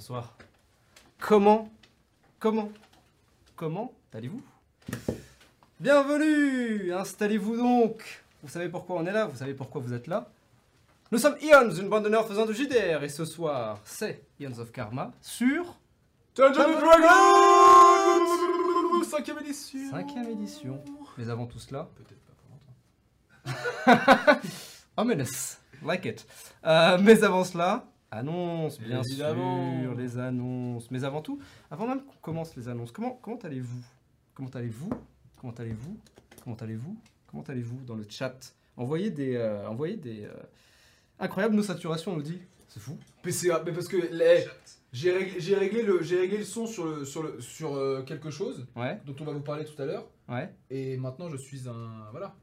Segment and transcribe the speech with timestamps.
[0.00, 0.34] Bonsoir.
[1.18, 1.70] Comment
[2.38, 2.72] Comment
[3.54, 4.40] Comment allez-vous?
[5.78, 10.30] Bienvenue Installez-vous donc Vous savez pourquoi on est là Vous savez pourquoi vous êtes là?
[11.12, 14.58] Nous sommes Ions, une bande de nerds faisant de JDR, et ce soir, c'est Ions
[14.58, 15.78] of Karma sur...
[16.34, 18.24] Dungeons and Dragons
[19.04, 20.82] Cinquième édition Cinquième édition.
[21.18, 21.90] Mais avant tout cela...
[21.96, 22.48] Peut-être pas pour
[24.00, 24.40] longtemps.
[24.96, 26.26] Ominous, like it.
[26.64, 29.82] Euh, mais avant cela, annonces, bien Évidemment.
[29.82, 30.90] sûr, les annonces.
[30.90, 31.40] Mais avant tout,
[31.70, 33.82] avant même qu'on commence les annonces, comment, comment allez-vous?
[34.34, 34.90] Comment allez-vous?
[35.40, 35.96] Comment allez-vous?
[36.42, 36.96] Comment allez-vous?
[37.26, 38.54] Comment allez-vous dans le chat?
[38.76, 39.36] Envoyez des...
[39.36, 40.32] euh, envoyez des euh,
[41.18, 42.40] Incroyable, nos saturations, on nous dit.
[42.68, 42.96] C'est fou.
[43.22, 44.44] PCA, mais parce que les-
[44.92, 48.02] j'ai réglé, j'ai réglé le, j'ai réglé le son sur le, sur le, sur euh,
[48.02, 50.08] quelque chose Ouais, dont on va vous parler tout à l'heure.
[50.28, 50.52] ouais.
[50.70, 52.34] Et maintenant, je suis un, voilà,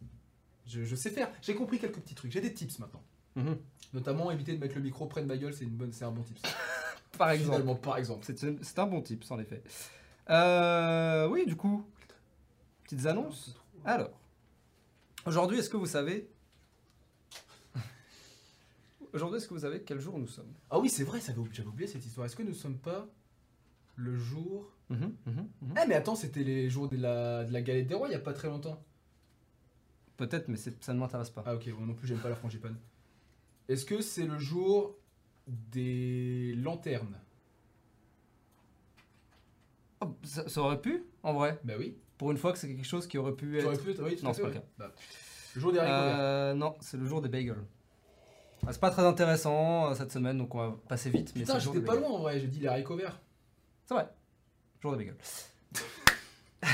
[0.65, 1.29] je, je sais faire.
[1.41, 2.31] J'ai compris quelques petits trucs.
[2.31, 3.01] J'ai des tips maintenant.
[3.37, 3.57] Mhm.
[3.93, 6.11] Notamment éviter de mettre le micro près de ma gueule, c'est une bonne, c'est un
[6.11, 6.41] bon tips.
[7.17, 7.51] Par exemple.
[7.53, 8.25] Finalement, par exemple.
[8.25, 9.63] C'est c'est un bon tip, en effet.
[10.29, 11.83] Euh, oui, du coup,
[12.83, 13.55] petites annonces.
[13.85, 14.09] Alors,
[15.25, 16.29] aujourd'hui, est-ce que vous savez...
[19.13, 20.51] Aujourd'hui, est-ce que vous savez quel jour nous sommes?
[20.69, 22.25] Ah oui, c'est vrai, ça avait- j'avais oublié cette histoire.
[22.27, 23.07] Est-ce que nous sommes pas
[23.95, 25.15] le jour mhm.
[25.75, 28.15] Ah mais attends, c'était les jours de la, de la galette des rois il y
[28.15, 28.83] a pas très longtemps.
[30.17, 31.43] Peut-être, mais c'est- ça ne m'intéresse pas.
[31.47, 32.77] Ah ok, moi non plus j'aime pas la frangipane.
[33.69, 34.95] Est-ce que c'est le jour
[35.47, 37.17] des lanternes?
[40.01, 41.59] Oh, ça, ça aurait pu, en vrai.
[41.63, 41.97] Bah oui.
[42.17, 43.83] Pour une fois que c'est quelque chose qui aurait pu Ça aurait être...
[43.83, 44.63] pu être, oui, tout Non, c'est pas le ouais.
[44.77, 44.91] Bah,
[45.55, 46.19] le jour des haricots verts.
[46.19, 47.63] Euh, non, c'est le jour des bagels.
[48.65, 51.31] Ah, c'est pas très intéressant euh, cette semaine, donc on va passer vite.
[51.35, 52.09] Mais c'est Putain, le jour j'étais des pas bagels.
[52.09, 53.19] loin en vrai, j'ai dit les haricots verts.
[53.85, 54.07] C'est vrai.
[54.81, 55.17] Jour des bagels.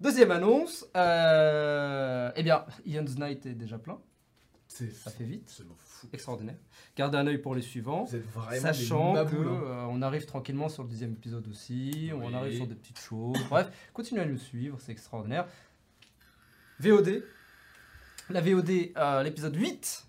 [0.00, 0.86] Deuxième annonce.
[0.96, 2.30] Euh...
[2.36, 4.00] Eh bien, Ian's Night est déjà plein.
[4.88, 5.62] Ça fait vite.
[5.84, 6.08] fou.
[6.12, 6.56] Extraordinaire.
[6.96, 8.04] Gardez un œil pour les suivants.
[8.04, 9.26] Vous êtes vraiment Sachant hein.
[9.32, 13.36] euh, on arrive tranquillement sur le dixième épisode aussi, on arrive sur des petites choses.
[13.48, 15.46] Bref, continuez à nous suivre, c'est extraordinaire.
[16.78, 17.22] VOD.
[18.30, 20.06] La VOD, euh, l'épisode 8,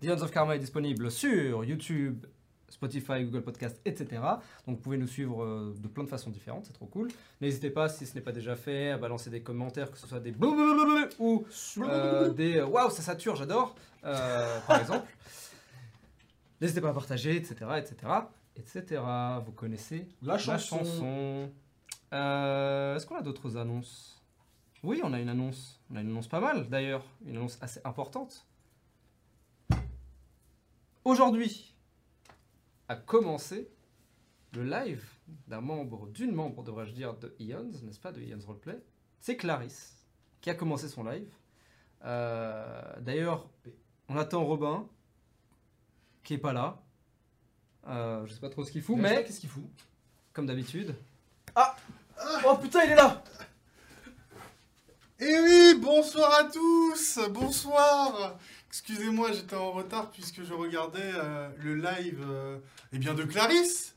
[0.00, 2.26] The Hands of Karma est disponible sur YouTube,
[2.68, 4.20] Spotify, Google Podcast, etc.
[4.66, 7.08] Donc vous pouvez nous suivre euh, de plein de façons différentes, c'est trop cool.
[7.40, 10.20] N'hésitez pas, si ce n'est pas déjà fait, à balancer des commentaires, que ce soit
[10.20, 11.46] des blablabla ou
[11.78, 15.06] euh, des euh, waouh, ça sature, j'adore, euh, par exemple.
[16.60, 17.94] N'hésitez pas à partager, etc., etc.,
[18.56, 19.02] etc.
[19.44, 20.78] Vous connaissez La chanson.
[20.78, 21.50] chanson.
[22.12, 24.22] Euh, Est-ce qu'on a d'autres annonces?
[24.82, 25.80] Oui, on a une annonce.
[25.90, 27.04] On a une annonce pas mal, d'ailleurs.
[27.26, 28.46] Une annonce assez importante.
[31.04, 31.75] Aujourd'hui
[32.88, 33.68] a commencé
[34.54, 35.04] le live
[35.48, 38.80] d'un membre, d'une membre, devrais-je dire, de Ions, n'est-ce pas, de Ions Roleplay.
[39.20, 40.06] C'est Clarisse
[40.40, 41.28] qui a commencé son live.
[42.04, 43.48] Euh, D'ailleurs,
[44.08, 44.88] on attend Robin,
[46.22, 46.82] qui est pas là.
[47.88, 49.64] Euh, je sais pas trop ce qu'il fout, mais qu'est-ce qu'il fout
[50.32, 50.94] comme d'habitude.
[52.44, 53.24] Oh putain, il est là
[55.18, 58.38] Et oui, bonsoir à tous, bonsoir.
[58.80, 62.58] Excusez-moi, j'étais en retard puisque je regardais euh, le live euh,
[62.92, 63.96] eh bien de Clarisse.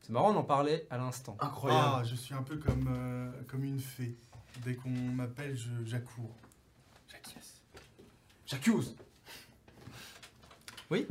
[0.00, 1.36] C'est marrant, on en parlait à l'instant.
[1.40, 1.96] Incroyable.
[1.98, 4.16] Ah, je suis un peu comme, euh, comme une fée.
[4.64, 6.34] Dès qu'on m'appelle, je j'accours.
[7.06, 7.60] J'acquiesce.
[8.46, 8.96] J'accuse
[10.90, 11.06] Oui?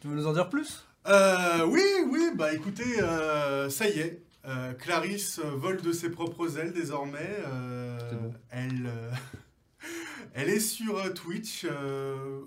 [0.00, 0.86] Tu veux nous en dire plus?
[1.06, 4.22] Euh, oui, oui, bah écoutez, euh, ça y est.
[4.46, 7.36] euh, Clarisse vole de ses propres ailes désormais.
[7.46, 8.32] euh, bon.
[8.50, 9.10] Elle, euh,
[10.34, 12.40] elle est sur Twitch euh,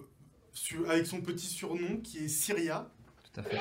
[0.58, 2.90] sur- avec son petit surnom qui est Syria.
[3.34, 3.60] Tout à fait.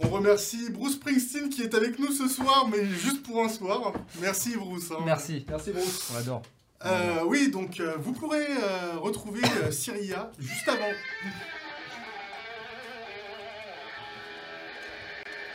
[0.00, 3.92] On remercie Bruce Springsteen qui est avec nous ce soir, mais juste pour un soir.
[4.20, 4.90] Merci Bruce.
[4.92, 5.02] hein.
[5.04, 6.08] Merci, Merci Bruce.
[6.10, 6.42] on l'adore.
[6.84, 10.92] Euh, oui, donc euh, vous pourrez euh, retrouver euh, Syria juste avant.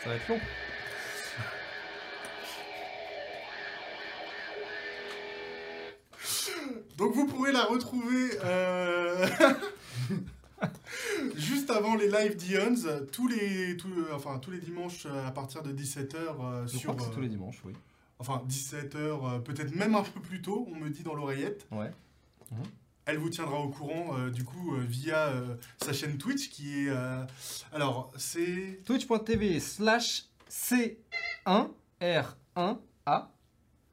[0.03, 0.39] Ça va être long.
[6.97, 9.27] Donc vous pourrez la retrouver euh,
[11.35, 12.75] juste avant les live d'Ions,
[13.11, 16.95] tous les, tous, euh, enfin, tous les dimanches euh, à partir de 17h Je sur...
[16.95, 17.73] crois que euh, tous les dimanches, oui.
[18.19, 21.65] Enfin, 17h, peut-être même un peu plus tôt, on me dit dans l'oreillette.
[21.71, 21.91] Ouais.
[23.05, 26.85] Elle vous tiendra au courant, euh, du coup, euh, via euh, sa chaîne Twitch qui
[26.85, 26.89] est...
[26.89, 27.25] euh,
[27.73, 28.79] alors, c'est...
[28.85, 30.95] Twitch.tv slash C1R1A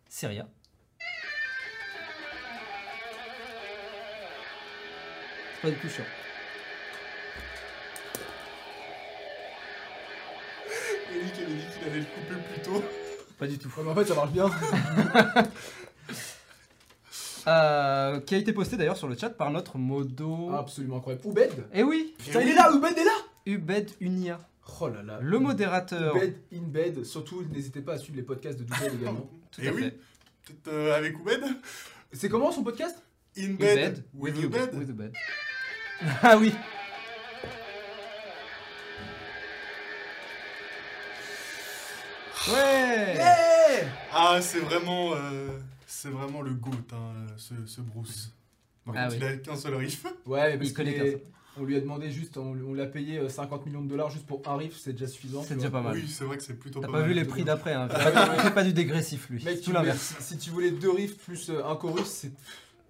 [0.08, 0.48] Syria.
[5.56, 6.04] C'est pas du tout chiant.
[11.12, 12.84] Eric avait dit qu'il allait le couper plus tôt.
[13.38, 13.68] Pas du tout.
[13.76, 14.48] Ouais, mais en fait, ça marche bien.
[17.46, 20.50] Euh, qui a été posté d'ailleurs sur le chat par notre modo.
[20.52, 21.26] Absolument incroyable.
[21.26, 23.10] Oubed Eh oui, Putain, il est là, Oubed est là
[23.46, 24.40] Ubed Unia,
[24.80, 25.18] Oh là là.
[25.20, 26.14] le modérateur.
[26.16, 27.04] Oubed in bed.
[27.04, 29.30] Surtout, n'hésitez pas à suivre les podcasts de Doubed également.
[29.50, 29.82] Tout Eh à oui.
[29.84, 29.90] fait.
[30.46, 31.44] Peut-être euh, avec Oubed
[32.12, 33.02] C'est comment son podcast
[33.38, 34.74] In Ubed bed with Ubed.
[34.74, 35.12] With Ubed.
[36.22, 36.52] Ah oui.
[42.50, 43.18] Ouais.
[44.12, 45.48] Ah, c'est vraiment, euh,
[45.90, 48.32] c'est vraiment le GOAT, hein, ce, ce Bruce.
[48.84, 49.18] Par Ah contre, oui.
[49.20, 50.04] il a qu'un seul riff.
[50.26, 51.20] Ouais, mais parce Il connaît qu'un seul.
[51.58, 54.24] On lui a demandé juste, on, on l'a payé euh, 50 millions de dollars juste
[54.24, 55.42] pour un riff, c'est déjà suffisant.
[55.42, 55.94] C'est déjà pas mal.
[55.96, 57.08] Oui, c'est vrai que c'est plutôt T'as pas pas mal.
[57.08, 57.88] vu les prix d'après, hein.
[57.92, 59.42] Ah, fait pas du dégressif lui.
[59.44, 60.14] Mec, tout l'inverse.
[60.20, 62.32] si, si tu voulais deux riffs plus euh, un chorus, c'est.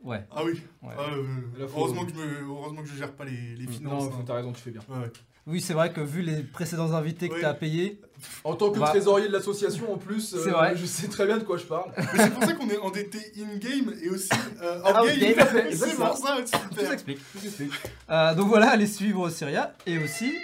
[0.05, 0.23] Ouais.
[0.31, 0.63] Ah oui.
[0.83, 0.95] Ouais.
[0.97, 1.25] Ah, euh,
[1.59, 4.05] Là, faut- heureusement, que je me, heureusement que je gère pas les, les finances.
[4.11, 4.25] Non, hein.
[4.27, 4.83] t'as raison, tu fais bien.
[4.89, 5.13] Ouais, ouais.
[5.47, 7.41] Oui, c'est vrai que vu les précédents invités que Ouais.
[7.41, 7.99] t'as payés,
[8.45, 8.89] En tant que Bah.
[8.91, 10.77] trésorier de l'association en plus, euh, C'est vrai.
[10.77, 11.91] je sais très bien de quoi je parle.
[11.97, 14.29] Mais c'est pour ça qu'on est endetté in-game et aussi
[14.63, 16.07] euh, Ah, out-game, c'est exactement.
[16.09, 16.89] pour ça, tout super.
[16.91, 17.19] s'explique.
[18.11, 20.35] Euh, donc voilà, allez suivre Syria et aussi.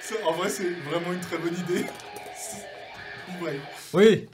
[0.00, 1.86] Ça, En vrai, c'est vraiment une très bonne idée.
[3.42, 3.58] Ouais.
[3.94, 4.28] Oui.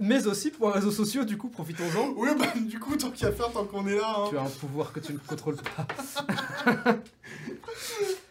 [0.00, 2.14] Mais aussi pour les réseaux sociaux, du coup, profitons-en.
[2.16, 4.14] Oui, bah du coup, tant qu'à faire, tant qu'on est là.
[4.18, 4.26] hein.
[4.28, 5.86] Tu as un pouvoir que tu ne contrôles pas.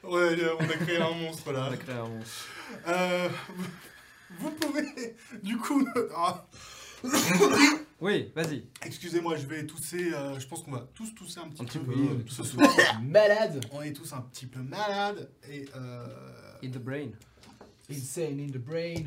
[0.03, 1.67] Ouais, on a créé un monstre là.
[1.69, 2.47] On a créé un monstre.
[2.87, 3.29] Euh,
[4.39, 6.45] vous pouvez, du coup, ah,
[8.01, 8.65] Oui, vas-y.
[8.85, 10.13] excusez-moi, je vais tousser.
[10.13, 12.43] euh, je pense qu'on va tous tousser un petit Un petit peu, peu, euh, ce
[12.43, 12.69] soir.
[13.01, 16.05] Malade On est tous un petit peu malades et euh,
[16.63, 17.09] In the brain.
[17.89, 19.05] Insane in the brain.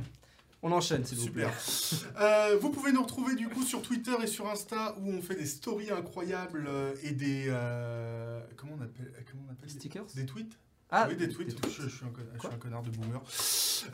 [0.67, 1.47] On enchaîne, s'il vous plaît.
[1.65, 2.11] super.
[2.21, 5.37] Euh, vous pouvez nous retrouver du coup sur Twitter et sur Insta où on fait
[5.37, 6.69] des stories incroyables
[7.05, 10.59] et des euh, comment on appelle comment on appelle Stickers des tweets.
[10.91, 11.49] Ah, oui, des tweets.
[11.49, 11.73] des tweets.
[11.77, 13.21] Je, je suis un connard, je suis Quoi un connard de boomer.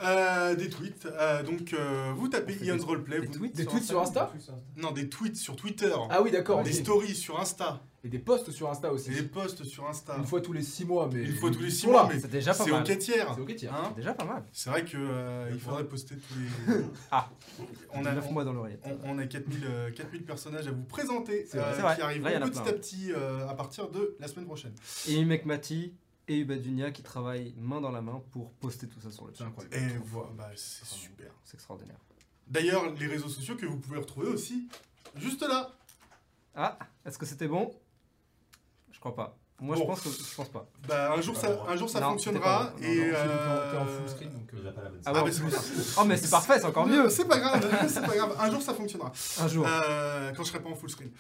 [0.02, 1.06] Euh, des tweets.
[1.06, 3.20] Euh, donc, euh, vous tapez Ian's des- Roleplay.
[3.20, 4.30] Des vous- tweets Des tweets sur Insta
[4.76, 5.92] Non, des tweets sur Twitter.
[6.10, 6.62] Ah oui, d'accord.
[6.62, 7.80] des stories sur Insta.
[8.04, 9.12] Et des posts sur Insta aussi.
[9.12, 10.16] Et des posts sur Insta.
[10.16, 11.22] Une fois tous les 6 mois, mais.
[11.22, 12.02] Une fois tous les six Ils sont là.
[12.04, 12.82] mois, mais C'est déjà pas c'est au mal.
[12.84, 13.32] quêtière.
[13.34, 13.70] C'est ok, tiens.
[13.72, 14.44] Hein C'est déjà pas mal.
[14.52, 16.82] c'est vrai que euh, il faudrait poster tous les.
[17.12, 17.31] Ah.
[17.93, 18.82] On a, 9 mois dans l'oreillette.
[18.84, 21.94] on, on a 4000, euh, 4000 personnages à vous présenter euh, vrai.
[21.94, 22.62] qui arriveront petit plein.
[22.70, 24.72] à petit euh, à partir de la semaine prochaine.
[25.06, 25.94] Et Mec Mati
[26.26, 29.38] et Ubadunia qui travaillent main dans la main pour poster tout ça sur le C'est
[29.40, 29.44] chat.
[29.46, 29.76] incroyable.
[29.76, 31.31] Et voilà, bah, c'est super.
[31.44, 31.99] C'est extraordinaire.
[32.49, 34.66] D'ailleurs, les réseaux sociaux que vous pouvez retrouver aussi
[35.16, 35.70] juste là.
[36.56, 37.70] Ah, est-ce que c'était bon?
[39.02, 39.37] Crois pas.
[39.60, 40.66] Moi, je pense que je pense pas.
[40.88, 42.72] Bah, un jour, ça, un jour ça Non, fonctionnera.
[42.72, 42.75] pas.
[42.84, 44.50] Et Non, en- euh, T'es en full screen donc.
[44.52, 45.58] Il euh, a pas la bonne Ah Ah, mais pas.
[46.00, 47.08] Oh, mais c'est parfait, c'est encore mieux.
[47.08, 48.37] C'est pas grave, c'est pas grave.
[48.40, 49.12] Un jour ça fonctionnera.
[49.40, 51.10] Un jour, Euh, quand je serai pas en full screen.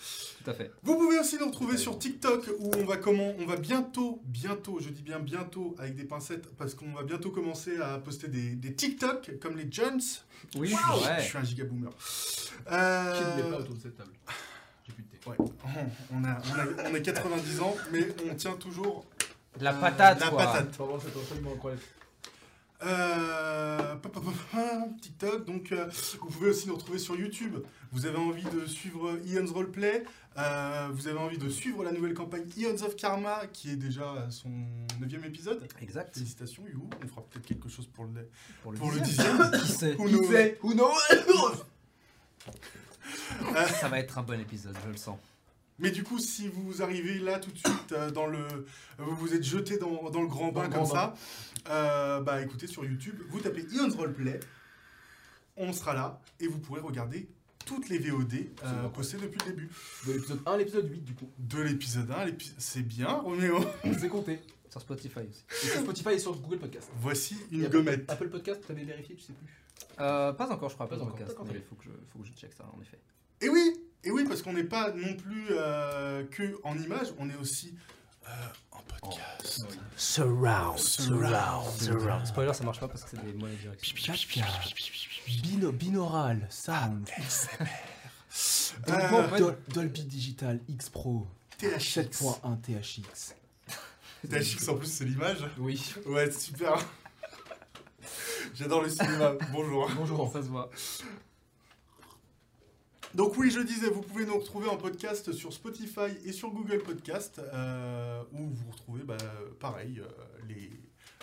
[0.42, 0.72] tout à fait.
[0.82, 4.78] Vous pouvez aussi nous retrouver sur TikTok où on va comment On va bientôt, bientôt,
[4.80, 8.56] je dis bien bientôt avec des pincettes parce qu'on va bientôt commencer à poster des,
[8.56, 10.00] des TikTok comme les Jones.
[10.56, 11.22] Oui, Je ouais.
[11.22, 11.90] suis un giga boomer.
[11.96, 14.10] Qui Euh, ne l'est pas autour de cette table
[14.84, 15.11] J'ai plus de thé.
[15.26, 15.36] Ouais,
[16.12, 19.04] on a, on, a, on a 90 ans, mais on tient toujours
[19.58, 20.38] De la euh, patate, la quoi.
[20.46, 20.76] patate.
[20.76, 21.82] Pardon, c'est absolument incroyable.
[22.84, 23.94] Euh,
[25.00, 25.86] TikTok, donc euh,
[26.20, 27.58] vous pouvez aussi nous retrouver sur YouTube.
[27.92, 30.02] Vous avez envie de suivre Ian's Roleplay,
[30.38, 34.26] euh, vous avez envie de suivre la nouvelle campagne Ions of Karma qui est déjà
[34.30, 34.48] son
[35.00, 35.62] 9 épisode.
[35.80, 36.14] Exact.
[36.14, 36.88] Félicitations, You.
[37.04, 38.28] On fera peut-être quelque chose pour le,
[38.62, 39.36] Pour le, pour le dixième.
[39.52, 39.96] dixième.
[39.96, 40.58] Qui sait?
[40.62, 41.64] Who knows?
[43.80, 45.18] Ça va être un bon épisode, je le sens.
[45.78, 48.64] Mais du coup, si vous arrivez là tout de suite euh, dans le, euh,
[48.98, 51.14] vous vous êtes jeté dans, dans le grand bain comme ça,
[51.68, 54.38] euh, bah écoutez sur YouTube, vous tapez Ions Roleplay,
[55.56, 57.28] on sera là et vous pourrez regarder
[57.64, 58.92] toutes les VOD euh, incroyable.
[58.92, 59.70] postées depuis le début.
[60.06, 61.30] De l'épisode 1 à l'épisode 8 du coup.
[61.38, 62.56] De l'épisode 1 à l'épisode...
[62.58, 63.58] C'est bien, Roméo.
[64.00, 64.40] C'est compté.
[64.68, 65.44] Sur Spotify aussi.
[65.64, 66.90] Et sur Spotify et sur Google Podcast.
[67.00, 68.10] Voici Et une Apple- gommette.
[68.10, 69.46] Apple Podcast, t'avais vérifié, tu sais plus.
[70.00, 71.30] Euh, pas encore, je crois, Pas pas, encore, podcast.
[71.32, 71.46] d'accord.
[71.46, 72.98] mais Il faut que, je, faut que je check ça, en effet.
[73.40, 73.74] Et oui,
[74.04, 77.74] et oui, parce qu'on n'est pas non plus euh, que en image, on est aussi
[78.28, 78.30] euh,
[78.70, 79.66] en podcast.
[79.96, 82.26] Surround, surround, surround.
[82.26, 84.14] Spoiler, ça marche pas parce que c'est des mots à direction.
[85.42, 87.08] Bino, binaural, sound.
[88.86, 91.26] Dol- Dolby Digital X Pro.
[91.58, 91.98] THX.
[92.22, 93.34] 7.1 THX.
[94.28, 95.38] THX en plus, c'est l'image.
[95.58, 95.92] Oui.
[96.06, 96.74] Ouais, super.
[98.54, 99.32] J'adore le cinéma.
[99.50, 99.90] Bonjour.
[99.96, 100.30] Bonjour.
[100.30, 100.70] Ça se voit.
[103.14, 106.82] Donc oui, je disais, vous pouvez nous retrouver en podcast sur Spotify et sur Google
[106.82, 109.16] Podcast, euh, où vous retrouvez, bah,
[109.60, 110.08] pareil, euh,
[110.48, 110.70] les,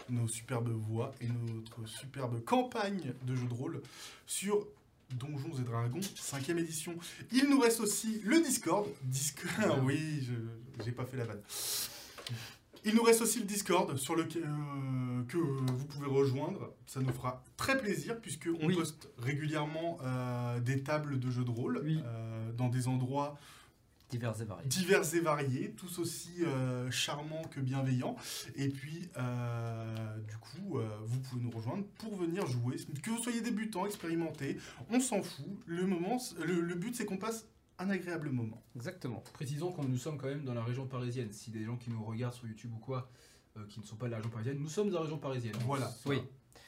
[0.10, 3.82] nos superbes voix et notre superbe campagne de jeu de rôle
[4.26, 4.68] sur
[5.12, 6.96] Donjons et Dragons 5ème édition.
[7.32, 8.88] Il nous reste aussi le Discord.
[9.04, 11.42] Discord, oui, je j'ai pas fait la vanne.
[12.86, 16.74] Il nous reste aussi le Discord sur lequel, euh, que vous pouvez rejoindre.
[16.88, 18.76] Ça nous fera très plaisir puisque on Oui.
[18.76, 22.02] poste régulièrement euh, des tables de jeux de rôle Oui.
[22.06, 23.38] euh, dans des endroits
[24.10, 24.68] Divers et variés.
[24.68, 26.42] divers et variés, tous aussi
[26.90, 28.16] charmants que bienveillants.
[28.56, 29.02] Et puis,
[30.28, 32.78] du coup, vous pouvez nous rejoindre pour venir jouer.
[33.04, 34.58] Que vous soyez débutant, expérimenté,
[34.90, 35.46] on s'en fout.
[35.68, 37.46] Le, moment, le, le but, c'est qu'on passe
[37.80, 38.62] un agréable moment.
[38.76, 39.24] Exactement.
[39.34, 41.32] Précisons que nous sommes quand même dans la région parisienne.
[41.32, 43.10] Si des gens qui nous regardent sur YouTube ou quoi,
[43.58, 45.54] euh, qui ne sont pas de la région parisienne, nous sommes dans la région parisienne.
[45.66, 45.92] Voilà.
[46.06, 46.22] Oui.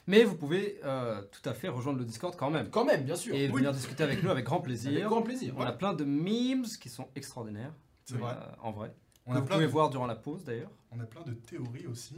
[0.06, 2.68] Mais vous pouvez euh, tout à fait rejoindre le Discord quand même.
[2.70, 3.34] Quand même, bien sûr.
[3.34, 3.56] Et Oui.
[3.58, 4.90] venir discuter avec nous avec grand plaisir.
[4.90, 5.54] Avec grand plaisir.
[5.56, 7.72] On a plein de memes qui sont extraordinaires.
[8.04, 8.32] C'est vrai.
[8.32, 8.92] euh, en vrai.
[9.26, 10.70] On que a, vous plein pouvez de, voir durant la pause d'ailleurs.
[10.90, 12.16] on a plein de théories aussi.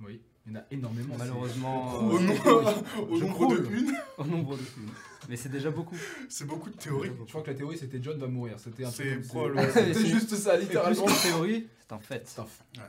[0.00, 1.14] Oui, il y en a énormément.
[1.18, 4.88] Malheureusement, c'est- Au, euh, nom- au nombre de une, au nombre de une.
[5.28, 5.96] Mais c'est déjà beaucoup.
[6.28, 7.10] c'est beaucoup de théories.
[7.26, 8.58] Je crois que la théorie c'était John va mourir.
[8.58, 11.04] C'était un C'est C'était C'est- juste ça, littéralement.
[11.04, 12.22] qu'une théorie, c'est un fait.
[12.26, 12.80] C'est un f-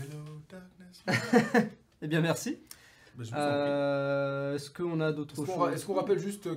[0.00, 1.70] Hello, darkness.
[2.02, 2.58] Eh bien, merci.
[3.16, 3.24] Bah.
[3.34, 6.54] Euh, Est-ce qu'on a d'autres Est-ce choses est-ce qu'on rappelle juste euh,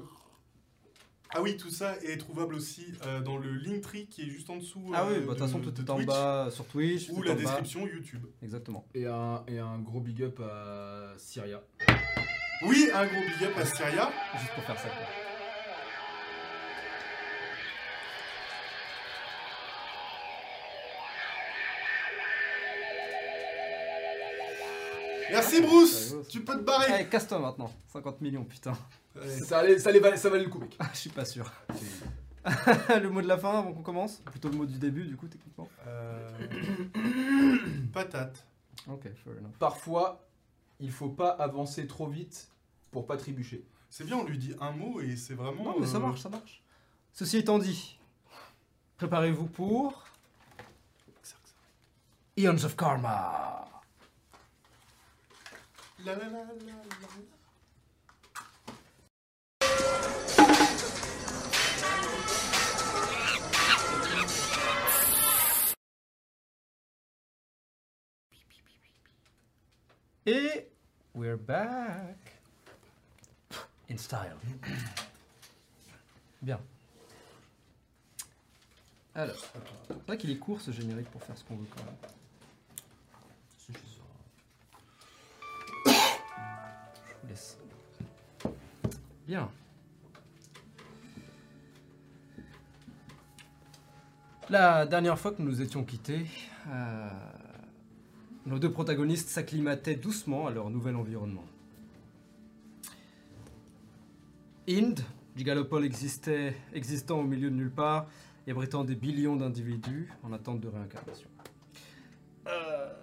[1.34, 4.58] Ah oui, tout ça est trouvable aussi euh, dans le Linktree qui est juste en
[4.58, 4.92] dessous.
[4.94, 7.10] Ah oui, euh, bah, de toute façon, tout est en bas sur Twitch.
[7.10, 7.42] Ou la bas.
[7.42, 8.26] description YouTube.
[8.42, 8.86] Exactement.
[8.94, 11.62] et un, et un gros big up à Syria.
[12.64, 14.12] Oui, un gros big up à Syria.
[14.40, 14.90] Juste pour faire ça.
[14.90, 15.21] quoi.
[25.32, 26.16] Merci Bruce.
[26.30, 27.72] Tu peux te barrer Allez, casse-toi maintenant.
[27.94, 28.74] 50 millions, putain.
[29.46, 30.76] Ça, allait, ça, allait, ça valait le coup, mec.
[30.80, 31.52] Ah, je suis pas sûr.
[32.46, 34.18] le mot de la fin avant qu'on commence?
[34.26, 35.70] Plutôt le mot du début, du coup, techniquement?
[35.88, 36.30] Euh,
[37.94, 38.44] Patate.
[38.88, 39.52] Ok, fair enough.
[39.60, 40.26] Parfois,
[40.80, 42.50] il faut pas avancer trop vite
[42.90, 43.64] pour pas trébucher.
[43.90, 45.64] C'est bien, on lui dit un mot et c'est vraiment.
[45.66, 46.64] Non, mais ça euh, marche, ça marche.
[47.14, 48.00] Ceci étant dit,
[48.98, 50.06] préparez-vous pour.
[52.38, 53.71] Eons of Karma.
[56.03, 56.46] La, la, la, la, la.
[70.25, 70.67] Et
[71.13, 72.15] we're back
[73.89, 74.20] in style.
[76.41, 76.60] Bien.
[79.13, 79.36] Alors,
[79.88, 81.96] c'est vrai qu'il est court ce générique pour faire ce qu'on veut quand même.
[89.28, 89.50] Bien.
[94.50, 96.26] La dernière fois que nous étions quittés,
[96.68, 97.10] euh,
[98.46, 101.46] nos deux protagonistes s'acclimataient doucement à leur nouvel environnement.
[104.68, 105.00] Inde,
[105.36, 108.08] gigalopole existait, existant au milieu de nulle part
[108.52, 111.30] abritant des billions d'individus en attente de réincarnation.
[112.48, 112.94] Euh,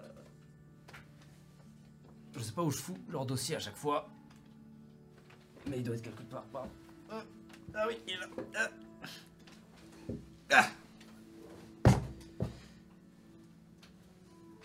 [2.37, 4.08] Je sais pas où je fous leur dossier à chaque fois,
[5.68, 6.44] mais il doit être quelque part.
[6.52, 6.68] pardon.
[7.12, 7.20] Euh,
[7.75, 8.70] Ah oui, il est là.
[10.50, 10.66] Ah.
[11.90, 11.98] Ah.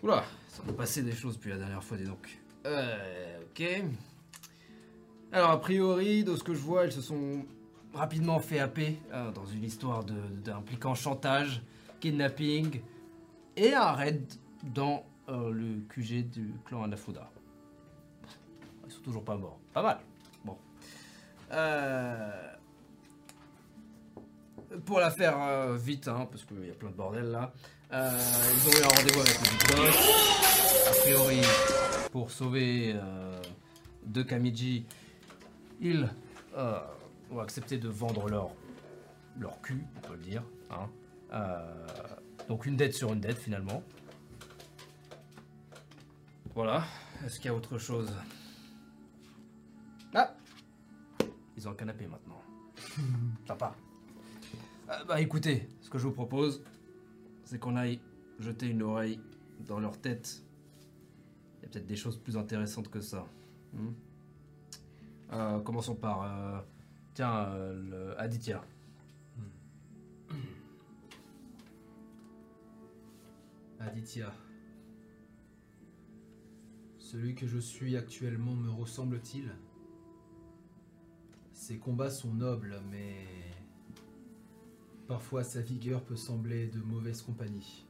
[0.01, 2.37] Oula, ça s'est passé des choses depuis la dernière fois, dis donc.
[2.65, 3.63] Euh, ok.
[5.31, 7.45] Alors, a priori, de ce que je vois, ils se sont
[7.93, 11.61] rapidement fait happer euh, dans une histoire de- d'impliquant chantage,
[11.99, 12.81] kidnapping
[13.55, 14.25] et un raid
[14.63, 17.29] dans euh, le QG du clan Anafuda.
[18.85, 19.59] Ils sont toujours pas morts.
[19.73, 19.99] Pas mal.
[21.53, 22.31] Euh,
[24.85, 27.53] Pour la faire euh, vite, hein, parce qu'il y a plein de bordel là,
[27.91, 28.09] euh,
[28.55, 30.87] ils ont eu un rendez-vous avec le Big Boss.
[30.87, 31.41] A priori,
[32.11, 32.95] pour sauver
[34.05, 34.85] deux Kamiji,
[35.79, 36.09] ils
[37.31, 38.49] ont accepté de vendre leur,
[39.39, 40.43] leur cul, on peut le dire.
[40.71, 40.89] hein.
[42.49, 43.83] Donc une dette sur une dette finalement.
[46.55, 46.83] Voilà.
[47.25, 48.11] Est-ce qu'il y a autre chose?
[51.63, 52.41] Ils ont un canapé maintenant.
[53.47, 53.73] Papa.
[54.89, 56.61] Ah, bah écoutez, ce que je vous propose,
[57.45, 58.01] c'est qu'on aille
[58.39, 59.21] jeter une oreille
[59.61, 60.43] dans leur tête.
[61.59, 63.25] Il y a peut-être des choses plus intéressantes que ça.
[63.71, 63.91] Hmm
[65.31, 66.23] Euh, commençons par.
[66.23, 66.59] euh,
[67.13, 68.61] tiens, euh, le Aditya.
[73.79, 74.33] Aditya.
[76.99, 79.51] Celui que je suis actuellement me ressemble-t-il?
[81.65, 83.25] Ses combats sont nobles, mais
[85.07, 87.87] parfois sa vigueur peut sembler de mauvaise compagnie.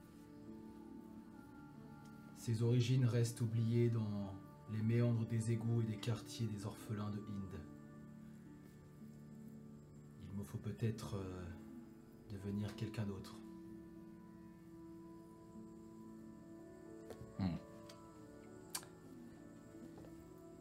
[2.37, 4.31] Ses origines restent oubliées dans
[4.71, 7.59] les méandres des égouts et des quartiers des orphelins de Inde.
[10.21, 11.43] Il me faut peut-être euh,
[12.29, 13.35] devenir quelqu'un d'autre.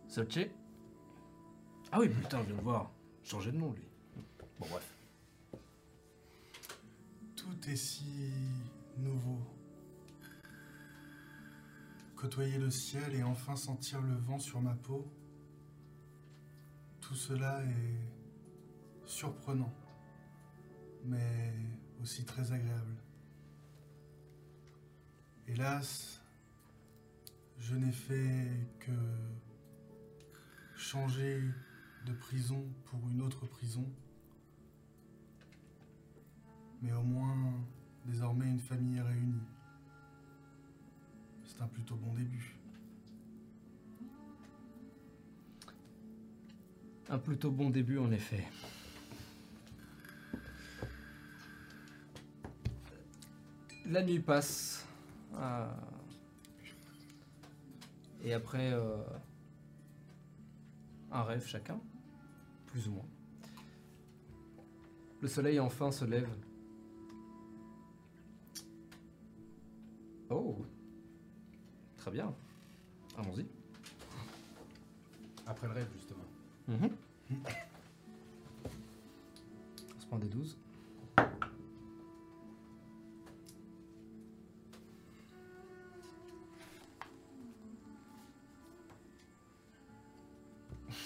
[0.08, 0.48] Solche
[1.90, 2.90] Ah oui, putain, je viens de voir.
[3.24, 3.88] Changer de nom, lui.
[4.58, 4.94] Bon, bref.
[7.36, 8.32] Tout est si
[8.98, 9.40] nouveau.
[12.16, 15.10] Côtoyer le ciel et enfin sentir le vent sur ma peau,
[17.00, 19.72] tout cela est surprenant,
[21.04, 21.52] mais
[22.00, 22.96] aussi très agréable.
[25.48, 26.20] Hélas,
[27.58, 28.92] je n'ai fait que
[30.76, 31.42] changer
[32.06, 33.84] de prison pour une autre prison.
[36.80, 37.52] Mais au moins,
[38.06, 39.42] désormais, une famille est réunie.
[41.44, 42.56] C'est un plutôt bon début.
[47.08, 48.48] Un plutôt bon début, en effet.
[53.86, 54.86] La nuit passe.
[55.34, 55.66] euh,
[58.24, 59.02] Et après euh,
[61.10, 61.80] un rêve chacun,
[62.72, 63.08] plus ou moins.
[65.20, 66.34] Le soleil enfin se lève.
[70.30, 70.56] Oh,
[71.98, 72.34] très bien.
[73.18, 73.46] Allons-y.
[75.46, 76.24] Après le rêve, justement.
[76.68, 76.90] Mhm.
[78.64, 80.56] On se prend des 12.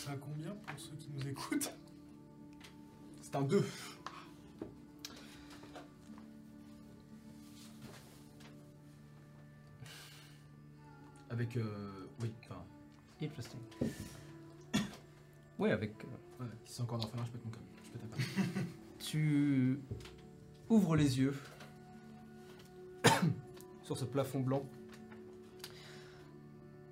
[0.06, 1.72] C'est à combien pour ceux qui nous écoutent
[3.20, 3.64] C'est un 2.
[11.30, 11.56] Avec.
[11.56, 12.62] Euh, oui, enfin.
[13.20, 13.60] Interesting.
[15.58, 15.92] Oui, avec.
[16.04, 17.64] euh, Ouais, si c'est encore d'orphelin, je pète mon câble.
[17.84, 18.66] Je pète un câble.
[18.98, 19.80] tu
[20.68, 21.34] ouvres les yeux
[23.82, 24.62] sur ce plafond blanc.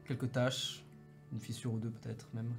[0.07, 0.83] Quelques taches,
[1.33, 2.53] une fissure ou deux peut-être même.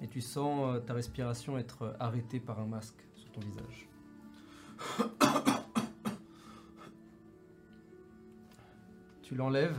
[0.00, 3.88] Et tu sens euh, ta respiration être euh, arrêtée par un masque sur ton visage.
[9.22, 9.78] tu l'enlèves,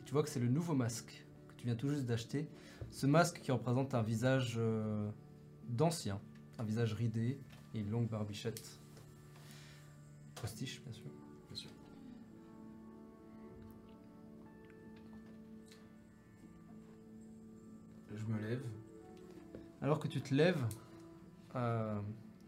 [0.00, 2.46] et tu vois que c'est le nouveau masque que tu viens tout juste d'acheter.
[2.90, 5.10] Ce masque qui représente un visage euh,
[5.68, 6.20] d'ancien,
[6.58, 7.40] un visage ridé
[7.74, 8.78] et une longue barbichette.
[10.34, 11.10] Postiche, bien sûr.
[11.48, 11.70] Bien sûr.
[18.14, 18.62] Je me lève.
[19.82, 20.64] Alors que tu te lèves
[21.54, 22.00] euh,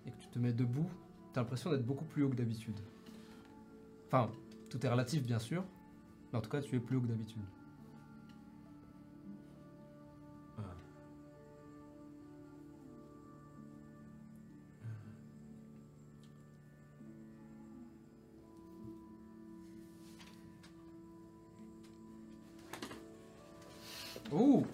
[0.06, 0.88] et que tu te mets debout,
[1.32, 2.78] tu as l'impression d'être beaucoup plus haut que d'habitude.
[4.06, 4.30] Enfin,
[4.70, 5.64] tout est relatif, bien sûr,
[6.32, 7.42] mais en tout cas, tu es plus haut que d'habitude.
[10.58, 10.62] Ah.
[24.32, 24.66] Ouh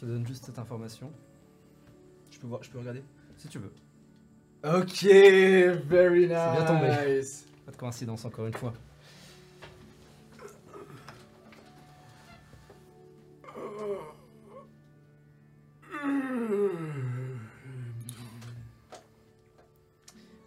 [0.00, 1.12] Je te donne juste cette information,
[2.30, 3.02] Je peux voir, je peux regarder
[3.36, 3.70] si tu veux.
[4.64, 5.04] Ok,
[5.84, 6.28] very nice.
[6.28, 6.88] bien tombé.
[7.66, 8.72] Pas de coïncidence, encore une fois.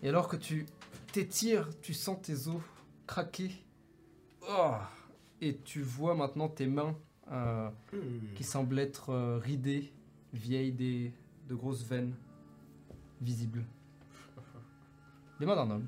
[0.02, 0.66] Et alors que tu
[1.12, 2.60] t'étires, tu sens tes os
[3.06, 3.52] craquer.
[4.50, 4.72] Oh
[5.42, 6.96] et tu vois maintenant tes mains
[7.32, 7.70] euh,
[8.36, 9.92] qui semblent être euh, ridées,
[10.34, 11.12] vieilles, des,
[11.48, 12.14] de grosses veines
[13.22, 13.64] visibles.
[15.40, 15.88] Les mains d'un homme.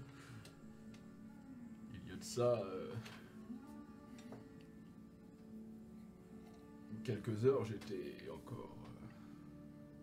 [1.93, 2.59] Il y a de ça.
[2.63, 2.91] euh,
[7.03, 8.75] Quelques heures, j'étais encore.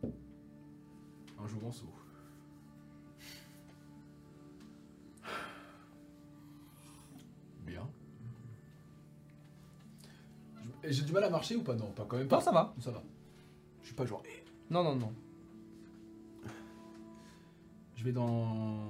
[0.05, 0.09] euh,
[1.43, 1.93] Un jour en saut.
[10.85, 11.75] Et J'ai du mal à marcher ou pas?
[11.75, 12.37] Non, pas quand même pas.
[12.37, 12.75] Non, ça va.
[12.81, 13.03] Ça va.
[13.83, 14.23] Je suis pas genre.
[14.27, 14.45] eh.
[14.73, 15.13] Non, non, non.
[17.97, 18.89] Je vais dans.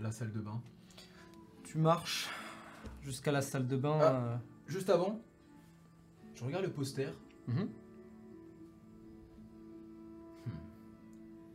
[0.00, 0.60] La salle de bain.
[1.64, 2.28] Tu marches
[3.02, 3.98] jusqu'à la salle de bain.
[4.00, 4.14] Ah.
[4.14, 4.36] euh,
[4.66, 5.20] Juste avant,
[6.34, 7.08] je regarde le poster,
[7.46, 7.68] mhm.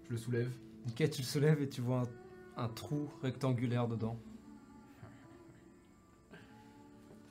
[0.06, 0.52] je le soulève.
[0.88, 2.04] Ok, tu le soulèves et tu vois
[2.58, 4.18] un, un trou rectangulaire dedans.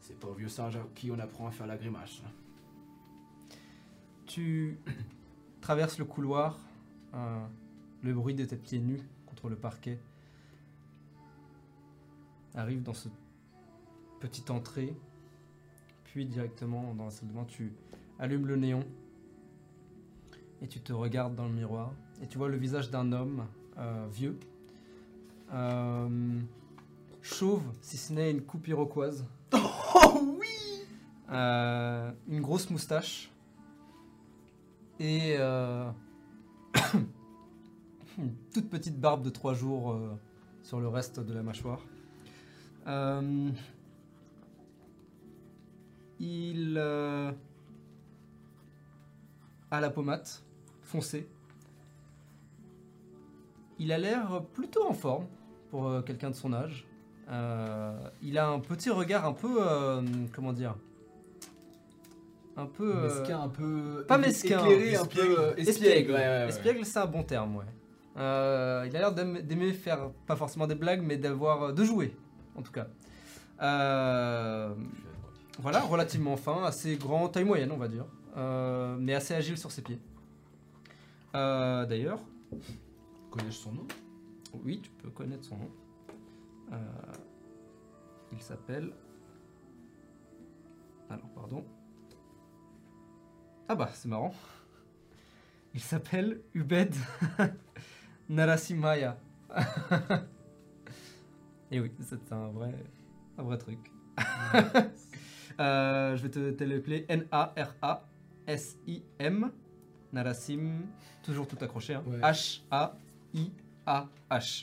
[0.06, 2.22] C'est pas au vieux singe à qui on apprend à faire la grimace.
[4.24, 4.78] Tu
[5.60, 6.60] traverses le couloir,
[7.12, 7.44] euh,
[8.02, 9.98] le bruit de tes pieds nus contre le parquet
[12.54, 13.10] arrive dans cette
[14.20, 14.94] petite entrée,
[16.04, 17.72] puis directement dans la salle de bain, tu
[18.20, 18.84] allumes le néon
[20.62, 21.92] et tu te regardes dans le miroir
[22.22, 23.44] et tu vois le visage d'un homme
[23.76, 24.38] euh, vieux.
[25.52, 26.38] Euh,
[27.26, 29.24] chauve, si ce n'est une coupe iroquoise.
[29.98, 30.46] Oh oui
[31.30, 33.30] Euh, une grosse moustache.
[35.00, 35.90] Et euh,
[38.18, 40.18] une toute petite barbe de 3 jours euh,
[40.62, 41.80] sur le reste de la mâchoire.
[46.18, 47.34] Il a
[49.80, 50.28] la pommade
[50.82, 51.28] foncée.
[53.78, 55.26] Il a l'air plutôt en forme
[55.70, 56.86] pour quelqu'un de son âge.
[57.28, 60.00] Euh, il a un petit regard un peu, euh,
[60.34, 60.74] comment dire,
[62.56, 64.04] un peu euh, Mesquin, un peu.
[64.06, 65.34] pas mesquin, Éclairé, un espiègle.
[65.34, 65.60] peu.
[65.60, 66.12] espiègle.
[66.12, 66.48] ouais, ouais, ouais.
[66.48, 67.64] Espiègle, c'est un bon terme, ouais.
[68.16, 72.14] Euh, il a l'air d'aim- d'aimer faire pas forcément des blagues, mais d'avoir de jouer,
[72.54, 72.86] en tout cas.
[73.60, 74.72] Euh,
[75.58, 78.04] voilà, relativement fin, assez grand, taille moyenne, on va dire,
[78.38, 79.98] Euh, mais assez agile sur ses pieds.
[81.34, 82.20] Euh, D'ailleurs,
[83.30, 83.86] Connais-je son nom?
[84.64, 85.70] oui, tu peux connaître son nom.
[86.72, 86.76] Euh,
[88.32, 88.92] il s'appelle.
[91.08, 91.64] Alors, pardon.
[93.68, 94.32] Ah bah, c'est marrant.
[95.74, 96.94] Il s'appelle Ubed
[98.28, 99.18] Narasimhaya.
[101.70, 102.74] Et oui, c'est un vrai,
[103.38, 103.92] un vrai truc.
[105.58, 108.02] Euh, je vais te, l'appeler N-A-R-A-S-I-M.
[110.12, 110.82] Narasim,
[111.22, 111.94] toujours tout accroché.
[111.94, 112.02] hein.
[112.06, 112.20] Ouais.
[112.20, 112.94] H-A-I-A-H.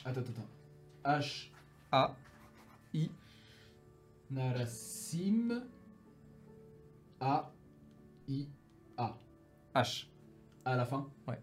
[0.04, 0.48] Attends, attends, attends.
[1.20, 1.50] H.
[1.94, 2.10] A
[2.92, 3.08] I
[4.28, 5.62] Narasim.
[7.20, 7.44] A.
[8.26, 8.48] I.
[8.96, 9.16] A.
[9.76, 10.08] H.
[10.64, 11.06] À la fin?
[11.28, 11.38] Ouais.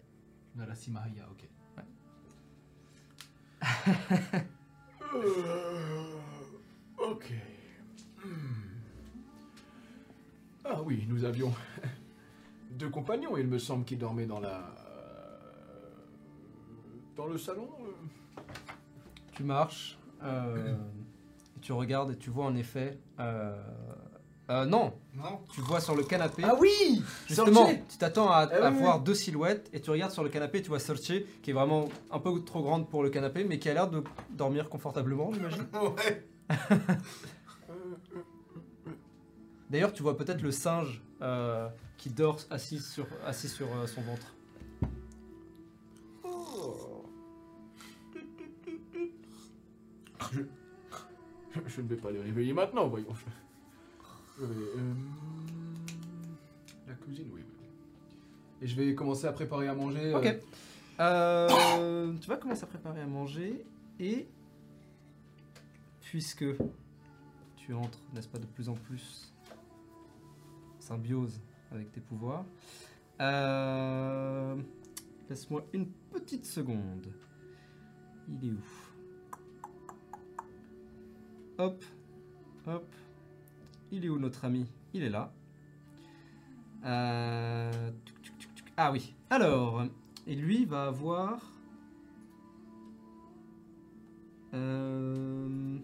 [0.55, 1.47] Narasimahaya, ok.
[3.63, 4.41] Euh,
[6.97, 7.31] Ok.
[8.21, 8.81] Hmm.
[10.65, 11.53] Ah oui, nous avions
[12.71, 14.75] deux compagnons, il me semble, qui dormaient dans la.
[17.15, 17.69] dans le salon.
[17.79, 18.41] euh.
[19.31, 20.75] Tu marches, euh,
[21.57, 22.97] et tu regardes et tu vois en effet.
[23.19, 23.55] euh,
[24.49, 26.43] euh, non, Non tu vois sur le canapé.
[26.45, 30.11] Ah oui Justement, Sorcier tu t'attends à, à oui, voir deux silhouettes et tu regardes
[30.11, 30.99] sur le canapé et tu vois Sorche
[31.41, 34.03] qui est vraiment un peu trop grande pour le canapé mais qui a l'air de
[34.31, 35.65] dormir confortablement, j'imagine.
[35.73, 36.25] Ouais
[39.69, 44.01] D'ailleurs, tu vois peut-être le singe euh, qui dort assis sur, assis sur euh, son
[44.01, 44.33] ventre.
[50.31, 50.39] Je...
[51.81, 53.11] ne vais pas les réveiller maintenant, voyons.
[54.39, 54.93] Vais, euh,
[56.87, 57.41] La cuisine, oui.
[58.61, 60.13] Et je vais commencer à préparer à manger.
[60.13, 60.39] euh, Ok.
[60.99, 63.65] Euh, tu vas commencer à préparer à manger
[63.99, 64.27] et
[66.01, 66.45] puisque
[67.55, 69.33] tu entres, n'est-ce pas, de plus en plus
[70.79, 71.39] symbiose
[71.71, 72.43] avec tes pouvoirs,
[73.21, 74.55] euh,
[75.29, 77.07] laisse-moi une petite seconde.
[78.27, 78.57] Il est où?
[81.61, 81.85] Hop,
[82.65, 82.95] hop.
[83.91, 84.65] Il est où notre ami?
[84.95, 85.31] Il est là.
[86.83, 87.91] Euh.
[88.77, 89.13] Ah oui.
[89.29, 89.83] Alors,
[90.25, 91.39] et lui va avoir.
[94.55, 95.77] Euh,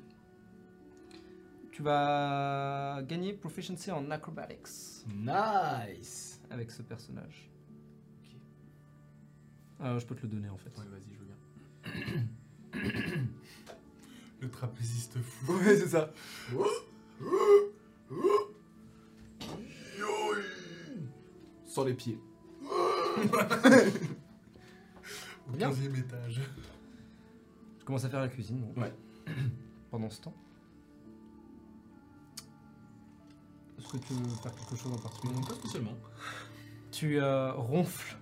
[1.72, 7.52] tu vas gagner proficiency en acrobatics Nice avec ce personnage.
[8.18, 8.36] Ok.
[9.82, 10.76] Euh, je peux te le donner en fait.
[10.76, 11.28] Ouais, vas-y, je veux
[12.02, 13.28] bien.
[14.40, 15.54] Le trapéziste fou.
[15.58, 16.12] Ouais, c'est ça.
[21.66, 22.20] Sans les pieds.
[25.48, 25.70] Au Bien.
[25.70, 26.42] 15 étage.
[27.80, 28.94] Je commence à faire la cuisine donc, Ouais.
[29.92, 30.34] pendant ce temps.
[33.80, 35.34] Est-ce que tu veux faire quelque chose en particulier?
[35.48, 35.94] Pas spécialement.
[36.92, 38.18] Tu euh, ronfles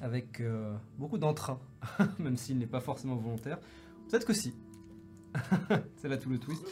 [0.00, 1.60] avec euh, beaucoup d'entrain,
[2.18, 3.58] même s'il n'est pas forcément volontaire.
[4.08, 4.52] Peut-être que si.
[5.96, 6.62] C'est là tout le twist.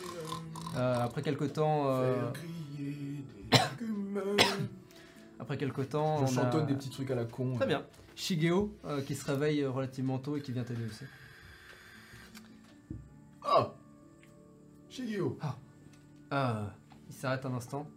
[0.76, 2.30] Euh, après quelques temps, euh,
[5.38, 7.54] après quelques temps, Je on chantonne a- des petits trucs à la con.
[7.56, 7.84] Très bien.
[8.16, 11.04] Shigeo euh, qui se réveille relativement tôt et qui vient t'aider aussi.
[13.42, 13.72] Ah
[14.90, 15.38] Shigeo.
[16.32, 16.66] Euh,
[17.08, 17.88] il s'arrête un instant.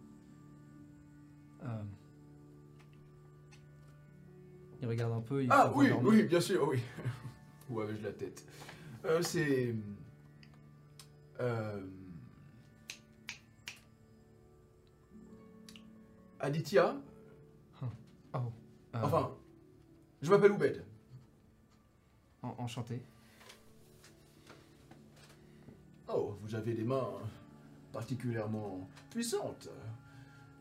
[4.80, 5.42] Il regarde un peu.
[5.42, 6.78] Il Ah oui, oui, bien sûr, oui.
[7.70, 8.44] Où avais-je la tête?
[9.22, 9.74] C'est...
[11.40, 11.80] Euh...
[16.40, 16.96] Aditya
[18.36, 18.38] Oh.
[18.94, 19.30] Euh, Enfin,
[20.22, 20.84] je m'appelle Oubed.
[22.42, 23.00] en- enchanté.
[26.08, 27.10] Oh, vous avez des mains
[27.92, 29.68] particulièrement puissantes.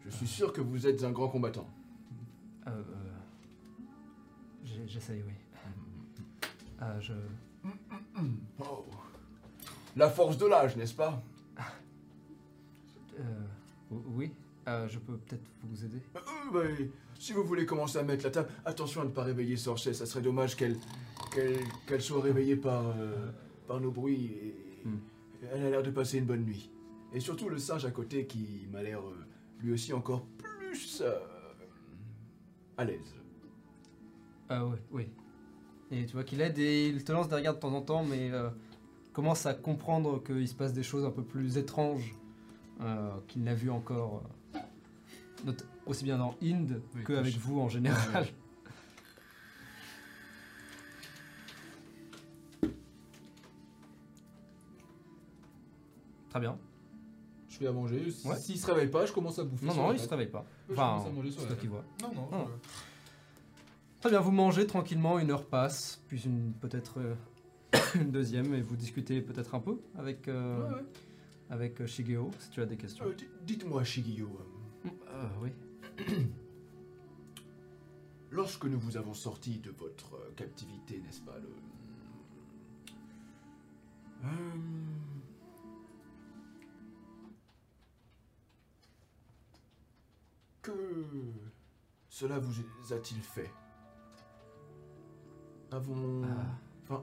[0.06, 1.68] Je suis sûr que vous êtes un grand combattant.
[2.68, 2.84] Euh, euh,
[4.86, 5.34] J'essaye, oui.
[6.80, 7.14] Ah, je.
[8.60, 8.86] Oh.
[9.96, 11.22] La force de l'âge, n'est-ce pas?
[13.20, 13.24] Euh,
[13.92, 14.32] oui.
[14.68, 16.02] Euh, je peux peut-être vous aider?
[16.16, 16.20] Euh,
[16.52, 16.62] bah,
[17.20, 20.06] Si vous voulez commencer à mettre la table, attention à ne pas réveiller Sorchet, ça
[20.06, 20.78] serait dommage qu'elle
[21.34, 23.30] qu'elle qu'elle soit réveillée par, euh,
[23.68, 24.26] par nos bruits.
[24.42, 24.98] Et, Hmm.
[25.54, 26.70] Elle a l'air de passer une bonne nuit.
[27.14, 29.16] Et surtout le singe à côté qui m'a l'air euh,
[29.62, 30.26] lui aussi encore
[30.70, 31.18] plus euh,
[32.76, 33.16] à l'aise.
[34.50, 35.08] Ah, oui, oui.
[35.90, 38.04] Et tu vois qu'il aide et il te lance des regards de temps en temps,
[38.04, 38.50] mais euh,
[39.14, 42.16] commence à comprendre qu'il se passe des choses un peu plus étranges
[42.82, 44.24] euh, qu'il n'a vu encore.
[45.46, 45.52] euh,
[45.86, 48.26] aussi bien dans Inde Oui, que que avec je- vous en général.
[56.30, 56.58] Très bien.
[57.50, 58.10] Je fais à manger.
[58.12, 58.36] Si- Ouais.
[58.38, 59.66] S'il se réveille pas, je commence à bouffer.
[59.66, 60.20] Non, sur non, la il se table.
[60.22, 60.46] réveille pas.
[60.68, 61.84] Je Enfin, commence à manger sur c'est la toi qui table.
[62.00, 62.10] vois.
[62.10, 62.38] Non, non.
[62.38, 62.48] Non.
[62.48, 67.16] je- Très bien, vous mangez tranquillement, une heure passe, puis une peut-être euh,
[67.96, 70.86] une deuxième, et vous discutez peut-être un peu avec, euh, Ouais, ouais.
[71.50, 73.06] avec euh, Shigeo, si tu as des questions.
[73.06, 74.28] Euh, di- Dites-moi, Shigio,
[74.86, 75.52] euh, Euh, oui.
[78.32, 81.50] lorsque nous vous avons sorti de votre captivité, n'est-ce pas, le...
[90.62, 90.72] Que
[92.10, 92.54] cela vous
[92.94, 93.52] a-t-il fait?
[95.72, 96.24] Avons...
[96.26, 96.58] Ah.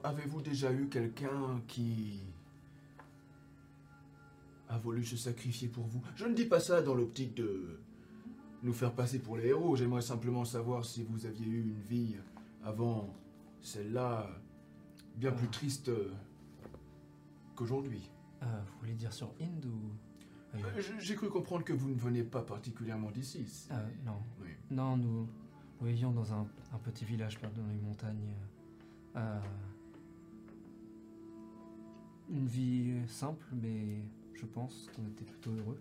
[0.04, 2.20] Avez-vous déjà eu quelqu'un qui
[4.68, 6.02] a voulu se sacrifier pour vous?
[6.16, 7.80] Je ne dis pas ça dans l'optique de
[8.62, 9.74] nous faire passer pour les héros.
[9.76, 12.16] J'aimerais simplement savoir si vous aviez eu une vie
[12.62, 13.12] avant
[13.62, 14.28] celle-là
[15.16, 15.90] bien plus triste
[17.56, 18.10] qu'aujourd'hui.
[18.42, 19.90] Euh, vous voulez dire sur Inde ou
[20.56, 23.46] Euh, J'ai cru comprendre que vous ne venez pas particulièrement d'ici.
[23.70, 24.20] Euh, Non.
[24.40, 24.48] Oui.
[24.70, 25.28] Non, nous,
[25.80, 28.34] nous vivions dans un, un petit village perdu dans les montagnes.
[29.16, 29.40] euh,
[32.30, 34.02] une vie simple, mais
[34.34, 35.80] je pense qu'on était plutôt heureux.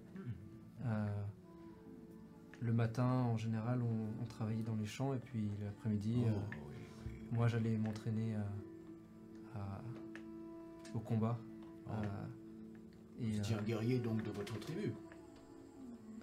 [0.85, 1.05] Euh,
[2.61, 6.31] le matin, en général, on, on travaillait dans les champs, et puis l'après-midi, Oh, euh,
[6.51, 6.73] oui,
[7.07, 7.13] oui.
[7.37, 9.59] moi j'allais m'entraîner euh,
[10.95, 11.37] au combat.
[11.87, 11.91] Oh.
[11.91, 12.05] euh,
[13.21, 14.93] et, Vous étiez euh, un guerrier donc de votre tribu.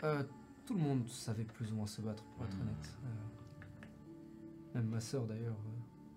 [0.05, 0.23] euh,
[0.67, 2.63] tout le monde savait plus ou moins se battre, pour être Hmm.
[2.63, 2.97] honnête.
[3.05, 5.57] Euh, même ma sœur d'ailleurs.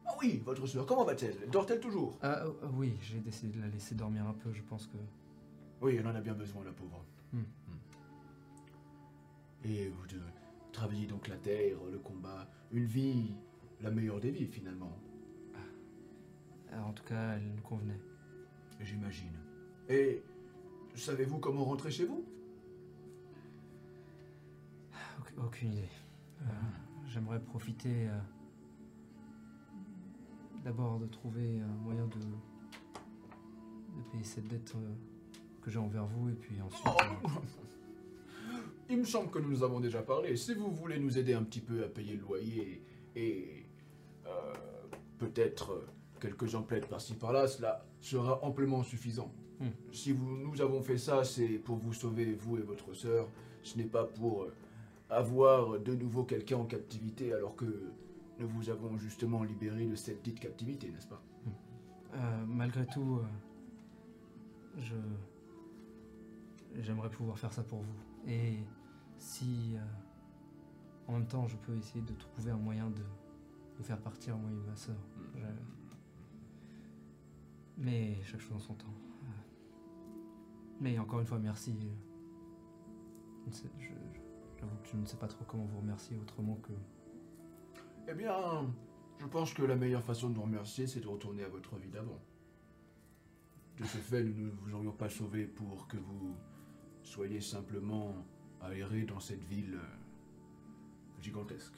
[0.09, 1.49] Euh, Ah oui, votre soeur, comment va-t-elle?
[1.49, 2.17] Dort-elle toujours?
[2.21, 4.97] Ah euh, oui, j'ai décidé de la laisser dormir un peu, je pense que...
[5.81, 7.03] Oui, elle en a bien besoin, la pauvre.
[7.33, 7.43] Hmm.
[9.63, 10.19] Et vous de
[10.71, 13.33] travaillez donc la terre, le combat, une vie,
[13.81, 14.97] la meilleure des vies finalement,
[16.73, 17.99] euh, En tout cas, elle nous convenait.
[18.81, 19.33] j'imagine.
[19.89, 20.23] Et
[20.95, 22.23] savez-vous comment rentrer chez vous?
[25.19, 25.89] Auc- aucune idée.
[26.41, 26.45] Euh,
[27.07, 28.19] J'aimerais profiter euh,
[30.63, 32.19] d'abord de trouver un moyen de,
[33.97, 34.93] de payer cette dette euh,
[35.61, 36.87] que j'ai envers vous, et puis ensuite...
[36.87, 37.39] euh,
[38.89, 40.35] Il me semble que nous nous avons déjà parlé.
[40.35, 42.83] Si vous voulez nous aider un petit peu à payer le loyer
[43.15, 43.65] et
[44.25, 44.53] euh,
[45.17, 45.83] peut-être
[46.19, 49.31] quelques emplettes par-ci par-là, cela sera amplement suffisant.
[49.59, 49.67] Hmm.
[49.91, 53.27] Si vous, nous avons fait ça, c'est pour vous sauver, vous et votre sœur.
[53.61, 54.47] Ce n'est pas pour
[55.09, 57.65] avoir de nouveau quelqu'un en captivité alors que
[58.39, 61.21] nous vous avons justement libéré de cette dite captivité, n'est-ce pas?
[62.15, 64.95] Euh, malgré tout, euh, je
[66.81, 67.99] j'aimerais pouvoir faire ça pour vous.
[68.27, 68.59] Et
[69.17, 69.81] si euh,
[71.07, 73.03] en même temps je peux essayer de trouver un moyen de
[73.83, 74.97] faire partir moi et ma soeur.
[77.77, 78.93] Mais chaque chose en son temps.
[80.81, 81.75] Mais encore une fois, merci.
[83.49, 86.73] J'avoue que je ne sais pas trop comment vous remercier autrement que.
[88.09, 88.33] Eh bien,
[89.19, 91.89] je pense que la meilleure façon de nous remercier, c'est de retourner à votre vie
[91.89, 92.19] d'avant.
[93.77, 96.35] De ce fait, nous ne vous aurions pas sauvé pour que vous
[97.03, 98.15] soyez simplement
[98.73, 101.75] errer dans cette ville euh, gigantesque.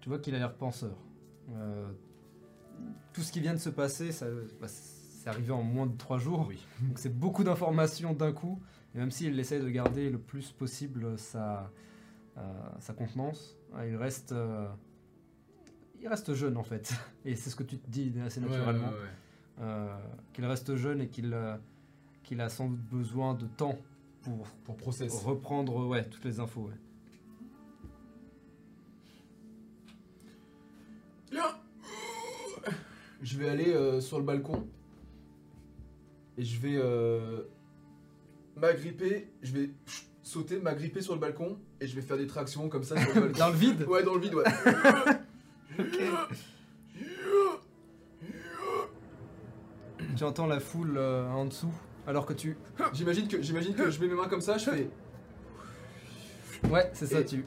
[0.00, 0.96] Tu vois qu'il a l'air penseur.
[1.50, 1.90] Euh,
[3.12, 4.26] tout ce qui vient de se passer, ça,
[4.60, 6.46] bah, c'est arrivé en moins de trois jours.
[6.48, 6.64] Oui.
[6.82, 8.60] Donc c'est beaucoup d'informations d'un coup.
[8.94, 11.66] Et même s'il essaie de garder le plus possible sa, euh,
[12.80, 14.68] sa contenance, euh, il reste, euh,
[16.00, 16.92] il reste jeune en fait.
[17.24, 18.90] Et c'est ce que tu te dis assez naturellement.
[19.60, 19.98] Euh,
[20.34, 21.56] qu'il reste jeune et qu'il euh,
[22.22, 23.78] qu'il a sans doute besoin de temps
[24.22, 25.22] pour Pour process.
[25.24, 26.68] reprendre ouais, toutes les infos.
[26.68, 26.74] ouais.
[33.22, 34.66] Je vais aller euh, sur le balcon.
[36.36, 37.42] Et je vais euh,
[38.56, 39.30] m'agripper.
[39.42, 39.70] Je vais
[40.26, 42.96] sauter, m'agripper sur le balcon et je vais faire des tractions comme ça
[43.38, 44.44] dans le vide Ouais, dans le vide, ouais.
[50.16, 51.72] tu entends la foule euh, en dessous
[52.06, 52.56] alors que tu.
[52.92, 54.88] J'imagine que, j'imagine que je mets mes mains comme ça, je fais.
[56.68, 57.44] Ouais, c'est ça, tu.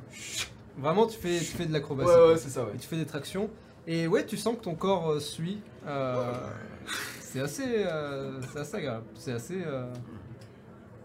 [0.78, 2.10] Vraiment, tu fais, tu fais de l'acrobatie.
[2.10, 2.72] Ouais, ouais, c'est ça, ouais.
[2.76, 3.50] Et tu fais des tractions.
[3.88, 5.62] Et ouais, tu sens que ton corps euh, suit.
[5.88, 6.34] Euh,
[7.22, 9.06] c'est assez, euh, c'est assez agréable.
[9.16, 9.64] C'est assez.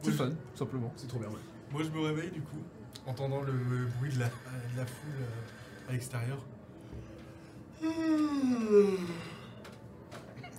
[0.02, 0.92] c'est fun, simplement.
[0.96, 1.53] C'est trop bien, ouais.
[1.74, 2.62] Moi, je me réveille du coup,
[3.04, 3.52] entendant le,
[3.98, 6.38] bruit de la, de la foule euh, à l'extérieur.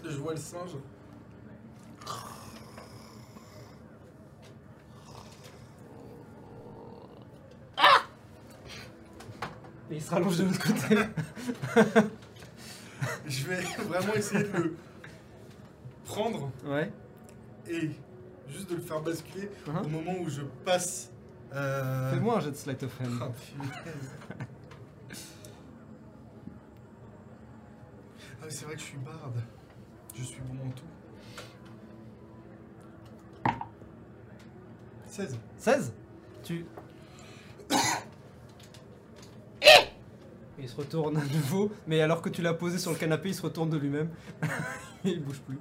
[0.04, 0.72] Je vois le singe.
[9.90, 10.98] Et il se rallonge de l'autre côté.
[13.26, 14.76] Je vais vraiment essayer de le
[16.04, 16.92] prendre ouais.
[17.70, 17.92] et
[18.48, 21.12] juste de le faire basculer Hein au moment où je passe.
[21.54, 23.20] euh, Fais-moi un jet de sleight of hand.
[23.22, 23.30] Ah.
[28.42, 29.42] Ah, mais c'est vrai que je suis barde.
[30.16, 30.84] Je suis bon en tout.
[35.08, 35.38] 16.
[35.58, 35.94] 16
[36.44, 36.66] Tu.
[40.58, 43.36] Il se retourne à nouveau, mais alors que tu l'as posé sur le canapé, il
[43.36, 44.10] se retourne de lui-même.
[45.04, 45.60] Il bouge plus.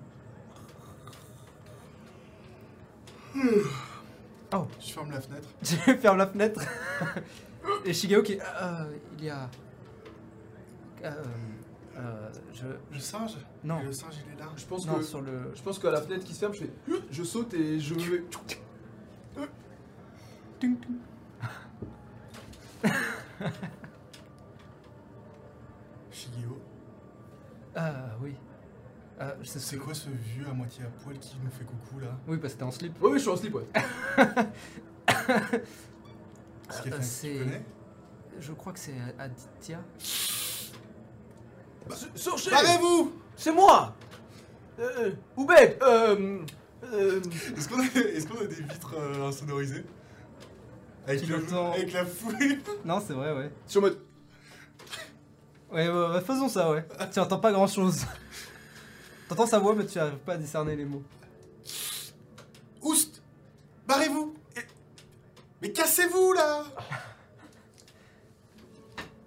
[4.53, 5.49] Oh, Je ferme la fenêtre.
[5.65, 6.61] tu fermes la fenêtre.
[7.85, 8.39] Et Shigeo qui.
[8.39, 9.51] Euh, il y a.
[11.03, 11.11] Euh,
[11.97, 12.67] euh, je.
[12.93, 13.37] Le singe?
[13.65, 14.49] Non, Le singe, il est là.
[14.57, 15.03] Je pense non, que.
[15.03, 15.53] sur le.
[15.55, 16.71] Je pense qu'à la fenêtre qui se ferme, je fais.
[17.11, 18.25] Je saute et je vais.
[26.13, 26.61] Shigeo.
[27.75, 28.35] Ah, oui.
[29.25, 32.37] Euh, c'est quoi ce vieux à moitié à poil qui nous fait coucou là Oui,
[32.39, 33.01] parce que t'es en slip.
[33.03, 33.67] Ouais, ouais, je suis en slip, ouais.
[36.71, 37.65] C'est Euh, c'est- tu connais?
[38.41, 39.81] Je crois que c'est Aditya.
[42.15, 43.95] Sorchez Barrez-vous C'est moi
[44.81, 46.41] euh, Oubed euh,
[46.85, 47.21] euh,
[47.57, 49.85] Est-ce qu'on a, des vitres euh, insonorisées?
[51.07, 52.35] Avec, le- avec la foule
[52.85, 53.51] Non, c'est vrai, ouais.
[53.67, 53.99] Sur mode.
[55.71, 56.85] Ouais, ouais, ouais, faisons ça, ouais.
[57.13, 58.05] tu entends pas grand chose.
[59.29, 61.03] T'entends sa voix, mais tu arrives pas à discerner les mots.
[62.83, 63.23] Oust
[63.87, 64.35] Barrez-vous
[65.63, 66.65] Mais cassez-vous là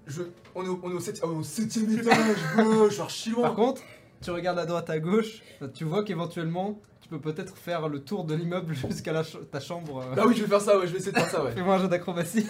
[0.05, 0.23] Je,
[0.55, 3.43] on, est au, on est au oh, au septième étage, bro, je suis archi loin.
[3.43, 3.81] Par contre,
[4.21, 5.41] tu regardes à droite, à gauche,
[5.73, 9.59] tu vois qu'éventuellement, tu peux peut-être faire le tour de l'immeuble jusqu'à la ch- ta
[9.59, 10.01] chambre.
[10.01, 10.15] euh.
[10.15, 11.51] Bah oui, je vais faire ça, ouais, je vais essayer de faire ça, ouais.
[11.51, 12.45] Fais-moi un jeu d'acrobatie.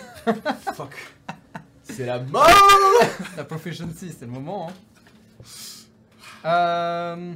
[0.76, 0.94] Fuck.
[1.84, 2.48] C'est la mort
[3.38, 4.74] La proficiency, c'est le moment, hein.
[6.48, 7.34] Euh...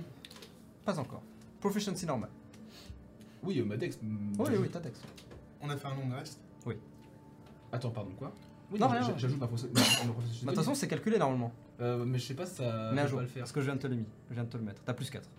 [0.86, 1.22] Pas encore.
[1.60, 2.30] Proficiency normal.
[3.44, 4.00] Oui, euh, ma dex.
[4.02, 5.04] Oui, oui, t'as texte.
[5.62, 6.40] On a fait un long reste.
[7.74, 8.34] Attends, pardon, quoi?
[8.72, 9.02] Oui, Non, rien.
[9.02, 9.58] j'a- j'ajoute ma ma Bah.
[9.62, 11.52] De toute façon, c'est calculé normalement.
[11.80, 12.92] Euh, mais je sais pas si ça.
[12.94, 13.18] mais à jour.
[13.20, 13.42] pas le faire.
[13.44, 14.06] Parce que je viens de te le mis.
[14.30, 14.82] Je viens de te le mettre.
[14.84, 15.30] T'as plus 4.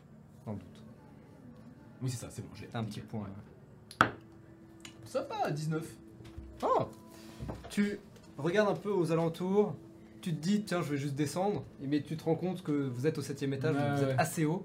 [0.44, 0.82] Sans doute.
[2.02, 2.66] Oui, c'est ça, c'est bon, j'ai.
[2.66, 3.20] T'as un petit point.
[4.00, 4.08] ouais.
[5.04, 5.84] Ça va, 19.
[6.62, 6.88] Oh
[7.68, 7.98] Tu
[8.38, 9.74] regardes un peu aux alentours,
[10.22, 13.06] tu te dis, tiens, je vais juste descendre, mais tu te rends compte que vous
[13.06, 14.14] êtes au septième étage, donc vous êtes ouais.
[14.18, 14.64] assez haut.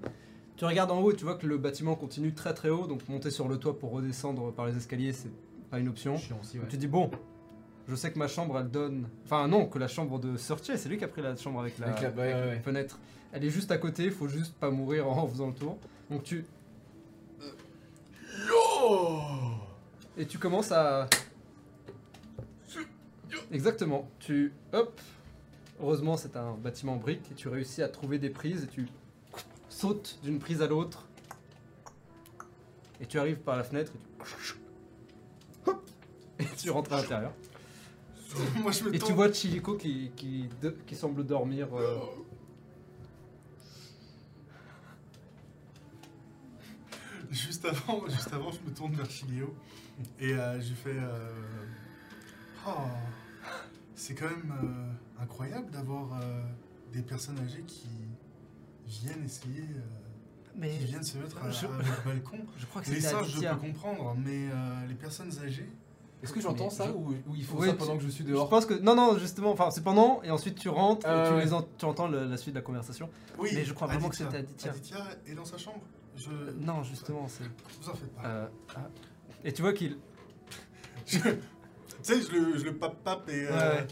[0.56, 3.08] Tu regardes en haut et tu vois que le bâtiment continue très très haut, donc
[3.08, 5.30] monter sur le toit pour redescendre par les escaliers, c'est
[5.70, 6.16] pas une option.
[6.16, 6.64] Chiant aussi, ouais.
[6.68, 7.10] Tu te dis, bon,
[7.86, 9.06] je sais que ma chambre, elle donne...
[9.24, 11.78] Enfin non, que la chambre de Searcher, c'est lui qui a pris la chambre avec
[11.78, 12.60] la, Avec la- ouais, ouais, ouais.
[12.60, 12.98] fenêtre.
[13.32, 15.76] Elle est juste à côté, il faut juste pas mourir en faisant le tour.
[16.10, 16.44] Donc tu...
[20.16, 21.08] Et tu commences à.
[23.52, 24.08] Exactement.
[24.18, 24.52] Tu.
[24.72, 25.00] Hop.
[25.80, 28.88] Heureusement, c'est un bâtiment en briques et tu réussis à trouver des prises et tu
[29.68, 31.06] sautes d'une prise à l'autre.
[33.00, 35.70] Et tu arrives par la fenêtre et tu.
[36.40, 37.32] Et tu rentres à l'intérieur.
[38.62, 41.68] Moi je me Et tu vois Chihiko qui, qui, de- qui semble dormir.
[41.76, 41.98] euh,
[47.30, 49.54] Juste avant, juste avant, je me tourne vers Shigeo
[50.18, 50.96] et euh, je fais.
[50.96, 51.32] euh,
[52.66, 52.70] Oh,
[53.94, 56.42] c'est quand même euh, incroyable d'avoir euh,
[56.92, 57.88] des personnes âgées qui
[58.86, 59.80] viennent essayer, euh,
[60.56, 62.38] Mais qui viennent se mettre à, Je- à votre balcon.
[62.58, 65.68] je crois que Les singes, je peux comprendre, mais euh, les personnes âgées.
[66.20, 68.08] Est-ce que j'entends ça je- ou, ou il faut Oui, ça tu- pendant que je
[68.08, 68.74] suis Je dehors pense que.
[68.74, 71.44] Non, non, justement, enfin, c'est pendant, et ensuite tu rentres, et tu, ouais.
[71.44, 73.08] les en- tu entends le- la suite de la conversation.
[73.38, 74.26] Oui, Mais je crois vraiment que Aditya.
[74.26, 74.70] c'était Aditya.
[74.72, 75.80] Aditya est dans sa chambre.
[76.16, 76.30] Je.
[76.30, 77.44] Euh, non, justement, c'est.
[77.80, 78.24] Vous en faites pas.
[78.26, 78.88] euh, ah.
[79.44, 79.96] Et tu vois qu'il.
[81.06, 81.34] Je- Tu
[82.02, 83.46] sais, je le, je le pape-pape et.
[83.48, 83.86] euh, Ouais.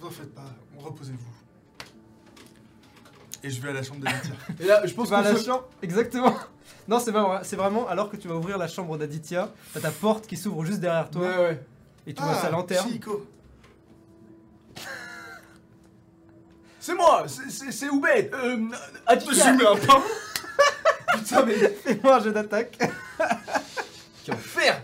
[0.00, 0.44] Vous en faites pas,
[0.78, 1.18] reposez-vous.
[3.44, 4.34] Et je vais à la chambre d'Aditya.
[4.60, 5.68] Et là, je pense Tu vas à qu'on la se- chambre.
[5.82, 6.34] Exactement.
[6.88, 7.40] Non, c'est pas vrai.
[7.42, 10.64] C'est vraiment alors que tu vas ouvrir la chambre d'Aditya, t'as ta porte qui s'ouvre
[10.64, 11.62] juste derrière toi, Ouais, ouais.
[12.06, 12.88] et tu vois sa lanterne.
[12.90, 13.26] Chico.
[16.80, 20.02] C'est moi C'est- Oubed euh, Je Aditya mets un pain.
[21.18, 22.78] Putain, mais Fais-moi un jeu d'attaque.
[24.24, 24.82] quel enfer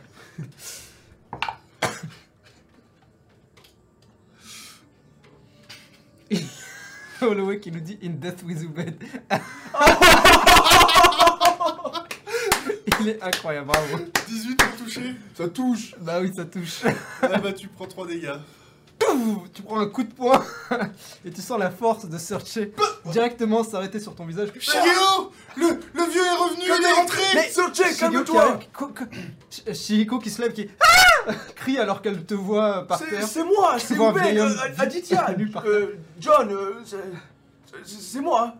[7.24, 9.02] Holloway qui nous dit In Death with Ubed.
[13.00, 13.98] Il est incroyable, bravo.
[14.28, 15.14] 18 pour toucher.
[15.34, 16.82] Ça touche Bah oui, ça touche.
[17.22, 18.32] Ah bah tu prends 3 dégâts.
[19.52, 20.44] Tu prends un coup de poing
[21.24, 22.72] et tu sens la force de Searcher
[23.06, 24.48] directement s'arrêter sur ton visage.
[24.58, 27.22] Shigeo le, le vieux est revenu, il est rentré.
[27.34, 28.58] Mais Searcher, calme-toi.
[29.72, 33.26] Shihiko qui se lève, qui ah crie alors qu'elle te voit par C'est terre.
[33.26, 35.26] c'est moi, c'est homme euh, Aditya,
[35.66, 36.82] euh, John, euh,
[37.84, 38.54] c'est moi.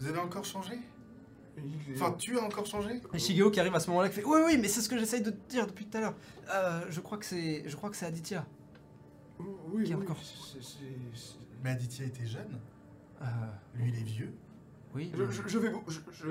[0.00, 0.78] Vous avez encore changé?
[1.94, 4.40] Enfin, tu as encore changé Et Shigeo qui arrive à ce moment-là qui fait Oui,
[4.46, 6.14] oui, mais c'est ce que j'essaye de te dire depuis tout à l'heure.
[6.52, 8.44] Euh, je crois que c'est, je crois que c'est Aditya.
[9.72, 10.78] oui, Qui oui, encore c'est- c'est-
[11.14, 12.58] c'est- Mais Aditya était jeune.
[13.22, 13.24] Euh,
[13.74, 14.32] Lui, il est vieux.
[14.94, 15.10] oui.
[15.16, 15.82] Je, je- je vais vous...
[15.88, 16.26] Je, je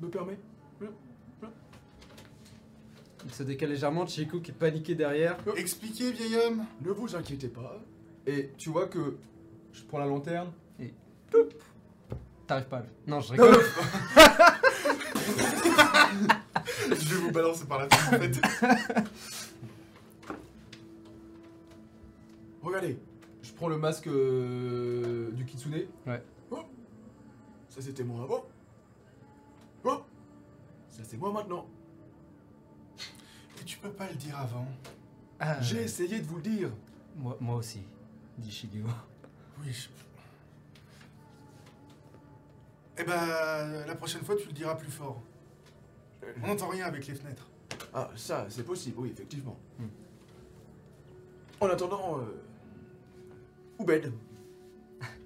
[0.00, 0.38] me permets
[3.26, 4.06] Il se décale légèrement.
[4.06, 5.38] Shihiko qui est paniqué derrière.
[5.56, 6.64] Expliquez, vieil homme.
[6.82, 7.82] Ne vous inquiétez pas.
[8.26, 9.16] Et tu vois que
[9.72, 10.50] je prends la lanterne.
[12.46, 12.78] T'arrives pas.
[12.78, 13.54] à le- Non, je rigole.
[16.90, 18.40] Je vais vous balancer par la tête en fait.
[22.62, 22.98] Regardez,
[23.42, 25.86] je prends le masque euh, du kitsune.
[26.06, 26.22] Ouais.
[26.50, 26.62] Oh.
[27.68, 28.44] Ça c'était moi avant.
[29.84, 30.02] Oh.
[30.90, 31.66] Ça c'est moi maintenant.
[33.56, 34.66] Mais tu peux pas le dire avant.
[35.40, 36.70] Ah, J'ai essayé de vous le dire.
[37.16, 37.80] moi, moi aussi,
[38.38, 38.86] dit Shigeo.
[39.60, 39.88] Oui, je...
[42.98, 45.22] Eh ben, la prochaine fois, tu le diras plus fort.
[46.42, 47.46] On n'entend rien avec les fenêtres.
[47.92, 49.56] Ah, ça, c'est possible, oui, effectivement.
[49.78, 49.86] Hmm.
[51.60, 52.40] En attendant, euh...
[53.78, 54.12] Oubed.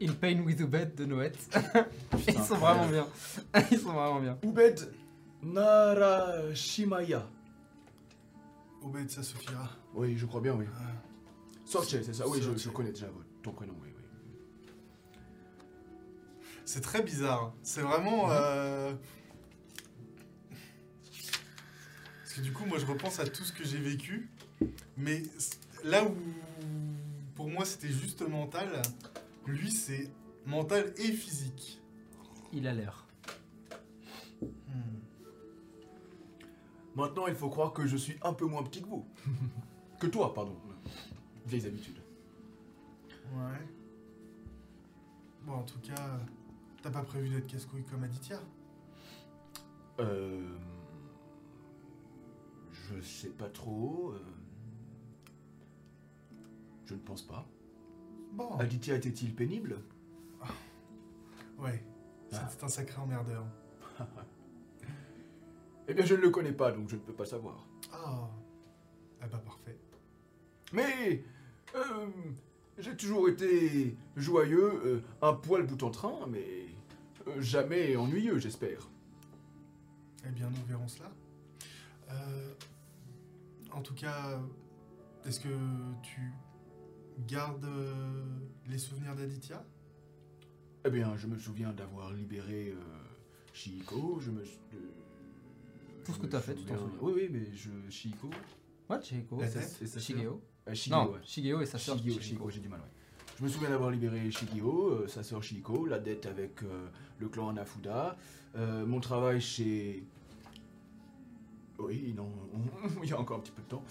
[0.02, 1.36] In Pain with Ubed de Noët.
[2.28, 3.06] Ils sont vraiment bien.
[3.70, 4.38] Ils sont vraiment bien.
[4.44, 4.92] Oubed
[5.42, 7.26] Narashimaya.
[8.82, 9.68] Obed, ça suffira.
[9.94, 10.64] Oui, je crois bien, oui.
[10.78, 10.82] Ah.
[11.64, 13.87] Sorche, c'est ça, oui, je, je connais déjà votre- ton prénom, oui.
[16.68, 17.54] C'est très bizarre.
[17.62, 18.30] C'est vraiment.
[18.30, 18.92] euh,
[22.20, 24.28] Parce que du coup, moi, je repense à tout ce que j'ai vécu.
[24.98, 25.22] Mais
[25.82, 26.14] là où,
[27.34, 28.82] pour moi, c'était juste mental,
[29.46, 30.10] lui, c'est
[30.44, 31.80] mental et physique.
[32.52, 33.06] Il a l'air.
[34.42, 34.98] Hmm.
[36.96, 39.08] Maintenant, il faut croire que je suis un peu moins petit que vous.
[39.98, 40.54] que toi, pardon.
[41.46, 42.02] Vieilles habitudes.
[43.32, 43.66] Ouais.
[45.46, 46.18] Bon, en tout cas,
[46.82, 48.38] t'as pas prévu d'être casse-couille comme Aditya
[50.00, 50.56] Euh...
[52.70, 54.12] Je sais pas trop.
[54.12, 54.20] euh,
[56.86, 57.46] Je ne pense pas.
[58.32, 58.56] Bon.
[58.58, 59.78] Aditya était-il pénible?
[61.58, 61.82] Ouais.
[62.32, 62.46] Ah.
[62.48, 63.44] C'était un sacré emmerdeur.
[65.90, 67.66] Eh bien, je ne le connais pas, donc je ne peux pas savoir.
[67.90, 68.28] Ah.
[69.22, 69.78] Ah bah parfait.
[70.74, 71.24] Mais...
[71.74, 72.06] euh,
[72.78, 76.66] J'ai toujours été joyeux, euh, un poil bout en train, mais
[77.26, 78.88] euh, jamais ennuyeux, j'espère.
[80.24, 81.10] Eh bien, nous verrons cela.
[82.10, 82.54] Euh,
[83.72, 84.40] en tout cas,
[85.26, 85.48] est-ce que
[86.02, 86.20] tu
[87.26, 88.22] gardes euh,
[88.68, 89.64] les souvenirs d'Aditya?
[90.84, 92.80] Eh bien, je me souviens d'avoir libéré euh,
[93.52, 94.42] Shihiko, je me...
[94.42, 94.44] euh,
[96.04, 96.98] Tout ce que me t'as fait, tu t'en souviens-.
[97.02, 97.70] Oui, oui, mais je...
[97.90, 98.30] Shihiko...
[98.88, 100.00] What, sœur.
[100.00, 101.18] Shigeo Euh, Shigeo, Non, ouais.
[101.24, 101.96] Shigeo et sa sœur.
[101.98, 102.20] Shigeo.
[102.20, 102.86] Shigeo, j'ai du mal, ouais.
[103.38, 106.88] Je me souviens d'avoir libéré Shigeo, euh, sa sœur Shihiko, la dette avec euh,
[107.20, 108.16] le clan Anafuda,
[108.56, 110.04] euh, mon travail chez...
[111.78, 113.84] Oui, non, on- il y a encore un petit peu de temps.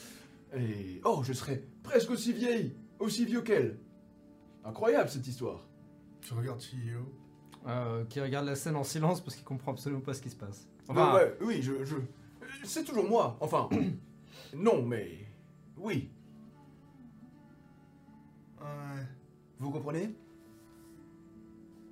[0.56, 1.00] Et...
[1.06, 3.78] Oh, je serais presque aussi vieille, aussi vieux qu'elle.
[4.66, 5.66] Incroyable cette histoire.
[6.22, 6.62] Tu regardes.
[7.68, 10.36] Euh, qui regarde la scène en silence parce qu'il comprend absolument pas ce qui se
[10.36, 10.68] passe.
[10.90, 11.84] Ouais, ouais, oui, je...
[11.86, 11.96] je...
[12.66, 13.70] C'est toujours moi, enfin...
[14.56, 15.26] non, mais...
[15.78, 16.10] Oui,
[18.60, 19.04] Ouais.
[19.60, 20.14] vous comprenez?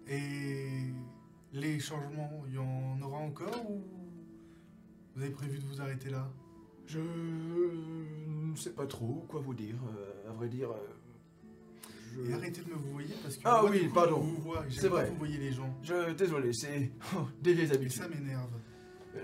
[0.07, 0.91] Et
[1.53, 3.81] les changements, il y en aura encore ou
[5.15, 6.29] vous avez prévu de vous arrêter là?
[6.85, 10.69] Je ne sais pas trop quoi vous dire, euh, à vrai dire.
[10.71, 10.75] euh,
[12.13, 14.19] je- Et arrêtez de me vous voyer parce que Ah moi, oui, coup, pardon.
[14.19, 15.09] vous C'est vrai.
[15.09, 15.73] vous voyez les gens.
[15.81, 17.91] Je, désolé, c'est oh, des vieilles habitudes.
[18.03, 18.51] ça m'énerve.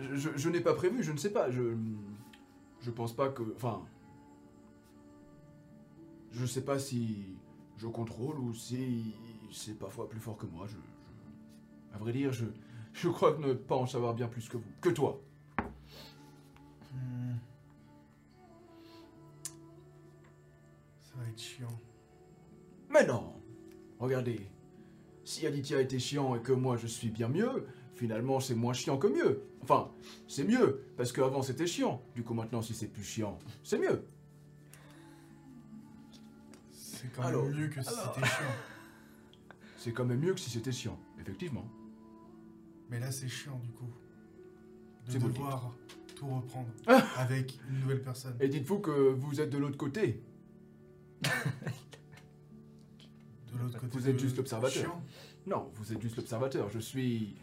[0.01, 1.75] Je, je- je n'ai pas prévu, je ne sais pas, je,
[2.81, 3.83] je pense pas que, enfin,
[6.31, 7.37] je sais pas si
[7.77, 9.13] je contrôle ou si
[9.51, 10.65] c'est parfois plus fort que moi.
[10.67, 12.45] Je, je- à vrai dire, je,
[12.93, 15.21] je crois que ne pas en savoir bien plus que vous, que toi.
[16.93, 17.35] Hmm.
[20.99, 21.79] Ça va être chiant.
[22.89, 23.33] Mais non
[23.99, 24.39] Regardez,
[25.23, 28.97] si Aditya était chiant et que moi je suis bien mieux, finalement, c'est moins chiant
[28.97, 29.43] que mieux.
[29.61, 29.91] Enfin,
[30.27, 32.01] c'est mieux, parce qu'avant c'était chiant.
[32.15, 34.03] Du coup, maintenant, si c'est plus chiant, c'est mieux.
[37.01, 38.13] C'est quand Alors, même mieux que si alors.
[38.15, 38.45] c'était chiant.
[39.77, 41.67] C'est quand même mieux que si c'était chiant, effectivement.
[42.89, 43.89] Mais là, c'est chiant du coup.
[45.07, 45.73] De devoir
[46.15, 48.35] tout reprendre Ah avec une nouvelle personne.
[48.39, 50.21] Et dites-vous que vous êtes de l'autre côté.
[51.23, 51.29] De
[53.57, 53.97] l'autre côté.
[53.97, 54.83] Vous êtes juste l'observateur.
[54.83, 55.03] chiant.
[55.47, 56.69] Non, vous êtes juste l'observateur.
[56.69, 57.33] Je suis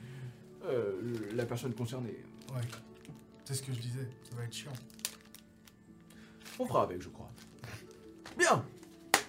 [0.65, 2.25] euh, la personne concernée.
[2.55, 2.61] Ouais.
[3.45, 4.09] C'est ce que je disais.
[4.31, 4.73] Ça va être chiant.
[6.61, 7.33] On fera avec, je crois.
[8.39, 8.65] Bien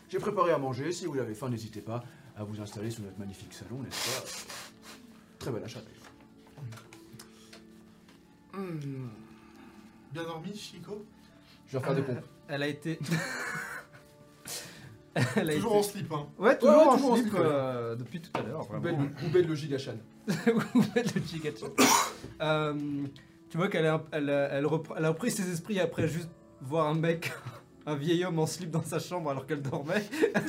[0.09, 0.91] J'ai préparé à manger.
[0.91, 2.03] Si vous avez faim, n'hésitez pas
[2.35, 4.25] à vous installer sur notre magnifique salon, n'est-ce pas?
[5.39, 5.79] Très bel achat.
[8.53, 9.07] Hmm.
[10.11, 11.05] Bien dormi, Chico?
[11.67, 12.25] Je vais refaire des pompes.
[12.47, 12.99] Elle a été.
[15.35, 16.27] Elle a Toujours été- en slip, hein.
[16.37, 17.45] Ouais, toujours Ouais, ouais, en toujours en slip slip, ouais.
[17.45, 18.67] euh, depuis tout à l'heure.
[19.33, 19.95] Bête le gigachan.
[20.73, 21.65] Vous faites le Chikachu.
[22.41, 22.73] Euh,
[23.49, 26.07] tu vois qu'elle est un- elle, a- elle, repre- elle a repris ses esprits après
[26.07, 26.29] juste
[26.61, 27.31] voir un mec,
[27.85, 30.03] un vieil homme en slip dans sa chambre alors qu'elle dormait.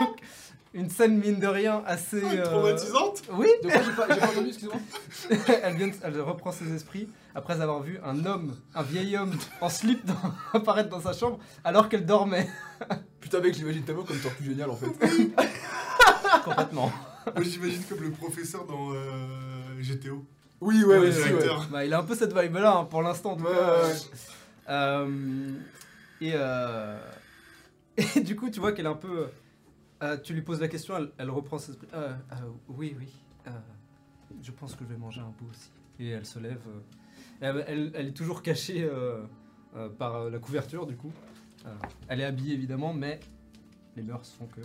[0.00, 0.16] Donc,
[0.74, 2.22] une scène mine de rien assez.
[2.22, 4.76] euh, Traumatisante Oui, De quoi j'ai pas, j'ai pas entendu, excusez-moi
[5.62, 9.34] elle, vient de- elle reprend ses esprits après avoir vu un homme, un vieil homme
[9.60, 10.14] en slip dans-
[10.58, 12.48] apparaître dans sa chambre alors qu'elle dormait
[13.20, 14.86] Putain, mec, j'imagine tellement comme tortue géniale en fait.
[16.44, 16.92] complètement.
[17.34, 20.24] Moi, j'imagine comme le professeur dans euh, GTO.
[20.60, 21.28] Oui, ouais, Ouais, ouais, si, ouais.
[21.28, 21.66] directeur.
[21.70, 23.32] Bah, il a un peu cette vibe là pour l'instant.
[23.32, 23.84] en tout cas.
[24.68, 25.50] Euh,
[26.20, 26.98] et, euh,
[28.16, 29.28] et du coup, tu vois qu'elle est un peu.
[30.02, 31.72] euh, tu lui poses la question, elle, elle reprend ses
[32.68, 33.08] oui, oui.
[34.42, 35.70] je pense que je vais manger un bout aussi.
[36.00, 36.60] Et elle se lève.
[37.40, 38.88] elle, elle- elle est toujours cachée
[39.98, 41.12] par la couverture, du coup.
[42.08, 43.20] Elle est habillée évidemment, mais
[43.96, 44.60] les mœurs font que.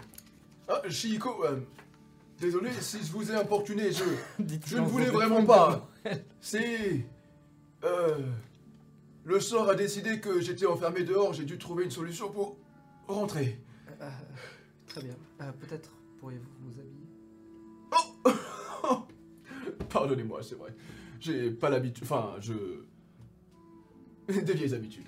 [0.67, 0.81] Ah,
[1.43, 1.59] euh,
[2.43, 4.03] désolé si je vous ai importuné, je,
[4.65, 5.89] je ne voulais vraiment pas.
[6.41, 7.05] C'est.
[7.83, 8.17] Euh.
[9.25, 12.57] Le sort a décidé que j'étais enfermé dehors, j'ai dû trouver une solution pour
[13.07, 13.57] rentrer.
[14.01, 14.09] Euh,
[14.85, 15.15] très bien.
[15.41, 15.89] Euh, Peut-être
[16.19, 17.07] pourriez-vous vous habiller
[19.89, 20.75] Pardonnez-moi, c'est vrai.
[21.21, 22.03] J'ai pas l'habitude.
[22.03, 22.53] Enfin, je.
[24.27, 25.07] Des vieilles habitudes.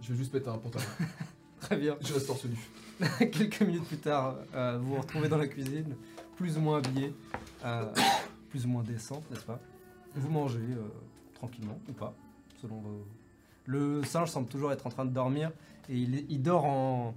[0.00, 0.84] Je vais juste mettre un pantalon.
[1.60, 1.98] Très bien.
[2.00, 2.56] Je reste torse nu.
[3.18, 5.96] Quelques minutes plus tard, euh, vous vous retrouvez dans la cuisine,
[6.36, 7.14] plus ou moins habillé,
[7.64, 7.92] euh,
[8.50, 9.58] plus ou moins décent, n'est-ce pas?
[10.14, 10.86] Vous mangez euh,
[11.34, 12.14] tranquillement ou pas,
[12.60, 13.06] selon vos.
[13.64, 15.50] Le singe semble toujours être en train de dormir
[15.88, 17.14] et il, dort en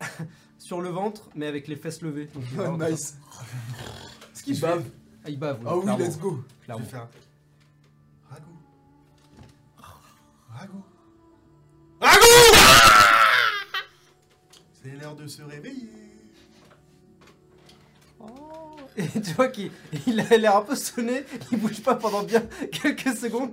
[0.58, 2.26] sur le ventre, mais avec les fesses levées.
[2.34, 3.14] Donc, il ça.
[4.34, 4.84] Ce qui bave.
[5.24, 5.60] Ah, il bave.
[5.64, 6.42] Ah oui, let's go.
[6.60, 6.84] Je clairement.
[6.84, 7.08] vais faire.
[8.28, 8.58] Ragout.
[9.78, 10.02] Ragout.
[10.50, 10.91] Ragout
[14.82, 15.88] C'est l'heure de se réveiller.
[18.18, 18.76] Oh.
[18.96, 19.70] Et tu vois qu'il
[20.06, 22.40] il a l'air un peu sonné, il bouge pas pendant bien
[22.72, 23.52] quelques secondes.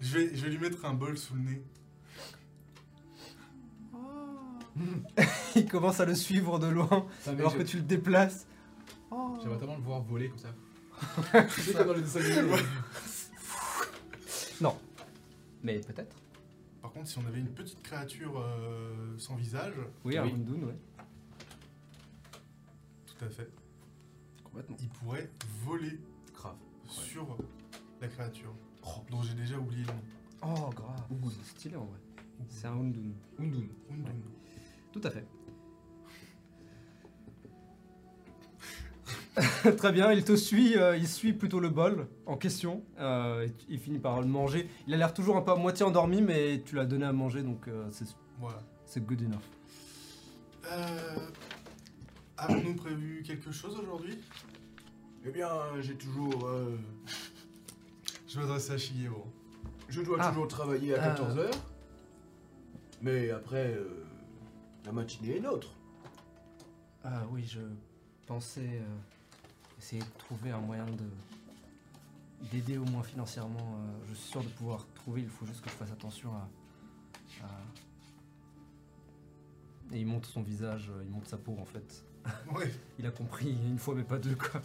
[0.00, 1.62] Je vais, je vais lui mettre un bol sous le nez.
[5.56, 8.46] Il commence à le suivre de loin alors que tu le déplaces.
[9.10, 9.36] Oh.
[9.42, 10.54] J'aimerais tellement le voir voler comme ça.
[11.54, 12.56] tu sais, comme dans les dessins animés.
[14.60, 14.78] Non.
[15.62, 16.16] Mais peut-être.
[16.82, 19.74] Par contre, si on avait une petite créature euh, sans visage,
[20.04, 20.32] Oui, un Oui.
[20.32, 20.76] Undun, ouais.
[23.06, 23.50] tout à fait,
[24.44, 24.76] Complètement.
[24.80, 25.30] il pourrait
[25.64, 26.00] voler
[26.34, 26.56] Grave.
[26.88, 27.36] sur
[28.00, 30.56] la créature, Oh, dont j'ai déjà oublié le nom.
[30.56, 31.04] Oh, grave.
[31.30, 31.98] C'est stylé en vrai.
[32.48, 33.12] C'est un Undun.
[33.38, 33.66] Undun.
[33.90, 34.12] Undun.
[34.90, 35.26] Tout à fait.
[39.76, 42.82] Très bien, il te suit, euh, il suit plutôt le bol en question.
[42.98, 44.68] euh, et il finit par le manger.
[44.86, 47.42] Il a l'air toujours un peu à moitié endormi, mais tu l'as donné à manger,
[47.42, 48.58] donc euh, c'est- Voilà.
[48.86, 49.38] c'est good enough.
[50.70, 51.16] Euh,
[52.36, 54.18] Avons-nous prévu quelque chose aujourd'hui?
[55.26, 55.48] Eh bien,
[55.80, 56.46] j'ai toujours.
[56.46, 56.76] euh,
[58.26, 59.26] Je m'adresse à Shigeo.
[59.88, 60.28] je dois Ah.
[60.28, 61.14] toujours travailler à Euh.
[61.14, 61.50] 14h.
[63.02, 64.04] Mais après, euh,
[64.86, 65.68] la matinée est nôtre.
[67.04, 67.60] Ah oui, je
[68.26, 68.96] pensais euh,
[69.80, 71.08] essayer de trouver un moyen de
[72.50, 73.76] d'aider au moins financièrement.
[73.76, 76.48] euh, je suis sûr de pouvoir trouver, il faut juste que je fasse attention à...
[77.44, 77.64] à-
[79.92, 82.04] Et il monte son visage, euh, il monte sa peau en fait.
[82.54, 82.70] Ouais.
[82.98, 84.60] Il a compris une fois mais pas deux quoi.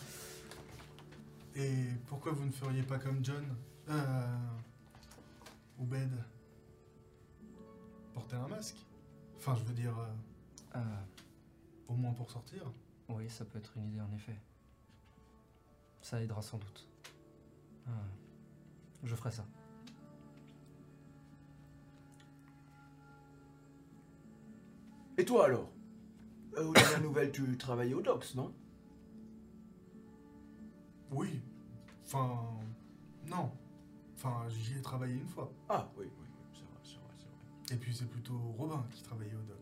[1.56, 3.46] Et pourquoi vous ne feriez pas comme John
[3.90, 4.38] euh,
[5.80, 6.12] Ou Bed?
[8.14, 8.78] Porter un masque?
[9.38, 9.96] Enfin, je veux dire,
[11.88, 12.62] au moins pour sortir.
[13.10, 14.36] oui, ça peut être une idée en effet.
[16.06, 16.88] Ça aidera sans doute.
[17.88, 17.90] Ah,
[19.04, 19.44] je ferai ça.
[25.18, 25.72] Et toi alors?
[26.58, 28.54] Euh, dernières nouvelles, tu travaillais au Docs, non?
[31.10, 31.42] Oui.
[32.06, 32.40] Enfin.
[33.26, 33.52] Non.
[34.16, 35.52] Enfin, j'y ai travaillé une fois.
[35.68, 37.76] Ah, oui, oui, oui, c'est vrai, c'est vrai, c'est vrai.
[37.76, 39.58] Et puis c'est plutôt Robin qui travaillait au doc.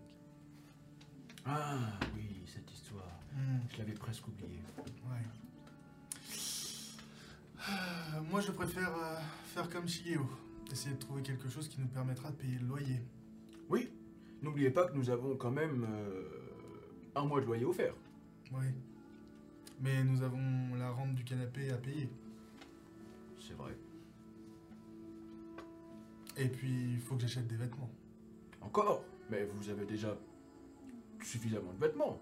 [1.45, 1.77] Ah,
[2.13, 3.17] oui, cette histoire.
[3.31, 4.59] Hmm, Je l'avais presque oublié.
[4.77, 5.42] ouais.
[7.69, 10.27] Euh, moi, je préfère euh, faire comme Shigeo.
[10.71, 13.01] Essayer de trouver quelque chose qui nous permettra de payer le loyer.
[13.69, 13.89] Oui,
[14.41, 16.23] n'oubliez pas que nous avons quand même euh,
[17.15, 17.93] un mois de loyer offert.
[18.51, 18.65] Oui.
[19.79, 22.09] Mais nous avons la rente du canapé à payer.
[23.39, 23.77] C'est vrai.
[26.37, 27.89] Et puis, il faut que j'achète des vêtements.
[28.61, 29.03] Encore?
[29.29, 30.17] Mais vous avez déjà
[31.21, 32.19] suffisamment de vêtements.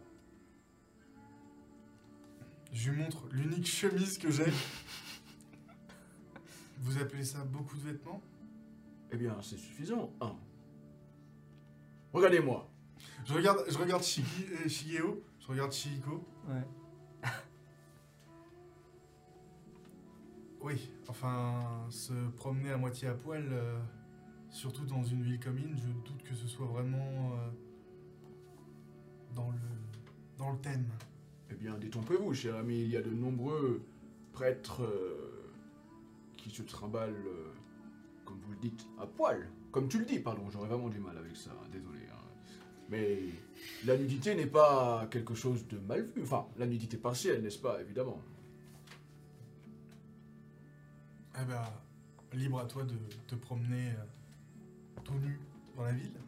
[2.73, 4.45] Je lui montre l'unique chemise que j'ai.
[6.82, 8.21] Vous appelez ça beaucoup de vêtements?
[9.11, 10.11] Eh bien, c'est suffisant.
[10.19, 10.36] Un.
[12.11, 12.67] Regardez-moi.
[13.25, 16.23] Je regarde, je regarde Shigi, euh, Shigeo, je regarde Shihiko.
[16.47, 16.63] Ouais.
[20.63, 23.79] Oui, enfin, se promener à moitié à poil, euh,
[24.51, 27.49] surtout dans une ville commune, je doute que ce soit vraiment euh,
[29.34, 29.57] dans, le,
[30.38, 30.86] dans le thème.
[31.49, 32.79] Eh bien, détrompez-vous, cher ami.
[32.82, 33.82] Il y a de nombreux
[34.34, 35.30] prêtres euh,
[36.41, 37.53] qui se trimballent, euh,
[38.25, 39.47] comme vous le dites, à poil.
[39.71, 41.99] Comme tu le dis, pardon, j'aurais vraiment du mal avec ça, désolé.
[42.11, 42.17] hein.
[42.89, 43.19] Mais
[43.85, 46.23] la nudité n'est pas quelque chose de mal vu.
[46.23, 48.19] Enfin, la nudité partielle, n'est-ce pas, évidemment.
[51.39, 51.63] Eh ben,
[52.33, 52.95] libre à toi de
[53.27, 55.39] te promener euh, tout nu
[55.77, 56.19] dans la ville.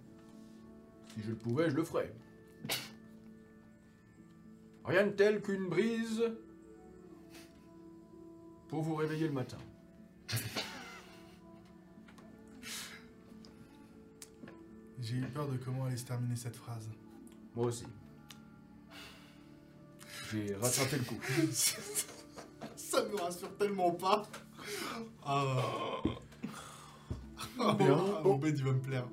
[1.14, 2.14] Si je le pouvais, je le ferais.
[4.86, 6.24] Rien de tel qu'une brise
[8.70, 9.58] pour vous réveiller le matin.
[15.02, 16.90] J'ai eu peur de comment allait se terminer cette phrase.
[17.56, 17.86] Moi aussi.
[20.32, 21.20] J'ai rattrapé le coup.
[22.76, 24.24] Ça me rassure tellement pas.
[25.26, 26.02] Ah.
[27.60, 27.98] Ah, Bien.
[28.18, 29.06] ah, mon il va me plaire.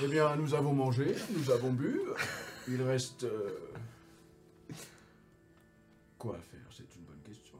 [0.00, 2.00] Eh bien, nous avons mangé, nous avons bu.
[2.68, 3.24] Il reste.
[3.24, 3.50] euh,
[6.18, 6.66] Quoi à faire?
[6.70, 7.56] C'est une bonne question.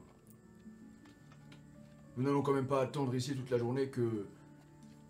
[2.17, 4.25] Nous n'allons quand même pas attendre ici toute la journée que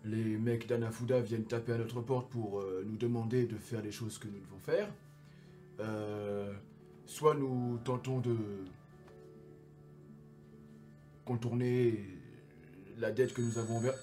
[0.04, 3.90] les mecs d'Anafuda viennent taper à notre porte pour euh, nous demander de faire les
[3.90, 4.88] choses que nous devons faire.
[5.80, 6.54] Euh,
[7.06, 8.36] soit nous tentons de
[11.24, 12.06] contourner
[12.98, 13.94] la dette que nous avons envers.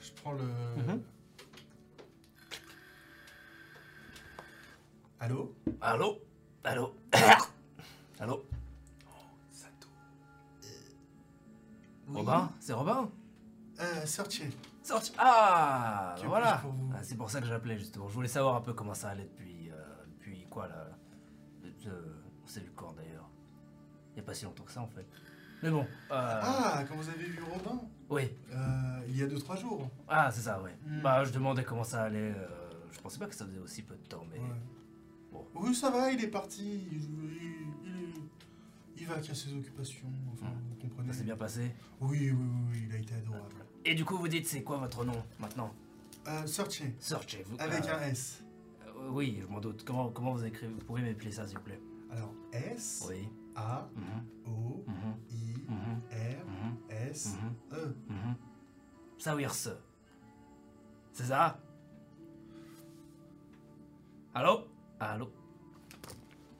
[0.00, 0.44] Je prends le.
[0.44, 1.02] Mhm.
[5.20, 5.54] Allô?
[5.80, 6.20] Allô?
[6.64, 6.94] Allô?
[8.20, 8.44] Allô?
[9.50, 9.88] Sato.
[12.08, 12.14] Oui?
[12.14, 12.50] Robin?
[12.60, 13.10] C'est Robin?
[13.80, 14.50] Euh, Sortier.
[14.82, 16.62] Sorti Ah Voilà
[16.94, 18.08] Ah, C'est pour ça que j'appelais justement.
[18.08, 19.70] Je voulais savoir un peu comment ça allait depuis.
[19.70, 19.74] euh,
[20.12, 20.88] depuis quoi là?
[21.86, 23.28] Euh, On s'est vu quand d'ailleurs?
[24.10, 25.06] Il n'y a pas si longtemps que ça en fait.
[25.62, 25.82] Mais bon.
[25.82, 27.80] euh, Ah, quand vous avez vu Robin?
[28.08, 28.30] Oui.
[28.52, 29.88] euh, Il y a 2-3 jours.
[30.08, 30.76] Ah, c'est ça, ouais.
[30.86, 31.02] Hmm.
[31.02, 32.32] Bah, je demandais comment ça allait.
[32.36, 32.48] euh,
[32.92, 34.38] je pensais pas que ça faisait aussi peu de temps, mais.
[34.38, 34.44] Ouais.
[35.32, 35.46] Bon.
[35.54, 36.86] Oui, ça va, il est parti.
[36.90, 38.22] Il, il- il-
[39.00, 40.08] il va qu'à ses occupations.
[40.32, 41.12] Enfin, vous comprenez.
[41.12, 41.70] Ça s'est bien passé.
[42.00, 43.64] Oui, oui, oui, oui, il a été adorable.
[43.84, 45.72] Et du coup, vous dites, c'est quoi votre nom maintenant?
[46.26, 46.94] Euh, Sortier.
[46.98, 47.38] Search.
[47.46, 48.42] Vous, Avec euh, un S.
[48.86, 49.84] euh, Oui, je m'en doute.
[49.84, 51.80] Comment, comment vous écrivez Vous pouvez m'appeler ça, s'il vous plaît?
[52.10, 53.28] Alors, S, Oui.
[53.56, 55.54] A, Mhm, O, mhm, I,
[56.10, 57.34] R, mhm, S,
[57.72, 57.94] E.
[59.18, 59.54] Sawirs.
[59.54, 61.58] C'est ça?
[64.34, 64.66] Allô?
[65.00, 65.28] Allô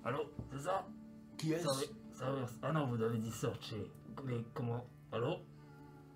[0.05, 0.19] Allô
[0.53, 0.87] C'est ça
[1.37, 1.69] Qui est-ce.
[2.63, 3.91] Ah non, vous avez dit searcher.
[4.25, 5.37] Mais comment Allô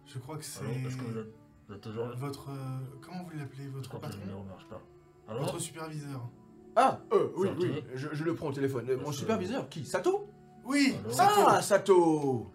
[0.07, 1.35] Je crois que c'est Allô Est-ce que vous êtes,
[1.68, 2.09] vous êtes toujours.
[2.16, 2.51] votre...
[2.51, 4.81] euh, comment vous l'appelez Je Votre crois que le patron numéro marche pas.
[5.29, 6.29] Allô Votre superviseur
[6.77, 8.89] Ah, euh, oui, oui, je, je le prends au téléphone.
[8.89, 10.29] Euh, mon Parce que- superviseur, qui Sato
[10.64, 12.51] Oui Allô Sato Ah, Sato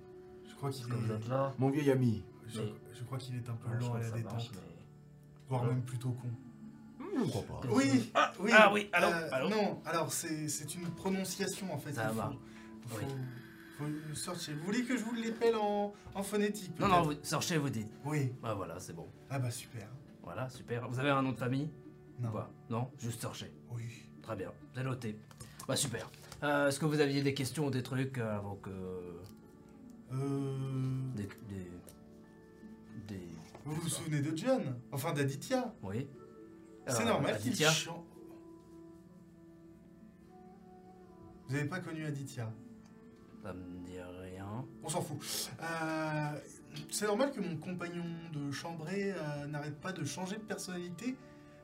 [0.45, 1.15] Je crois qu'il Est-ce que vous est...
[1.15, 2.23] êtes là Mon vieil ami.
[2.47, 4.31] Je, Mais- je crois qu'il est un peu lent à la détente.
[4.33, 4.61] marche, mais-
[5.49, 6.27] Voire même plutôt con.
[7.17, 7.67] Je ne crois pas.
[7.71, 8.51] Oui, Ah, oui.
[8.53, 9.49] ah oui, allô, euh.
[9.49, 11.93] Non, alors c'est c'est une prononciation en fait.
[11.93, 12.31] Ça va.
[12.87, 13.05] Faut, faut,
[13.85, 13.91] Oui.
[14.09, 14.55] faut sortir.
[14.57, 17.91] Vous voulez que je vous l'épelle en, en phonétique Non, non, vous sortez, vous dites.
[18.05, 18.33] Oui.
[18.43, 19.07] Ah voilà, c'est bon.
[19.29, 19.87] Ah bah super.
[20.23, 20.87] Voilà, super.
[20.89, 21.69] Vous avez un nom de famille?
[22.19, 22.31] Non.
[22.31, 22.49] Pas?
[22.69, 22.89] Non?
[22.99, 23.51] Juste Sorcher.
[23.71, 23.83] Oui.
[24.21, 25.17] Très bien, c'est noté.
[25.67, 26.09] Bah super.
[26.43, 28.69] Euh, Est-ce que vous aviez des questions ou des trucs euh, avant que...
[30.13, 31.11] Euh...
[31.15, 31.27] Des...
[31.49, 31.71] Des...
[33.07, 34.75] des- Vous vous souvenez de John?
[34.91, 35.73] Enfin d'Aditya?
[35.83, 36.07] Oui
[36.87, 38.05] C'est Euh, normal qu'il chante.
[41.47, 42.51] Vous n'avez pas connu Aditya
[43.43, 44.65] Ça me dit rien.
[44.83, 45.51] On s'en fout.
[45.61, 46.39] Euh,
[46.91, 51.15] c'est normal que mon compagnon de chambrée euh, n'arrête pas de changer de personnalité.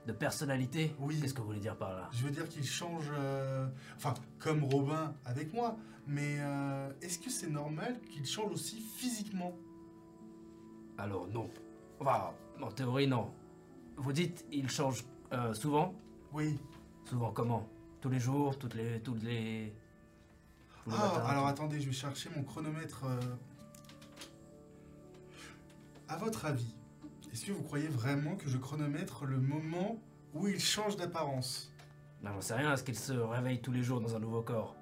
[0.08, 1.20] De personnalité Oui.
[1.22, 2.10] Qu'est-ce que vous voulez dire par là?
[2.14, 3.68] Je veux dire qu'il change, euh,
[3.98, 5.78] enfin, comme Robin avec moi.
[6.06, 6.40] Mais
[7.02, 9.54] est-ce que c'est normal qu'il change aussi physiquement?
[10.98, 11.50] Alors non.
[12.02, 13.32] Enfin, en théorie non.
[13.96, 15.94] Vous dites il change euh, souvent
[16.32, 16.60] Oui.
[17.06, 17.68] Souvent comment?
[18.02, 19.00] Tous les jours Toutes les...
[19.02, 19.74] Toutes les...
[20.84, 23.04] tous les Ah, matins, alors tout- attendez, je vais chercher mon chronomètre.
[23.06, 23.20] euh.
[26.10, 26.76] À votre avis,
[27.32, 29.98] est-ce que vous croyez vraiment que je chronomètre le moment
[30.34, 31.72] où il change d'apparence?
[32.22, 32.74] Non, j'en sais rien.
[32.74, 34.76] Est-ce qu'il se réveille tous les jours dans un nouveau corps?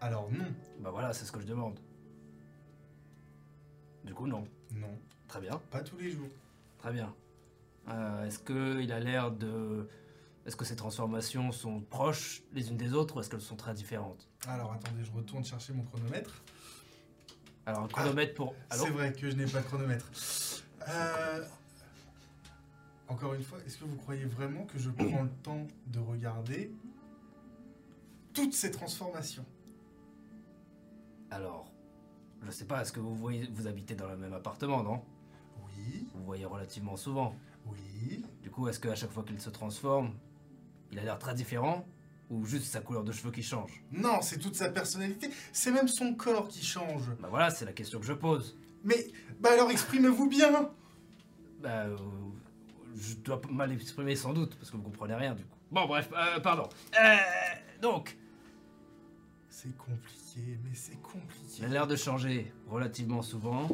[0.00, 0.46] Alors non.
[0.80, 1.78] Bah voilà, c'est ce que je demande.
[4.04, 4.46] Du coup, non.
[4.74, 5.60] Non, Très bien.
[5.70, 6.28] pas tous les jours.
[6.78, 7.14] Très bien.
[7.88, 9.88] Euh, est-ce que il a l'air de...
[10.46, 13.72] Est-ce que ces transformations sont proches les unes des autres ou est-ce qu'elles sont très
[13.72, 14.28] différentes?
[14.46, 16.42] Alors attendez, je retourne chercher mon chronomètre.
[17.66, 18.54] Alors, un chronomètre pour...
[18.70, 20.04] C'est vrai que je n'ai pas de chronomètre.
[20.86, 21.44] Euh,
[23.08, 26.70] Encore une fois, est-ce que vous croyez vraiment que je prends le temps de regarder
[28.34, 29.46] toutes ces transformations?
[31.30, 31.72] Alors,
[32.42, 33.48] je sais pas, est-ce que vous voyez...
[33.50, 35.02] Vous habitez dans le même appartement, non?
[35.66, 37.34] Oui, Vous voyez relativement souvent.
[37.66, 38.22] Oui.
[38.42, 40.14] Du coup, est-ce qu'à chaque fois qu'il se transforme,
[40.92, 41.86] il a l'air très différent
[42.30, 43.82] Ou juste sa couleur de cheveux qui change?
[43.92, 45.30] Non, c'est toute sa personnalité.
[45.52, 47.02] C'est même son corps qui change.
[47.20, 48.56] Bah voilà, c'est la question que je pose.
[48.82, 49.06] Mais,
[49.40, 50.70] bah alors exprimez-vous bien
[51.60, 51.96] Bah, euh,
[52.96, 55.56] je dois mal exprimer sans doute, parce que vous comprenez rien du coup.
[55.70, 56.68] Bon, bref, euh, pardon.
[57.02, 57.16] Euh,
[57.82, 58.16] donc,
[59.48, 61.64] C'est compliqué, mais c'est il compliqué.
[61.64, 63.68] a l'air de changer relativement souvent,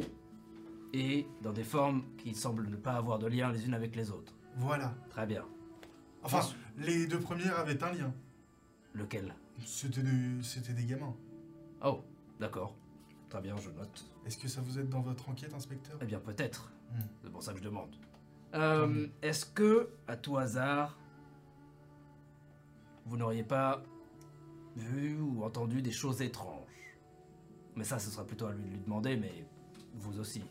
[0.93, 4.11] et dans des formes qui semblent ne pas avoir de lien les unes avec les
[4.11, 4.33] autres.
[4.57, 4.93] Voilà.
[5.09, 5.45] Très bien.
[6.23, 6.41] Enfin,
[6.77, 8.13] les deux premières avaient un lien.
[8.93, 9.33] Lequel?
[9.65, 11.15] C'était des, c'était des gamins.
[11.83, 12.03] Oh,
[12.39, 12.75] d'accord.
[13.29, 14.05] Très bien, je note.
[14.25, 15.97] Est-ce que ça vous aide dans votre enquête, inspecteur?
[16.01, 16.71] Eh bien, peut-être.
[16.91, 17.01] Hmm.
[17.23, 17.95] C'est pour ça que je demande.
[18.53, 20.97] Euh, Est-ce que, à tout hasard,
[23.05, 23.81] vous n'auriez pas
[24.75, 26.67] vu ou entendu des choses étranges?
[27.75, 29.45] Mais ça, ce sera plutôt à lui de lui demander, mais
[29.93, 30.43] vous aussi.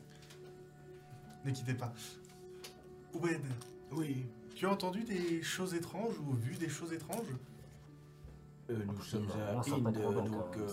[1.45, 1.93] Ne quittez pas.
[3.15, 3.41] Oubed,
[3.93, 7.27] Oui, tu as entendu des choses étranges ou vu des choses étranges?
[8.71, 10.57] Euh, nous sommes à Inde, donc...
[10.57, 10.69] euh.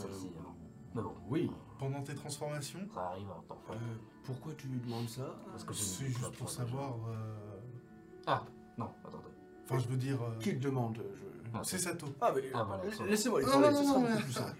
[0.93, 1.51] Mais bon, oui.
[1.80, 2.80] pendant tes transformations?
[2.93, 3.76] Ça arrive hein, parfois.
[3.76, 3.80] Euh,
[4.24, 5.36] pourquoi tu lui demandes ça?
[5.51, 6.95] Parce que C'est juste pour savoir.
[7.09, 7.59] euh,
[8.28, 8.43] Ah,
[8.78, 9.24] non, attendez.
[9.65, 10.22] Enfin, je veux dire.
[10.22, 11.01] euh, Qui te demande je...
[11.53, 12.07] Ah, C'est Sato.
[12.22, 13.09] Ah, mais Ah, voilà, ça va.
[13.09, 14.57] laissez-moi les Non, parler, non, ce non, sera beaucoup mais- plus simple.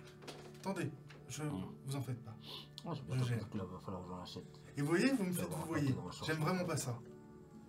[0.60, 0.92] Attendez,
[1.30, 1.44] je
[1.86, 2.36] vous en faites pas.
[2.44, 3.50] Je gère.
[3.50, 4.60] que là, va falloir que j'en achète.
[4.78, 5.96] Et vous voyez, vous me faites vous voyez.
[6.26, 6.98] J'aime vraiment pas ça.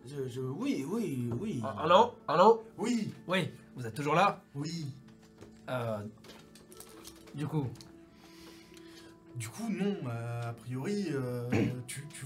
[0.06, 1.60] Je, je- oui, oui, oui.
[1.64, 2.62] Ah, allô Allô?
[2.76, 4.42] Oui, Oui, vous êtes toujours là?
[4.54, 4.86] Oui.
[5.68, 5.98] Euh.
[7.34, 7.66] Du coup,
[9.36, 11.48] Du coup, non, euh, a priori, euh,
[11.86, 12.24] tu, tu,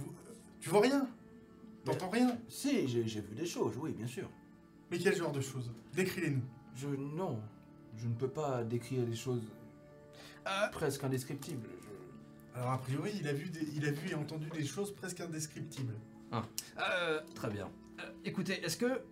[0.60, 1.06] tu vois rien
[1.84, 4.28] T'entends rien Si, j'ai vu des choses, oui, bien sûr.
[4.90, 5.70] Mais quel genre de choses?
[5.94, 6.42] Décris-les-nous.
[6.76, 6.88] Je...
[6.88, 7.40] Non,
[7.96, 9.42] je ne peux pas décrire des choses
[10.46, 10.68] Euh.
[10.70, 11.68] presque indescriptibles.
[12.55, 15.20] Alors, a priori, il a vu, des- il a vu et entendu des choses presque
[15.20, 15.94] indescriptibles.
[16.32, 17.70] Euh, très bien.
[18.00, 19.03] Euh, écoutez, est-ce que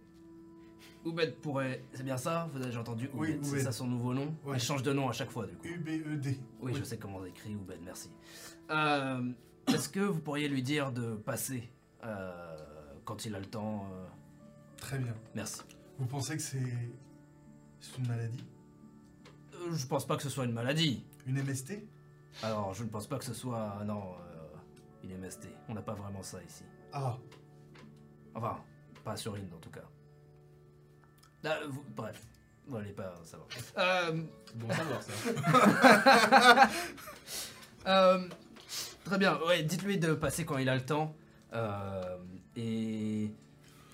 [1.05, 1.83] Oubed pourrait...
[1.95, 3.61] C'est bien ça Vous avez entendu Oui, c'est Oubed.
[3.63, 4.57] ça son nouveau nom Ouais.
[4.57, 5.67] Il change de nom à chaque fois, du coup.
[5.67, 6.39] U-B-E-D.
[6.61, 8.11] Oui, je sais comment on écrit Oubed, merci.
[8.71, 9.31] Euh,
[9.69, 11.63] est-ce que vous pourriez lui dire de passer
[12.05, 12.57] euh,
[13.05, 14.07] quand il a le temps euh,
[14.77, 15.15] Très bien.
[15.35, 15.61] Merci.
[15.99, 16.63] Vous pensez que c'est.
[17.81, 18.45] C'est une maladie?
[19.55, 21.05] Euh, je pense pas que ce soit une maladie.
[21.27, 21.83] Une MST
[22.43, 23.83] Alors, je ne pense pas que ce soit...
[23.85, 24.57] Non, euh,
[25.05, 25.49] une MST.
[25.69, 26.65] On n'a pas vraiment ça ici.
[26.93, 27.17] Ah,
[28.35, 28.59] Enfin,
[29.05, 29.85] pas sur Inde en tout cas.
[31.45, 32.27] Ah, vous- bref,
[32.67, 33.49] vous n'allez pas savoir.
[33.79, 34.23] Euh,
[34.55, 36.69] Bon savoir ça.
[37.87, 38.29] euh,
[39.05, 41.15] très bien, ouais, dites-lui de passer quand il a le temps.
[41.53, 42.19] Euh,
[42.57, 43.33] et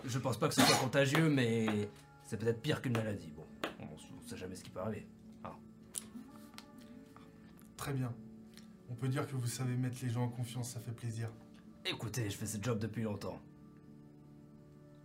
[0.05, 1.89] je pense pas que ce soit contagieux, mais
[2.25, 3.33] c'est peut-être pire qu'une maladie.
[3.35, 3.45] Bon,
[3.81, 3.85] on
[4.23, 5.07] ne sait jamais ce qui peut arriver.
[7.77, 8.13] très bien.
[8.91, 11.29] On peut dire que vous savez mettre les gens en confiance, ça fait plaisir.
[11.85, 13.41] Écoutez, je fais ce job depuis longtemps.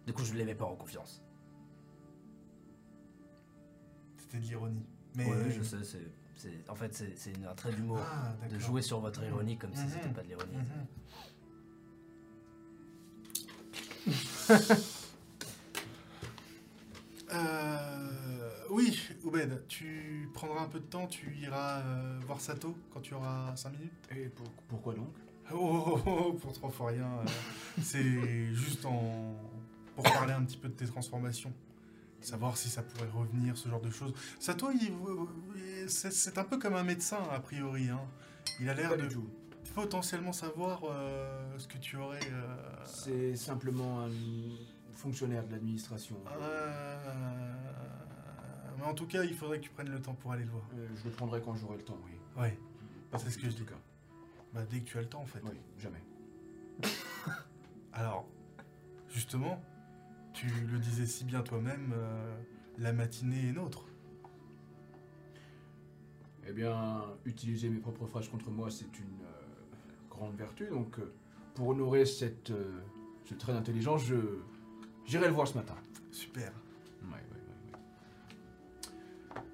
[0.07, 1.21] Du coup, je ne les mets pas en confiance.
[4.17, 4.85] C'était de l'ironie.
[5.15, 5.25] Mais.
[5.25, 7.99] Oui, je sais, c'est, c'est- en fait, c'est, c'est un trait d'humour.
[8.01, 9.89] Ah, de jouer sur votre ironie comme si Mhm.
[9.89, 10.57] c'était pas de l'ironie.
[10.57, 10.87] Mhm.
[17.33, 18.30] Euh,
[18.71, 23.13] oui, Oubed, tu prendras un peu de temps, tu iras euh, voir Sato quand tu
[23.13, 25.13] auras 5 minutes Et pour- pourquoi donc?
[25.53, 27.25] Oh, oh, oh, oh, pour trois fois rien, euh,
[27.81, 29.35] c'est juste en...
[29.95, 31.53] pour parler un petit peu de tes transformations.
[32.21, 34.13] Savoir si ça pourrait revenir, ce genre de choses.
[34.39, 34.91] Sato, il-
[35.89, 37.89] c'est c'est un peu comme un médecin, a priori.
[37.89, 37.99] hein.
[38.59, 39.07] Il a l'air Pas de...
[39.07, 39.27] du tout.
[39.75, 42.19] potentiellement savoir euh, ce que tu aurais.
[42.31, 42.55] euh,
[42.85, 44.09] C'est simplement un
[44.93, 46.15] fonctionnaire de l'administration.
[46.39, 47.03] euh,
[48.81, 50.63] Mais en tout cas, il faudrait que tu prennes le temps pour aller le voir.
[50.75, 52.13] Euh, je le prendrai quand j'aurai le temps, oui.
[52.41, 52.57] Ouais.
[53.11, 53.63] Pas C'est ce que je dis.
[53.63, 53.75] cas.
[54.53, 55.39] Bah, dès que tu as le temps, en fait.
[55.43, 56.01] Oui, jamais.
[57.93, 58.25] Alors,
[59.07, 59.61] justement,
[60.33, 62.35] tu le disais si bien toi-même, euh,
[62.79, 63.85] la matinée est nôtre.
[66.47, 70.65] Eh bien, utiliser mes propres phrases contre moi, c'est une euh, grande vertu.
[70.67, 71.13] Donc, euh,
[71.53, 72.51] pour honorer cette,
[73.25, 74.15] ce trait d'intelligence, je
[75.05, 75.75] j'irai le voir ce matin.
[76.11, 76.51] Super.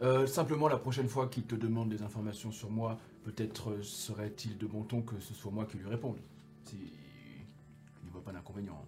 [0.02, 4.58] Euh, simplement, la prochaine fois qu'il te demande des informations sur moi, peut-être euh, serait-il
[4.58, 6.18] de bon ton que ce soit moi qui lui réponde.
[6.66, 8.84] Si il n'y voit pas d'inconvénient.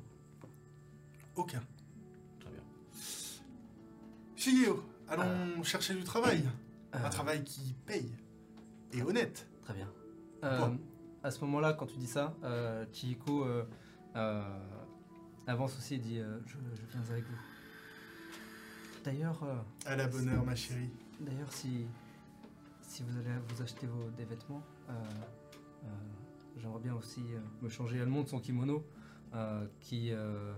[1.36, 1.62] Aucun.
[2.39, 2.62] Très bien.
[4.36, 6.43] Shigeo, allons chercher du travail.
[6.95, 8.12] Euh, Un travail qui paye.
[8.93, 9.47] Et honnête.
[9.62, 9.88] Très bien.
[10.43, 10.80] Euh, Bon.
[11.22, 13.66] À ce moment-là, quand tu dis ça, euh, Chihiko euh,
[14.16, 14.41] euh,
[15.47, 17.36] avance aussi et dit euh, je, je viens avec vous.
[19.04, 20.89] D'ailleurs, euh, À la bonne heure, ma chérie.
[21.20, 21.86] d'ailleurs, si
[22.82, 24.93] si vous allez vous acheter vos, des vêtements, euh,
[25.84, 25.88] euh,
[26.58, 27.97] j'aimerais bien aussi euh, me changer.
[28.00, 28.84] Elle monte son kimono,
[29.36, 30.54] euh, qui euh,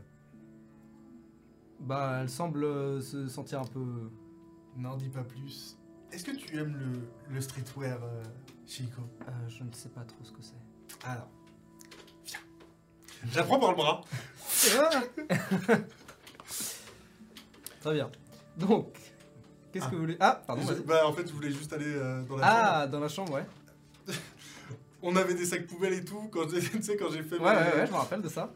[1.82, 4.10] bah, elle semble euh, se sentir un peu.
[4.78, 5.78] N'en dis pas plus.
[6.12, 7.02] Est-ce que tu aimes le,
[7.36, 10.56] le streetwear, euh, euh, je ne sais pas trop ce que c'est.
[11.06, 11.28] Alors,
[12.26, 12.40] viens.
[13.32, 14.02] J'apprends par le bras.
[17.82, 18.10] Très bien.
[18.58, 18.96] Donc,
[19.72, 19.90] qu'est-ce Ah.
[19.90, 20.62] que vous voulez Ah, pardon.
[20.64, 20.84] Je- vas-y.
[20.84, 22.60] bah, en fait, je voulais juste aller euh, dans la chambre.
[22.74, 23.46] Ah, dans la chambre, ouais.
[25.04, 26.30] On avait des sacs poubelles et tout.
[26.32, 28.30] Quand, j'ai- tu sais, quand j'ai fait Ouais, mes- ouais, ouais, je me rappelle de
[28.30, 28.52] ça.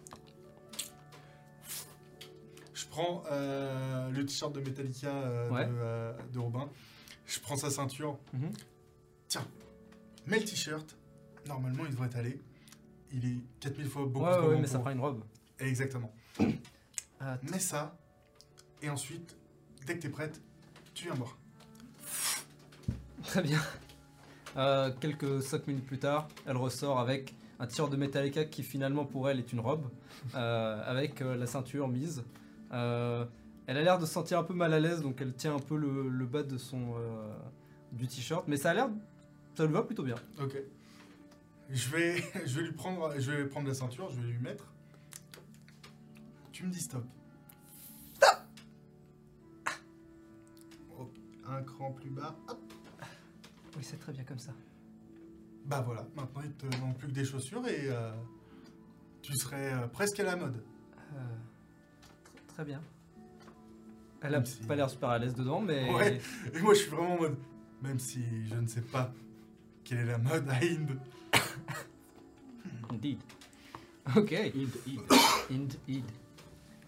[2.74, 5.66] Je prends euh, le t-shirt de Metallica euh, Ouais.
[5.66, 6.70] de, euh, de Robin.
[7.26, 8.18] Je prends sa ceinture.
[8.34, 8.52] Mhm.
[9.28, 9.46] Tiens,
[10.28, 10.96] mets le t-shirt.
[11.48, 12.40] Normalement, il devrait aller.
[13.12, 15.24] Il est 4000 fois beaucoup Ouais, trop ouais, grand mais ça pour- fera une robe.
[15.60, 16.14] Exactement.
[17.22, 17.98] Ah, t- Mets ça.
[18.82, 19.38] Et ensuite,
[19.86, 20.42] dès que t'es prête,
[20.94, 21.38] tu viens boire.
[23.24, 23.60] très bien.
[24.58, 29.06] Euh, quelques 5 minutes plus tard, elle ressort avec un t-shirt de Metallica qui finalement
[29.06, 29.88] pour elle est une robe,
[30.36, 32.24] euh, avec euh, la ceinture mise.
[32.72, 35.60] Elle a l'air de se sentir un peu mal à l'aise, donc elle tient un
[35.60, 36.96] peu le, le bas de son
[37.92, 38.90] du t-shirt, mais ça a l'air,
[39.56, 40.16] ça lui va plutôt bien.
[40.40, 40.58] Ok.
[41.70, 44.66] Je vais, je vais lui prendre, je vais prendre la ceinture, je vais lui mettre.
[46.52, 47.04] Tu me dis stop.
[51.48, 52.36] Un cran plus bas.
[52.48, 52.58] Hop.
[53.78, 54.52] Oui, c'est très bien comme ça.
[55.66, 58.12] Bah voilà, maintenant il te manque plus que des chaussures et euh,
[59.22, 60.64] tu serais euh, presque à la mode.
[61.14, 62.82] Euh, tr- très bien.
[64.22, 66.22] Elle a Même si- pas l'air super à l'aise dedans, mais Ouais.
[66.54, 67.38] Et moi je suis vraiment en mode,
[67.82, 69.12] même si je ne sais pas
[69.84, 71.00] quelle est la mode à Inde.
[72.92, 73.20] Indeed.
[74.16, 74.34] Ok.
[75.52, 76.04] Indeed.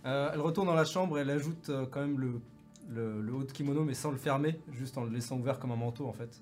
[0.05, 2.39] Euh, elle retourne dans la chambre et elle ajoute euh, quand même le,
[2.89, 5.71] le, le haut de kimono, mais sans le fermer, juste en le laissant ouvert comme
[5.71, 6.41] un manteau en fait.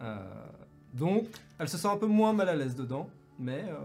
[0.00, 0.16] Euh,
[0.94, 1.26] donc,
[1.58, 3.78] elle se sent un peu moins mal à l'aise dedans, mais euh,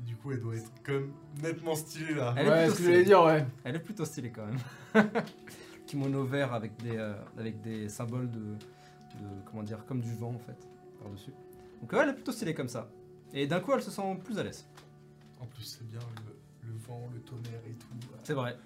[0.00, 2.34] Du coup elle doit être comme nettement stylée là.
[2.36, 3.04] Elle est Ouais, plutôt ce que j'allais stylée.
[3.04, 3.46] dire, ouais.
[3.64, 4.58] elle est plutôt stylée quand même.
[5.86, 10.34] kimono vert avec des, euh, avec des symboles de, de- comment dire, comme du vent
[10.34, 10.68] en fait,
[11.02, 11.32] par-dessus.
[11.80, 12.88] Donc ouais, elle est plutôt stylée comme ça.
[13.32, 14.66] Et d'un coup, elle se sent plus à l'aise.
[15.40, 17.86] En plus c'est bien le, le vent, le tonnerre et tout.
[18.24, 18.56] C'est vrai,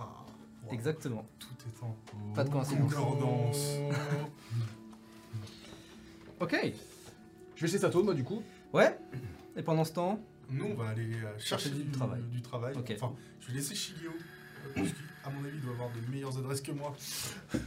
[0.00, 0.26] Ah,
[0.70, 0.74] wow.
[0.74, 1.26] exactement.
[1.38, 2.94] Tout est en Pas de coïncidence.
[2.94, 3.76] concordance.
[6.40, 6.56] Ok.
[7.56, 8.42] Je vais chez Sato, moi, du coup.
[8.72, 8.98] Ouais.
[9.56, 10.18] Et pendant ce temps,
[10.48, 12.22] Nous, on va aller euh, chercher Chercher du, du travail.
[12.30, 12.74] du travail.
[12.76, 12.92] Ok.
[12.96, 16.36] Enfin, je vais laisser Shigeo, euh, parce qu'à mon avis, il doit avoir de meilleures
[16.38, 16.94] adresses que moi.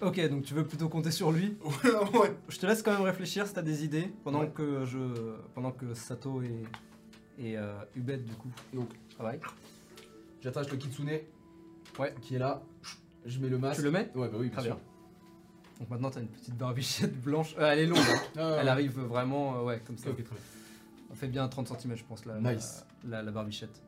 [0.00, 1.56] Ok, donc tu veux plutôt compter sur lui.
[1.64, 2.36] ouais, ouais.
[2.48, 4.50] Je te laisse quand même réfléchir si t'as des idées pendant Ouais.
[4.52, 4.98] que je,
[5.54, 6.64] pendant que Sato et
[7.38, 9.40] et euh, Ubed du coup Donc, travaillent.
[10.42, 11.08] j'attache le kitsune.
[11.98, 12.14] Ouais.
[12.22, 12.62] Qui est là.
[13.24, 13.78] Je mets le masque.
[13.80, 14.76] Tu le mets Ouais, bah oui, bien Très sûr.
[14.76, 14.84] bien.
[15.80, 17.54] Donc maintenant t'as une petite barbichette blanche.
[17.58, 17.98] Euh, elle est longue.
[17.98, 18.20] hein.
[18.36, 20.10] Ah, Elle arrive vraiment, euh, ouais, comme ça.
[20.10, 20.44] Ok, très bien.
[21.10, 22.84] Elle fait bien 30 cm je pense la, Nice.
[23.06, 23.82] la, barbichette.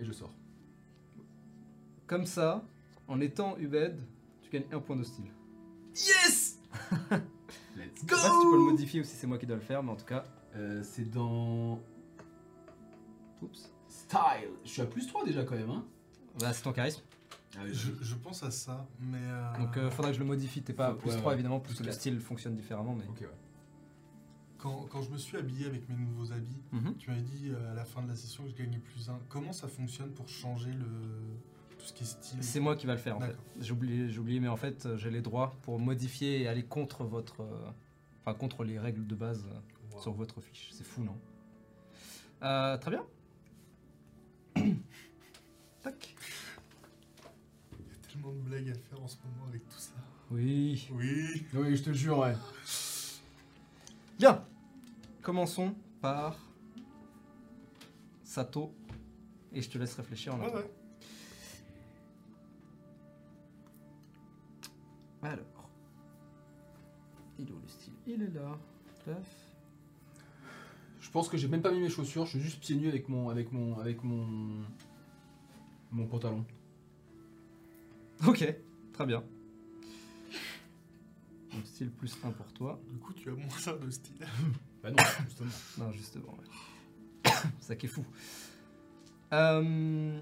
[0.00, 0.32] Et je sors.
[2.06, 2.62] Comme ça,
[3.08, 3.98] en étant Ubed,
[4.42, 5.30] tu gagnes un point de style.
[5.94, 6.58] Yes
[7.10, 9.56] Je Let's sais pas si tu peux le modifier ou si c'est moi qui dois
[9.56, 10.24] le faire, mais en tout cas,
[10.56, 11.80] Euh, c'est dans
[13.40, 13.71] oups.
[14.18, 14.50] Style.
[14.64, 15.84] Je suis à plus 3 déjà quand même, hein
[16.38, 17.02] Bah, c'est ton charisme.
[17.70, 19.18] Je, je pense à ça, mais.
[19.20, 20.62] euh, Donc euh, faudra que je le modifie.
[20.62, 21.34] T'es pas à Faut- plus ouais, 3 ouais.
[21.34, 21.94] évidemment, Plus le quatre.
[21.94, 22.94] style fonctionne différemment.
[22.94, 23.04] Mais...
[23.08, 23.28] Ok, ouais.
[24.58, 26.96] quand, quand je me suis habillé avec mes nouveaux habits, Mhm.
[26.96, 29.18] tu m'avais dit euh, à la fin de la session que je gagnais plus 1.
[29.28, 30.86] Comment ça fonctionne pour changer le
[31.78, 32.42] Tout ce qui est style.
[32.42, 33.36] C'est moi qui va le faire en fait.
[33.60, 36.64] J'ai oublié, j'ai oublié, mais en fait, euh, j'ai les droits pour modifier et aller
[36.64, 37.42] contre votre.
[37.42, 37.70] euh,
[38.24, 39.58] Enfin, contre les règles de base euh,
[39.96, 40.00] Wow.
[40.00, 40.70] sur votre fiche.
[40.72, 41.18] C'est fou, non?
[42.42, 43.04] Euh, Très bien.
[45.82, 46.14] Tac.
[47.72, 49.92] Il y a tellement de blagues à faire en ce moment avec tout ça.
[50.30, 50.88] Oui.
[50.92, 51.44] Oui.
[51.54, 52.34] Oui, je te jure, ouais.
[54.18, 54.44] Bien.
[55.22, 56.36] Commençons par
[58.24, 58.72] Sato.
[59.52, 60.62] Et je te laisse réfléchir en Ouais, attendant.
[60.62, 60.70] ouais.
[65.22, 65.68] Alors.
[67.38, 67.92] Il est où le style?
[68.06, 68.58] Il est là.
[71.00, 73.08] Je pense que j'ai même pas mis mes chaussures, je suis juste pieds nus avec
[73.08, 74.62] mon avec mon avec mon
[75.92, 76.44] mon pantalon.
[78.26, 78.44] Ok,
[78.92, 79.22] très bien.
[81.52, 82.80] Donc style plus 1 pour toi.
[82.88, 84.16] Du coup, tu as moins ça de style.
[84.82, 85.50] Bah non, justement.
[85.78, 86.32] Non, justement.
[86.32, 87.30] ouais.
[87.60, 88.04] C'est ça qui est fou.
[89.32, 90.20] Euh,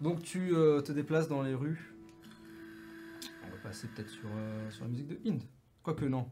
[0.00, 1.92] Donc tu euh, te déplaces dans les rues.
[3.44, 5.42] On va passer peut-être sur, euh, sur la musique de Inde.
[5.82, 6.28] Quoique non.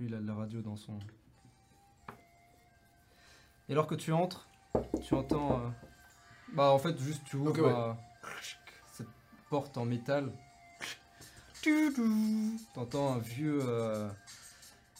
[0.00, 0.98] Lui, il a de la radio dans son...
[3.68, 4.48] Et alors que tu entres,
[5.04, 5.72] tu entends...
[6.54, 7.72] Bah en fait, juste tu ouvres ouais.
[7.72, 7.92] euh,
[8.92, 9.06] cette
[9.48, 10.30] porte en métal.
[12.74, 13.60] T'entends un vieux...
[13.62, 14.08] euh,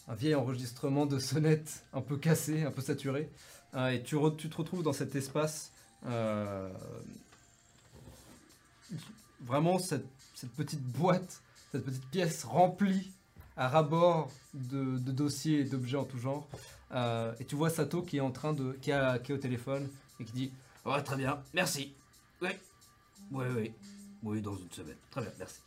[0.07, 3.29] un vieil enregistrement de sonnette un peu cassé, un peu saturé.
[3.75, 5.71] Euh, et tu, re- tu te retrouves dans cet espace.
[9.41, 11.41] vraiment cette, cette petite boîte,
[11.71, 13.11] cette petite pièce remplie
[13.57, 16.47] à ras-bord de, de dossiers et d'objets en tout genre.
[17.39, 18.73] Et tu vois Sato qui est en train de.
[18.81, 19.89] qui, a- qui est au téléphone
[20.19, 20.51] et qui dit
[20.85, 21.93] Oh, très bien, merci.
[22.41, 22.49] Oui,
[23.31, 23.73] oui, oui.
[24.23, 24.97] Oui, dans une semaine.
[25.11, 25.59] Très bien, merci.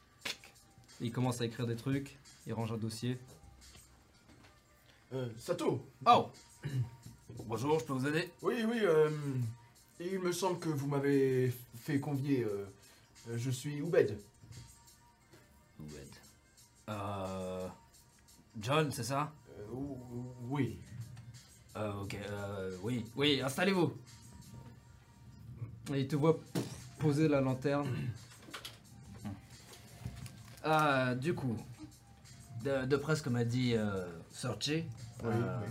[1.00, 3.18] il commence à écrire des trucs, il range un dossier.
[5.12, 6.30] Euh, Sato Oh
[7.46, 8.30] Bonjour, je peux vous aider?
[8.42, 9.10] Oui, oui, euh,
[10.00, 12.42] il me semble que vous m'avez fait convier.
[12.44, 12.66] euh,
[13.28, 14.18] euh, je suis Oubed.
[15.80, 15.90] Oued.
[16.88, 17.68] Euh.
[18.60, 19.32] John, c'est ça?
[19.50, 20.78] Euh, ou- ou- oui.
[21.76, 23.92] Euh, ok, euh, oui, oui, installez-vous.
[25.92, 26.38] Et il te voit
[26.98, 27.88] poser la lanterne.
[30.62, 31.56] Ah, du coup,
[32.64, 34.84] de, de près ce que m'a dit euh, Searchy,
[35.22, 35.66] Oui, euh, oui,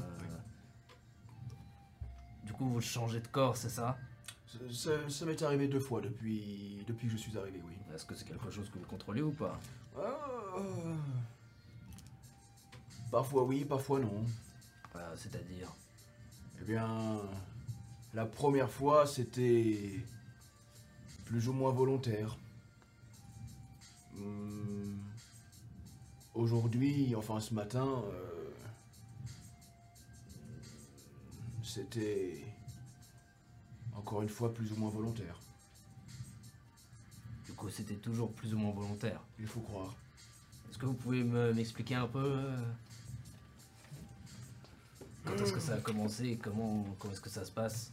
[2.46, 3.98] du coup vous changez de corps, c'est ça?
[4.48, 7.74] Ça, ça- ça m'est arrivé deux fois depuis, depuis que je suis arrivé, oui.
[7.96, 9.60] Est-ce que c'est quelque chose que vous contrôlez ou pas?
[9.98, 10.02] Ah,
[10.60, 10.94] euh,
[13.10, 14.24] Parfois oui, parfois non.
[14.96, 15.74] Euh, C'est-à-dire?
[16.62, 16.88] Eh bien,
[18.14, 20.00] la première fois, c'était
[21.26, 22.38] plus ou moins volontaire.
[24.18, 24.98] Hum,
[26.36, 28.50] Aujourd'hui, enfin ce matin, euh,
[31.64, 32.44] c'était
[33.96, 35.38] encore une fois plus ou moins volontaire.
[37.46, 39.22] Du coup c'était toujours plus ou moins volontaire.
[39.40, 39.94] Il faut croire.
[40.70, 42.58] Est-ce que vous pouvez me- m'expliquer un peu euh,
[45.24, 47.92] quand est-ce que ça a commencé et comment, comment est-ce que ça se passe?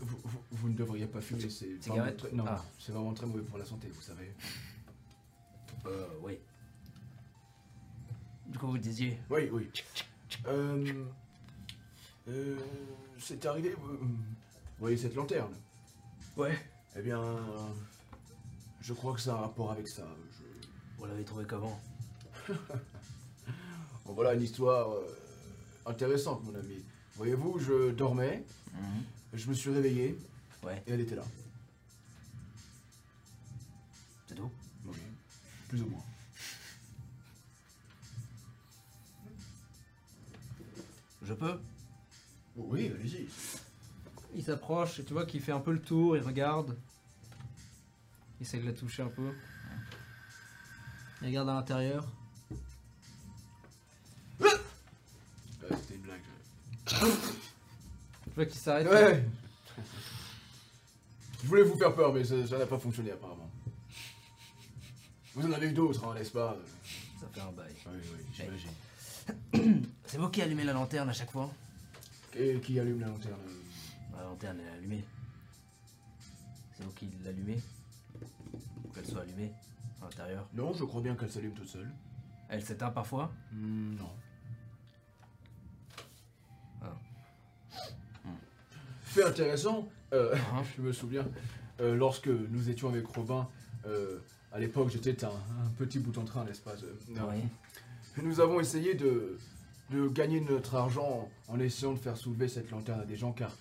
[0.00, 2.64] Vous, vous- vous ne devriez pas fumer, c'est vraiment très, non, Ah.
[2.78, 4.32] c'est vraiment très mauvais pour la santé, vous savez.
[5.86, 6.38] Euh, oui.
[8.46, 9.70] Du coup vous disiez Oui, oui.
[10.46, 11.04] Euh,
[12.28, 12.56] euh,
[13.18, 13.74] c'est arrivé.
[13.78, 14.08] Vous, vous
[14.78, 15.54] voyez cette lanterne?
[16.36, 16.56] Ouais.
[16.96, 17.22] Eh bien,
[18.80, 20.06] je crois que ça a un rapport avec ça.
[20.32, 20.66] Je-
[20.98, 21.78] Vous l'avez trouvé comment?
[24.06, 25.06] Bon, voilà une histoire euh,
[25.84, 26.82] intéressante, mon ami.
[27.16, 28.42] Voyez-vous, je dormais,
[29.34, 30.18] je me suis réveillé
[30.62, 31.22] Ouais, et elle était là.
[34.26, 34.50] c'est tout?
[34.86, 34.96] Oui,
[35.68, 36.02] plus ou moins.
[41.22, 41.60] Je peux?
[42.56, 43.28] Oui, allez-y.
[44.34, 46.76] Il s'approche et tu vois qu'il fait un peu le tour, il regarde.
[48.40, 49.32] Il essaie de la toucher un peu.
[51.22, 52.06] Il regarde à l'intérieur.
[54.40, 54.48] Ouais,
[55.80, 56.22] C'était une blague.
[58.38, 58.88] Tu vois qu'il s'arrête.
[58.88, 59.24] Ouais.
[61.42, 63.50] Je voulais vous faire peur, mais ça ça n'a pas fonctionné apparemment.
[65.34, 66.56] Vous en avez eu d'autres, hein, n'est-ce pas?
[67.20, 67.74] Ça fait un bail.
[67.86, 69.82] Oui, oui, j'imagine.
[70.06, 71.50] C'est vous qui allumez la lanterne à chaque fois?
[72.36, 73.40] Et qui allume la lanterne?
[74.16, 75.04] La lanterne est allumée.
[76.76, 77.60] C'est vous qui l'allumez?
[78.84, 79.50] Pour qu'elle soit allumée
[80.00, 80.46] à l'intérieur?
[80.54, 81.90] Non, je crois bien qu'elle s'allume toute seule.
[82.48, 83.32] Elle s'éteint parfois?
[83.50, 84.10] Hmm, non.
[89.08, 91.26] Fait intéressant, euh, Hein je me souviens,
[91.80, 93.48] euh, lorsque nous étions avec Robin,
[93.86, 94.18] euh,
[94.52, 96.74] à l'époque j'étais un, un petit bout en train, n'est-ce pas.
[97.08, 97.42] Oui.
[98.22, 99.38] Nous avons essayé de,
[99.90, 103.54] de gagner notre argent en essayant de faire soulever cette lanterne à des gens, car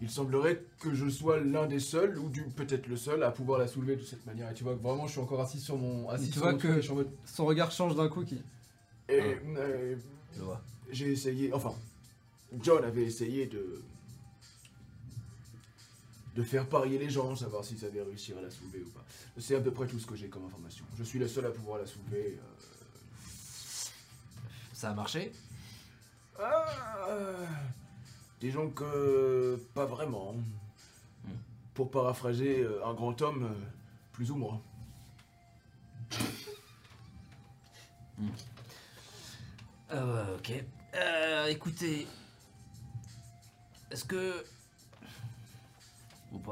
[0.00, 3.68] il semblerait que je sois l'un des seuls, ou peut-être le seul, à pouvoir la
[3.68, 4.50] soulever de cette manière.
[4.50, 6.08] Et tu vois que vraiment, je suis encore assis sur mon.
[6.10, 8.24] Assis tu sur vois mon que- truc Son regard change d'un coup.
[8.24, 8.42] Qui...
[9.08, 9.36] Et
[10.40, 10.60] Ah.
[10.90, 11.52] j'ai essayé.
[11.52, 11.72] Enfin,
[12.62, 13.80] John avait essayé de.
[16.34, 19.04] De faire parier les gens, savoir s'ils avaient réussi à la soulever ou pas.
[19.38, 20.84] C'est à peu près tout ce que j'ai comme information.
[20.96, 22.38] Je suis le seul à pouvoir la soulever.
[22.38, 22.62] euh,
[24.72, 25.32] Ça a marché?
[26.38, 27.46] Ah, euh,
[28.40, 30.32] disons que pas vraiment.
[31.24, 31.30] Hmm.
[31.74, 33.66] Pour paraphraser euh, un grand homme, euh,
[34.12, 34.60] plus ou moins.
[39.90, 40.52] Ouais, ok.
[40.94, 42.06] Euh, écoutez.
[43.90, 44.44] Est-ce que.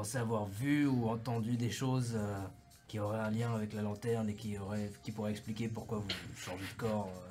[0.01, 2.41] Pensez avoir vu ou entendu des choses euh,
[2.87, 6.09] qui auraient un lien avec la lanterne et qui, auraient, qui pourraient expliquer pourquoi vous
[6.35, 7.29] changez de corps euh,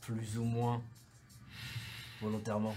[0.00, 0.80] plus ou moins
[2.22, 2.74] volontairement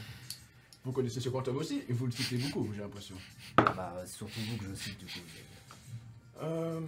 [0.83, 3.15] Vous connaissez ce quantum aussi et vous le citez beaucoup, j'ai l'impression.
[3.55, 5.19] Bah, surtout vous que je cite du coup.
[6.41, 6.81] Euh,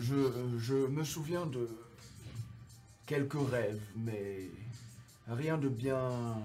[0.00, 1.70] Je, je me souviens de
[3.06, 4.50] quelques rêves, mais
[5.28, 6.42] rien de bien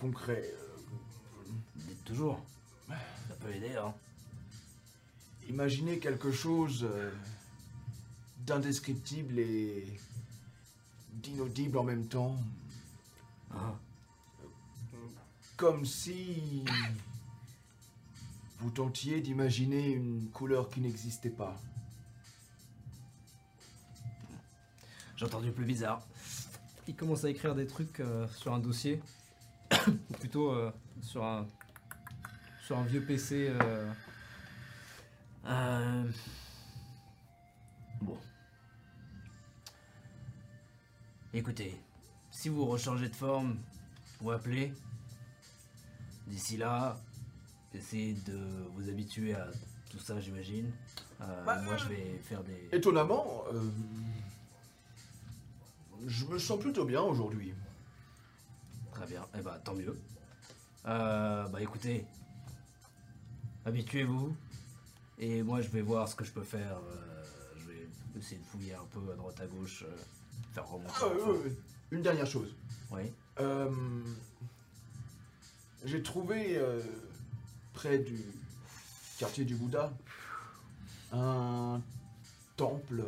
[0.00, 0.54] concret.
[1.76, 2.40] Dites toujours.
[2.88, 3.94] Ça peut aider, hein.
[5.48, 7.10] Imaginez quelque chose euh,
[8.46, 9.86] d'indescriptible et
[11.12, 12.36] d'inaudible en même temps,
[13.50, 13.74] Ah,
[15.56, 16.64] comme si
[18.60, 21.56] vous tentiez d'imaginer une couleur qui n'existait pas.
[25.16, 26.02] J'ai entendu plus bizarre.
[26.86, 29.02] Il commence à écrire des trucs euh, sur un dossier,
[30.20, 31.46] plutôt euh, sur un
[32.64, 33.48] sur un vieux PC.
[33.60, 33.90] euh,
[35.46, 36.04] Euh...
[38.02, 38.18] Bon.
[41.32, 41.80] Écoutez,
[42.30, 43.56] si vous rechangez de forme,
[44.20, 44.72] vous m'appelez.
[46.26, 46.98] D'ici là,
[47.74, 48.38] essayez de
[48.74, 49.48] vous habituer à
[49.90, 50.70] tout ça, j'imagine.
[51.18, 52.68] Bah, moi, je vais faire des...
[52.70, 53.70] Étonnamment, euh,
[56.06, 57.54] je me sens plutôt bien aujourd'hui.
[58.98, 59.24] Très bien.
[59.38, 59.96] Eh bah, tant mieux.
[60.86, 62.04] Euh, bah, écoutez,
[63.64, 64.34] habituez-vous.
[65.20, 66.78] Et moi, je vais voir ce que je peux faire.
[66.78, 67.24] euh,
[67.58, 67.88] je vais
[68.18, 69.96] essayer de fouiller un peu à droite à gauche, euh,
[70.52, 70.94] faire remonter.
[71.00, 71.50] Ah,
[71.92, 72.54] une dernière chose.
[72.90, 73.02] Oui.
[73.38, 73.70] Euh,
[75.84, 76.80] J'ai trouvé euh,
[77.74, 78.20] près du
[79.18, 79.92] quartier du Bouddha
[81.12, 81.80] un
[82.56, 83.02] temple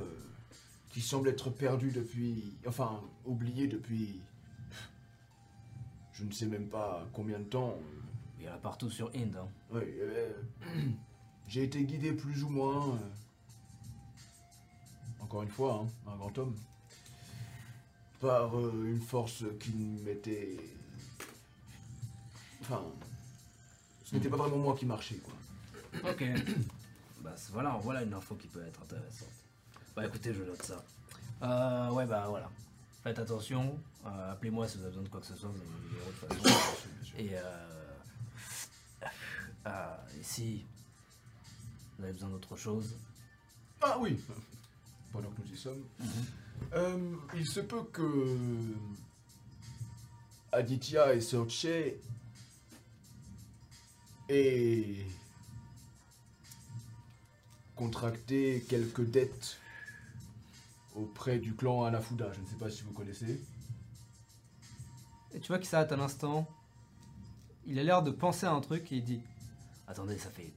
[0.90, 4.20] qui semble être perdu depuis, enfin oublié depuis,
[6.20, 7.76] je ne sais même pas combien de temps.
[8.38, 9.36] Il y en a partout sur Inde.
[9.36, 9.48] hein.
[9.70, 10.32] Oui, euh,
[11.48, 12.98] j'ai été guidé plus ou moins, euh,
[15.22, 16.54] encore une fois, hein, un grand homme,
[18.20, 20.58] par euh, une force qui m'était...
[22.62, 22.82] Enfin,
[24.04, 26.10] ce n'était pas vraiment moi qui marchais, quoi.
[26.10, 26.22] Ok.
[27.22, 29.28] bah voilà, voilà une info qui peut être intéressante.
[29.96, 30.84] Bah écoutez, je note ça.
[31.42, 32.50] Euh, ouais bah voilà.
[33.02, 33.78] Faites attention.
[34.06, 35.48] euh, Appelez-moi si vous avez besoin de quoi que ce soit.
[35.48, 36.76] Vous avez mon numéro de toute façon.
[37.18, 37.66] Et euh,
[40.18, 40.64] et si
[41.98, 42.96] vous avez besoin d'autre chose,
[43.82, 44.18] Ah oui
[45.12, 45.84] Pendant que nous y sommes.
[46.72, 48.36] Euh, il se peut que
[50.52, 51.66] Aditya et Sorche
[54.28, 55.06] aient
[57.76, 59.58] contracté quelques dettes
[61.00, 62.32] auprès du clan Anafuda.
[62.32, 63.40] Je ne sais pas si vous connaissez.
[65.32, 66.46] Et tu vois qu'il s'arrête un instant.
[67.66, 69.22] Il a l'air de penser à un truc et il dit
[69.86, 70.52] attendez, ça fait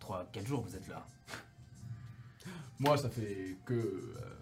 [0.00, 1.06] 3-4 jours que vous êtes là.
[2.78, 4.36] Moi, ça fait que euh,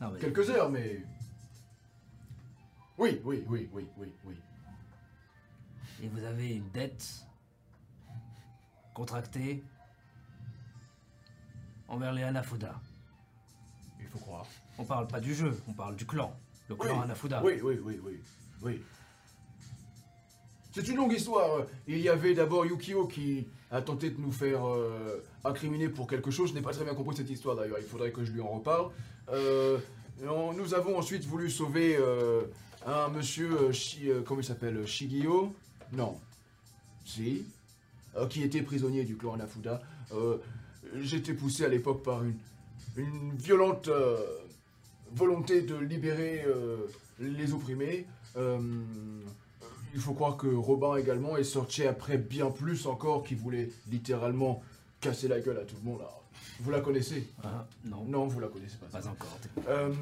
[0.00, 1.04] Non, mais quelques heures, mais...
[2.98, 4.34] Oui, oui, oui, oui, oui, oui.
[6.02, 7.24] Et vous avez une dette
[8.94, 9.62] contractée
[11.88, 12.80] envers les Hanafuda.
[14.12, 14.46] Faut croire.
[14.78, 16.34] On parle pas du jeu, on parle du clan.
[16.68, 17.42] Le clan Oui, Hanafuda.
[17.44, 18.20] Oui, oui, oui, oui,
[18.62, 18.80] oui.
[20.74, 21.66] C'est une longue histoire.
[21.86, 26.30] Il y avait d'abord Yukio qui a tenté de nous faire euh, incriminer pour quelque
[26.30, 26.50] chose.
[26.50, 27.78] Je n'ai pas très bien compris cette histoire d'ailleurs.
[27.78, 28.90] Il faudrait que je lui en reparle.
[29.30, 29.78] Euh,
[30.26, 32.42] on- nous avons ensuite voulu sauver euh,
[32.86, 35.54] un monsieur, euh, comment il s'appelle Shigio?
[35.92, 36.18] Non.
[37.04, 37.44] Si.
[38.28, 39.80] Qui était prisonnier du clan Anafuda.
[41.00, 42.34] J'étais poussé à l'époque par une,
[42.96, 44.16] une violente euh,
[45.14, 46.86] volonté de libérer euh,
[47.18, 48.06] les opprimés.
[48.36, 48.58] Euh,
[49.94, 54.62] il faut croire que Robin également est sorti après bien plus encore qui voulait littéralement
[55.00, 56.00] casser la gueule à tout le monde.
[56.00, 56.22] Alors,
[56.60, 57.28] vous la connaissez?
[57.44, 58.86] Ah, non, Non, vous la connaissez pas.
[58.86, 59.38] pas encore.
[59.68, 59.92] Euh,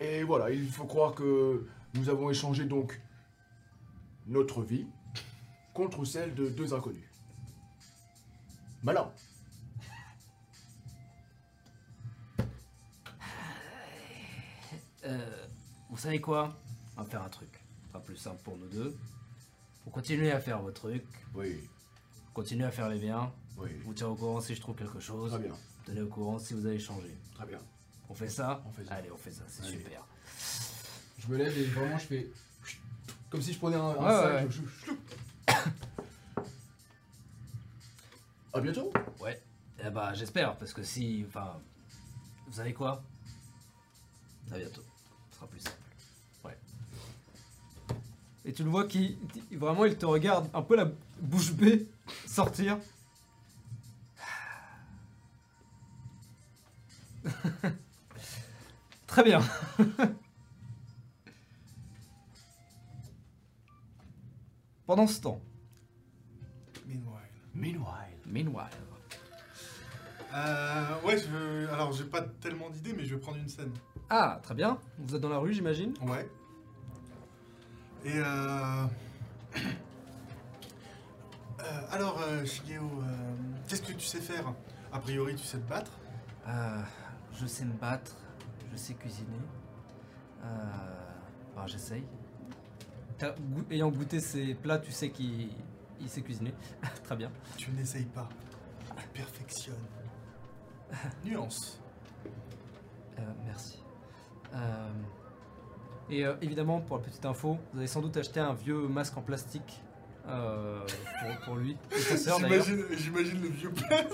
[0.00, 2.98] et voilà, il faut croire que Nous avons échangé donc
[4.26, 4.86] notre vie
[5.74, 7.04] contre celle de deux inconnus.
[8.82, 9.10] Malin.
[15.04, 15.46] Euh,
[15.90, 16.56] vous savez quoi?
[16.96, 17.60] On va faire un truc.
[17.84, 18.96] Ce sera plus simple pour nous deux.
[19.84, 21.04] Vous continuez à faire vos trucs,
[21.34, 21.68] Oui,
[22.34, 23.32] continuez à faire les biens.
[23.58, 23.70] oui.
[23.80, 25.32] Je vous tiens au courant si je trouve quelque chose.
[25.32, 25.54] Très bien,
[25.84, 27.16] Tenez au courant si vous avez changé.
[27.34, 27.58] très bien.
[28.08, 28.62] On fait ça?
[28.66, 28.94] On fait ça.
[28.94, 29.72] Allez, on fait ça, c'est Allez.
[29.78, 30.06] super.
[31.18, 32.30] Je me lève et vraiment je fais.
[33.30, 34.44] Comme si je prenais un, un Ouais, sac.
[34.44, 34.50] ouais.
[34.50, 35.52] je- je- je-
[38.54, 38.92] À bientôt.
[39.84, 41.24] Eh bah, j'espère, parce que si.
[41.26, 41.58] Enfin.
[42.46, 43.02] Vous savez quoi?
[44.52, 44.82] À bientôt.
[45.42, 45.76] Sera plus simple.
[48.44, 49.18] Et tu le vois qui
[49.52, 50.90] vraiment il te regarde un peu la
[51.20, 51.88] bouche bée
[52.26, 52.78] sortir.
[59.06, 59.40] Très bien.
[64.86, 65.40] Pendant ce temps,
[66.86, 67.30] Meanwhile.
[67.54, 68.18] Meanwhile.
[68.26, 68.91] Meanwhile.
[70.34, 71.68] Euh, ouais, je...
[71.72, 73.72] alors j'ai pas tellement d'idées, mais je vais prendre une scène.
[74.08, 74.78] ah très bien.
[74.98, 75.94] Vous êtes dans la rue, j'imagine.
[76.02, 76.28] Ouais.
[78.04, 78.84] Et euh...
[81.60, 83.34] euh, alors, euh, Shigeo, euh,
[83.68, 84.52] qu'est-ce que tu sais faire
[84.92, 85.92] A priori, tu sais te battre.
[86.48, 86.80] Euh,
[87.40, 88.16] je sais me battre,
[88.72, 89.28] je sais cuisiner.
[90.44, 90.46] Euh,
[91.54, 92.04] enfin, j'essaye.
[93.70, 95.50] Ayant goûté ces plats, tu sais qu'il
[96.00, 96.52] il sait cuisiner.
[97.04, 97.30] très bien.
[97.56, 98.28] Tu n'essayes pas.
[98.96, 99.76] Tu perfectionnes.
[101.24, 101.80] Nuance.
[103.18, 103.82] Euh, merci.
[104.54, 104.88] Euh,
[106.10, 109.16] et euh, évidemment, pour la petite info, vous avez sans doute acheté un vieux masque
[109.16, 109.80] en plastique
[110.24, 112.64] pour, pour lui et sa sœur d'ailleurs.
[112.64, 114.04] J'imagine j'imagine le vieux pla-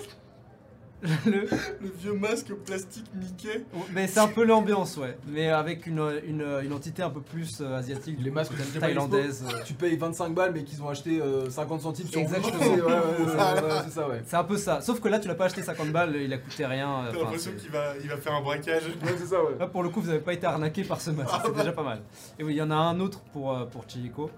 [1.02, 1.42] Le-
[1.80, 3.64] le vieux masque plastique Mickey.
[3.92, 5.16] Mais c'est un peu l'ambiance, ouais.
[5.28, 8.74] Mais avec une, une, une entité un peu plus euh, asiatique, Les masques peut-être que
[8.74, 9.44] j'ai pas thaïlandaise.
[9.48, 9.62] euh.
[9.64, 12.58] Tu payes 25 balles mais qu'ils ont acheté euh, 50 centimes sur Exactement.
[12.58, 14.22] Ouais, ouais, ouais, ouais, ouais, c'est ça, ouais.
[14.26, 14.80] C'est un peu ça.
[14.80, 17.04] Sauf que là, tu l'as pas acheté 50 balles, il a coûté rien.
[17.04, 18.82] euh, T'as l'impression qu'il va, il va faire un braquage.
[18.86, 19.56] Ouais, c'est ça, ouais.
[19.56, 21.32] Là, pour le coup, vous n'avez pas été arnaqué par ce masque.
[21.44, 22.00] C'est déjà pas mal.
[22.40, 24.30] Et oui, il y en a un autre pour, euh, pour Chihiko.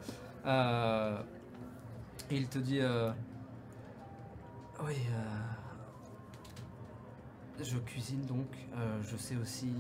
[0.45, 1.17] Euh,
[2.31, 3.11] et il te dit euh,
[4.85, 5.50] Oui, euh,
[7.65, 8.47] je cuisine donc.
[8.77, 9.73] euh, je sais aussi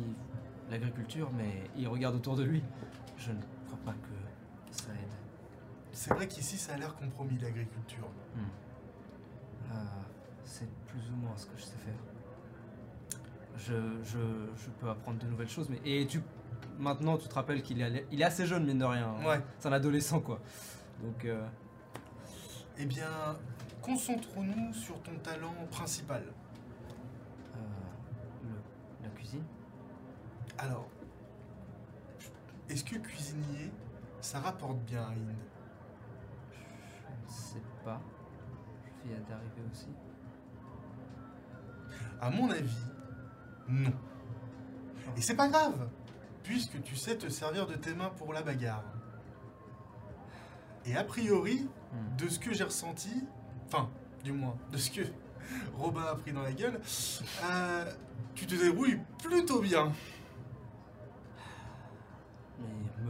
[0.70, 2.62] l'agriculture, mais il regarde autour de lui.
[3.16, 5.12] Je ne crois pas que ça aide.
[5.92, 8.08] C'est vrai qu'ici, ça a l'air compromis, l'agriculture.
[9.70, 9.74] Euh,
[10.44, 11.94] c'est plus ou moins ce que je sais faire.
[13.56, 13.74] Je,
[14.04, 14.18] je,
[14.56, 16.22] je peux apprendre de nouvelles choses, mais et tu
[16.78, 19.08] maintenant tu te rappelles qu'il est, il est assez jeune mine de rien.
[19.20, 19.26] hein.
[19.26, 19.40] Ouais.
[19.58, 20.40] C'est un adolescent quoi.
[21.02, 21.46] Donc euh,
[22.78, 23.36] Eh bien,
[23.82, 26.22] concentrons-nous sur ton talent principal.
[30.62, 30.86] Alors,
[32.68, 33.70] est-ce que cuisinier,
[34.20, 35.34] ça rapporte bien à Inde
[36.52, 36.58] Je
[37.26, 38.00] ne sais pas.
[39.02, 39.88] Je viens d'arriver aussi.
[42.20, 42.84] À mon avis,
[43.68, 43.92] non.
[45.16, 45.88] Et c'est pas grave,
[46.42, 48.84] puisque tu sais te servir de tes mains pour la bagarre.
[50.84, 52.16] Et a priori, Hmm.
[52.18, 53.10] de ce que j'ai ressenti,
[53.66, 53.90] enfin,
[54.22, 55.00] du moins, de ce que
[55.76, 56.80] Robin a pris dans la gueule,
[57.42, 57.84] euh,
[58.36, 59.90] tu te débrouilles plutôt bien.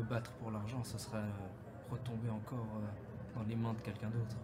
[0.01, 4.09] Me battre pour l'argent, ce serait euh, retomber encore euh, dans les mains de quelqu'un
[4.09, 4.37] d'autre.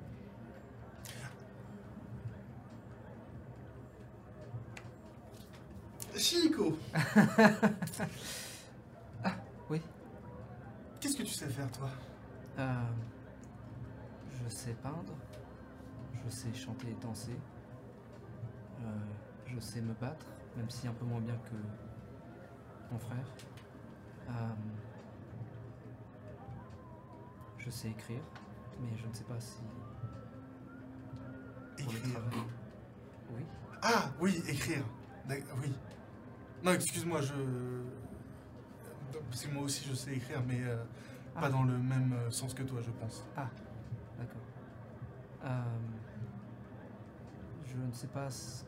[6.15, 6.79] Chico
[9.71, 9.81] oui.
[11.01, 11.89] Qu'est-ce que tu sais faire, toi?
[12.59, 12.83] Euh,
[14.45, 15.15] je sais peindre,
[16.25, 17.39] je sais chanter et danser,
[18.83, 18.85] Euh,
[19.47, 20.27] je sais me battre,
[20.57, 21.55] même si un peu moins bien que
[22.93, 23.27] mon frère.
[24.29, 24.33] Euh,
[27.67, 28.21] je sais écrire,
[28.81, 29.59] mais je ne sais pas si
[31.83, 32.13] pour le Écrire.
[32.15, 32.39] travail.
[33.35, 33.41] Oui.
[33.83, 34.85] Ah, oui, écrire.
[35.29, 35.73] D'ac- Oui.
[36.65, 37.35] Non, excuse-moi, je...
[39.29, 40.83] Parce que moi aussi, je sais écrire, mais euh,
[41.35, 41.41] Ah.
[41.43, 43.25] pas dans le même euh, sens que toi, je pense.
[43.37, 43.51] D'accord.
[45.45, 45.63] Euh,
[47.67, 48.63] je ne sais pas ce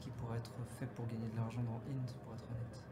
[0.00, 2.84] qui pourrait être fait pour gagner de l'argent dans Inde, pour être honnête.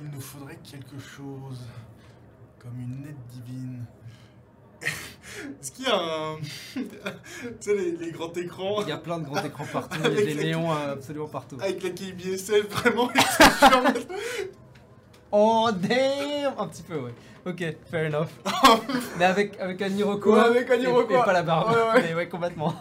[0.00, 1.60] Il nous faudrait quelque chose
[2.58, 3.84] comme une aide divine.
[4.82, 6.36] Est-ce qu'il y a un...
[6.74, 6.80] tu
[7.60, 8.82] sais, les, les grands écrans?
[8.82, 10.72] Il y a plein de grands écrans partout, il y a Avec des la- néons
[10.72, 11.56] euh, absolument partout.
[11.60, 13.08] avec la KBSL, vraiment.
[15.30, 17.14] Oh damn Un petit peu, ouais.
[17.46, 18.28] Ok, fair enough.
[19.18, 20.34] Mais avec, avec un Hiroko.
[20.34, 21.12] Ouais, avec un et- Hiroko.
[21.14, 21.70] Et, pas la barbe.
[21.72, 22.02] Ouais, ouais.
[22.08, 22.74] Mais ouais, complètement.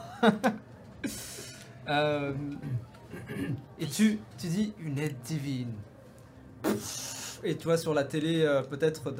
[1.90, 2.34] Euh,
[3.80, 5.74] et tu, tu dis une aide divine.
[7.44, 9.14] Et tu vois sur la télé euh, peut-être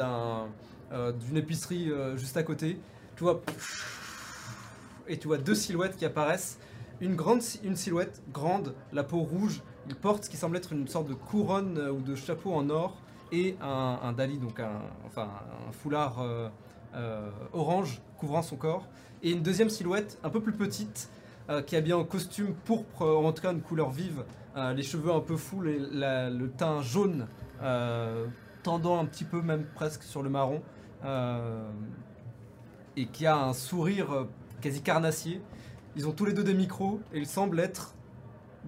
[0.92, 2.80] euh, d'une épicerie euh, juste à côté,
[3.16, 3.42] tu vois
[5.08, 6.60] et tu vois deux silhouettes qui apparaissent.
[7.02, 11.16] Une silhouette grande, la peau rouge, il porte ce qui semble être une sorte de
[11.16, 13.02] couronne ou de chapeau en or
[13.32, 14.82] et un, dali donc un
[15.18, 16.24] un foulard
[17.54, 18.88] orange couvrant son corps
[19.24, 21.10] et une deuxième silhouette un peu plus petite
[21.50, 24.24] euh, qui est habillée en costume pourpre, euh, en tout cas une couleur vive,
[24.56, 27.28] euh, les cheveux un peu fous, le teint jaune,
[28.64, 30.62] tendant un petit peu même presque sur le marron,
[32.96, 34.28] et qui a un sourire
[34.62, 35.42] quasi carnassier.
[35.96, 37.96] Ils ont tous les deux des micros et ils semblent être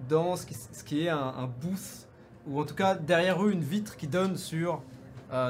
[0.08, 0.46] dans ce
[0.84, 2.08] qui, est un, booth,
[2.46, 4.82] ou en tout cas derrière eux une vitre qui donne sur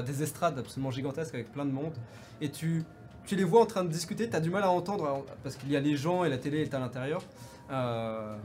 [0.06, 1.94] des estrades absolument gigantesques avec plein de monde.
[2.40, 2.84] Et tu,
[3.26, 5.56] tu les vois en train de discuter, tu as du mal à entendre alors, parce
[5.56, 7.22] qu'il y a les gens et la télé est à l'intérieur.
[7.70, 8.36] Euh,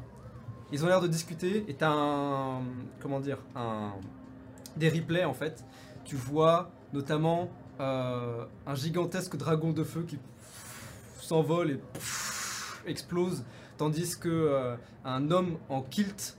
[0.72, 2.62] ils ont l'air de discuter et tu as un.
[3.02, 3.94] Comment dire un,
[4.78, 5.66] Des replays en fait.
[6.06, 7.50] Tu vois notamment
[7.80, 10.18] euh, un gigantesque dragon de feu qui
[11.20, 11.80] s'envole et
[12.88, 13.44] explose,
[13.78, 14.76] tandis que euh,
[15.06, 16.38] un homme en kilt,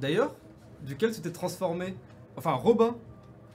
[0.00, 0.34] d'ailleurs,
[0.82, 1.96] duquel tu t'es transformé,
[2.36, 2.96] enfin Robin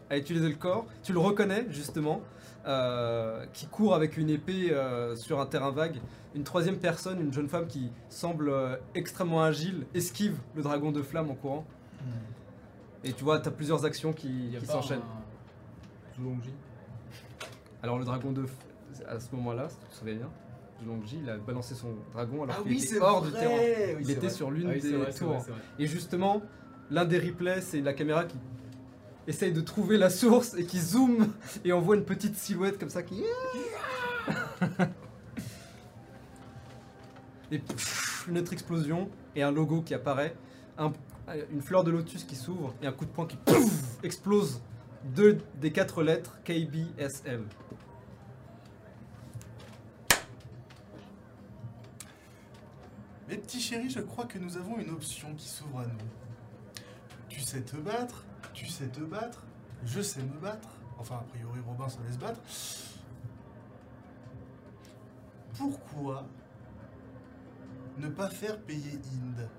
[0.09, 2.21] a utilisé le corps, tu le reconnais justement,
[2.67, 5.99] euh, qui court avec une épée euh, sur un terrain vague.
[6.35, 11.01] Une troisième personne, une jeune femme qui semble euh, extrêmement agile, esquive le dragon de
[11.01, 11.65] flamme en courant.
[13.03, 14.99] Et tu vois, tu as plusieurs actions qui, s'enchaînent.
[14.99, 16.53] un Zulongji?
[17.81, 20.29] Alors le dragon de f- à ce moment-là, si tu te souviens bien,
[20.79, 23.39] Zulongji, il a balancé son dragon alors Ah qu'il oui, était c'est hors du vrai
[23.39, 23.53] terrain.
[23.55, 24.29] Oui, Il c'est était vrai.
[24.29, 25.29] sur l'une Ah oui, c'est des vrai, c'est tours.
[25.29, 25.61] vrai, c'est vrai.
[25.79, 26.41] Et justement,
[26.91, 28.37] l'un des replays, c'est la caméra qui
[29.27, 31.31] essaye de trouver la source et qui zoome
[31.63, 33.23] et on voit une petite silhouette comme ça qui.
[37.51, 37.61] et
[38.27, 40.35] une autre explosion et un logo qui apparaît,
[40.77, 40.91] un-
[41.51, 43.37] une fleur de lotus qui s'ouvre et un coup de poing qui
[44.03, 44.61] explose
[45.15, 47.41] deux des quatre lettres KBSL.
[53.29, 56.83] Mes petits chéris, je crois que nous avons une option qui s'ouvre à nous.
[57.29, 59.43] Tu sais te battre, tu sais te battre,
[59.85, 60.69] je sais me battre.
[60.97, 62.39] Enfin, a priori, Robin se laisse battre.
[65.57, 66.25] Pourquoi
[67.97, 69.49] ne pas faire payer Inde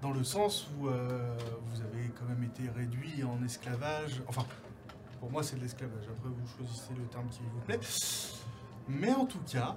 [0.00, 4.22] Dans le sens où euh, vous avez quand même été réduit en esclavage.
[4.28, 4.46] Enfin,
[5.20, 6.04] pour moi, c'est de l'esclavage.
[6.04, 7.80] Après, vous choisissez le terme qui vous plaît.
[8.88, 9.76] Mais en tout cas,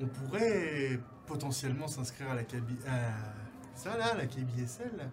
[0.00, 2.70] on pourrait potentiellement s'inscrire à la KB...
[2.88, 3.12] à
[3.74, 5.08] ça là, la KBSL.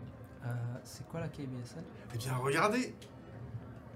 [0.46, 0.50] Euh,
[0.84, 1.84] c'est quoi la KBSL
[2.14, 2.94] Eh bien, regardez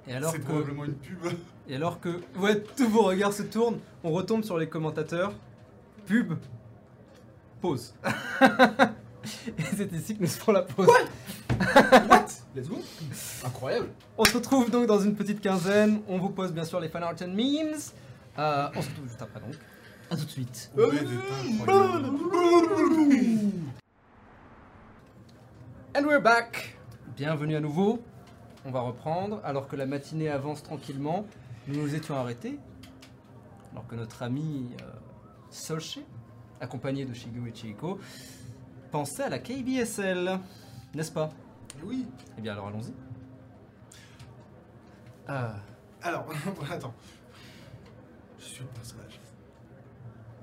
[0.08, 1.26] Et alors C'est que probablement une pub.
[1.68, 5.34] Et alors que ouais, tous vos regards se tournent, on retombe sur les commentateurs.
[6.06, 6.34] Pub.
[7.62, 7.94] Pause.
[9.58, 10.88] Et c'est ici que nous ferons la pause.
[10.88, 12.28] What?
[12.56, 12.78] Let's go
[13.46, 16.02] Incroyable On se retrouve donc dans une petite quinzaine.
[16.08, 17.76] On vous pose bien sûr les fanart and memes.
[18.40, 19.56] Euh, on se retrouve juste après donc.
[20.10, 20.72] A tout de suite.
[25.98, 26.78] And we're back.
[27.16, 28.04] Bienvenue à nouveau.
[28.66, 31.26] On va reprendre alors que la matinée avance tranquillement.
[31.68, 32.60] Nous nous étions arrêtés
[33.72, 34.86] alors que notre ami euh,
[35.50, 36.00] Solche,
[36.62, 38.00] accompagné de Shigu et Chihiko,
[38.92, 40.40] pensait à la KBSL,
[40.96, 41.30] n'est-ce pas?
[41.84, 42.06] Oui.
[42.38, 42.94] Eh bien alors allons-y.
[45.28, 45.56] Ah,
[46.02, 46.28] Alors,
[46.72, 46.94] attends.
[48.40, 49.20] Je suis le personnage.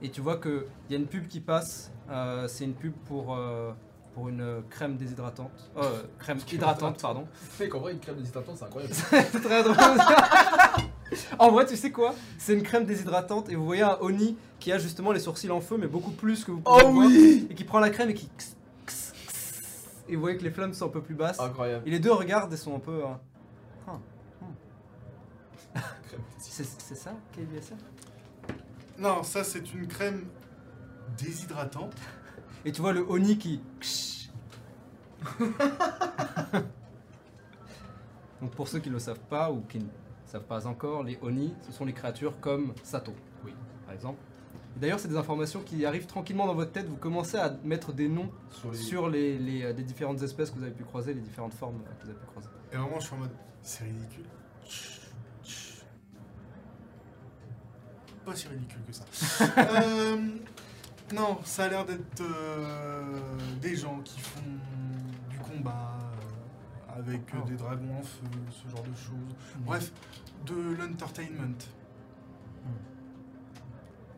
[0.03, 1.93] et tu vois que il y a une pub qui passe.
[2.11, 3.73] euh, c'est une pub pour euh,
[4.15, 5.51] pour une crème déshydratante.
[5.77, 7.27] Euh, crème hydratante, pardon.
[7.61, 8.95] Mec, en vrai, une crème d'hydratante, c'est incroyable.
[9.33, 9.77] C'est très drôle.
[11.39, 12.15] en vrai, tu sais quoi?
[12.39, 15.61] C'est une crème déshydratante et vous voyez un Oni qui a justement les sourcils en
[15.61, 18.11] feu, mais beaucoup plus que vous pouvez Oh voir, oui et qui prend la crème
[18.11, 18.29] et qui
[20.07, 21.41] et vous voyez que les flammes sont un peu plus basses.
[21.41, 21.83] Incroyable.
[21.87, 23.03] Et les deux regardent et sont un peu.
[23.05, 23.07] euh,
[25.75, 26.21] Ah, Crème.
[26.39, 27.77] c'est c'est ça, KBSL
[28.99, 30.25] Non, ça c'est une crème
[31.19, 31.95] déshydratante.
[32.65, 33.61] Et tu vois le Oni qui.
[38.41, 39.85] Donc pour ceux qui ne le savent pas ou qui ne
[40.27, 43.13] savent pas encore, les Oni, ce sont les créatures comme Sato,
[43.45, 43.53] Oui.
[43.87, 44.19] par exemple.
[44.77, 46.89] D'ailleurs, c'est des informations qui arrivent tranquillement dans votre tête.
[46.89, 48.77] Vous commencez à mettre des noms Sur les...
[48.77, 51.77] sur les, les, euh, les différentes espèces que vous avez pu croiser, les différentes formes
[52.01, 52.49] que vous avez pu croiser.
[52.73, 53.31] Et vraiment, je suis en mode.
[53.63, 54.25] C'est ridicule.
[58.25, 59.05] Pas si ridicule que ça.
[59.59, 60.17] Euh,
[61.13, 63.19] non, ça a l'air d'être euh,
[63.61, 64.41] des gens qui font
[65.31, 67.49] du combat euh, avec euh, Oh.
[67.49, 69.37] des dragons en feu, ce genre de choses.
[69.61, 69.93] Bref,
[70.47, 71.59] de l'entertainment.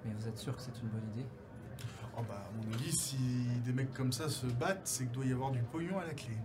[0.05, 1.27] Mais vous êtes sûr que c'est une bonne idée?
[2.17, 3.17] Oh bah, à mon avis, si
[3.65, 6.15] des mecs comme ça se battent, c'est qu'il doit y avoir du pognon à la
[6.15, 6.37] clé.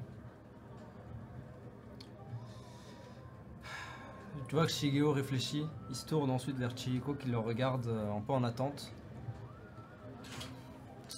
[4.48, 8.20] Tu vois que Shigeo réfléchit, il se tourne ensuite vers Chihiko qui le regarde un
[8.22, 8.92] peu en attente.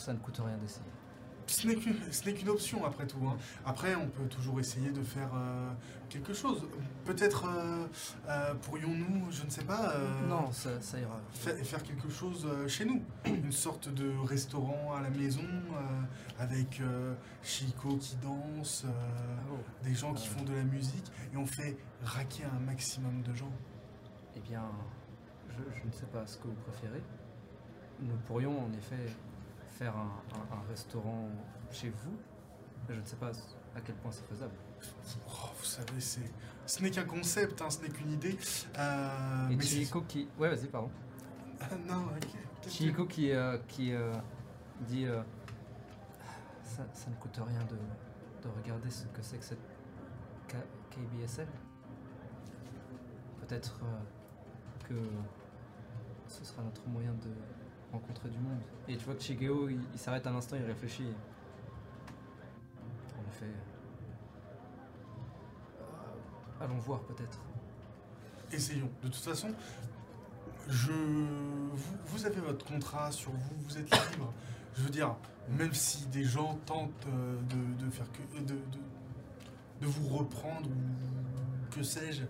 [0.04, 0.84] Ça ne coûte rien d'essayer.
[1.48, 1.66] Ce
[2.26, 3.20] n'est qu'une option après tout.
[3.28, 3.38] hein.
[3.66, 5.72] Après, on peut toujours essayer de faire euh,
[6.10, 6.62] quelque chose.
[7.06, 7.86] Peut-être euh,
[8.28, 9.94] euh, pourrions-nous, je ne sais pas,
[10.28, 11.20] non, ça, ça ira.
[11.32, 13.02] fa- faire quelque chose chez nous.
[13.26, 15.44] Une sorte de restaurant à la maison
[16.40, 16.82] avec
[17.44, 18.86] Chico qui danse,
[19.52, 19.58] Oh.
[19.84, 20.32] des gens qui Euh.
[20.32, 23.52] font de la musique et on fait raquer un maximum de gens.
[24.36, 24.64] Eh bien,
[25.50, 27.04] je, je ne sais pas ce que vous préférez.
[28.02, 29.14] Nous pourrions en effet
[29.84, 31.30] faire un, un- un restaurant
[31.72, 32.16] chez vous.
[32.90, 33.32] Je ne sais pas
[33.76, 34.54] à quel point c'est faisable.
[35.28, 36.32] Oh, vous savez, c'est,
[36.66, 38.38] ce n'est qu'un concept, hein, ce n'est qu'une idée.
[38.78, 40.30] Euh, Et mais Chihiko qui...
[40.40, 40.90] Ouais, vas-y, pardon.
[41.60, 42.70] Ah, non, ok.
[42.70, 44.14] Chihiko qui, euh, qui euh,
[44.82, 45.22] dit euh,
[46.64, 47.76] ça, ça ne coûte rien de,
[48.48, 49.60] de regarder ce que c'est que cette
[50.50, 50.56] K-
[50.92, 51.48] KBSL.
[53.42, 53.80] Peut-être
[54.88, 54.96] que
[56.28, 57.30] ce sera notre moyen de
[57.94, 58.60] rencontrer du monde.
[58.88, 61.08] Et tu vois que Shigeo, il, il s'arrête un instant, il réfléchit.
[63.18, 63.46] En effet.
[65.80, 67.40] euh, allons voir peut-être.
[68.52, 68.90] Essayons.
[69.02, 69.50] De toute façon,
[70.68, 74.34] je, vous, vous avez votre contrat sur vous, vous êtes libre.
[74.76, 75.16] Je veux dire,
[75.50, 78.60] même si des gens tentent euh, de, de faire que de, de,
[79.82, 82.24] de vous reprendre ou que sais-je,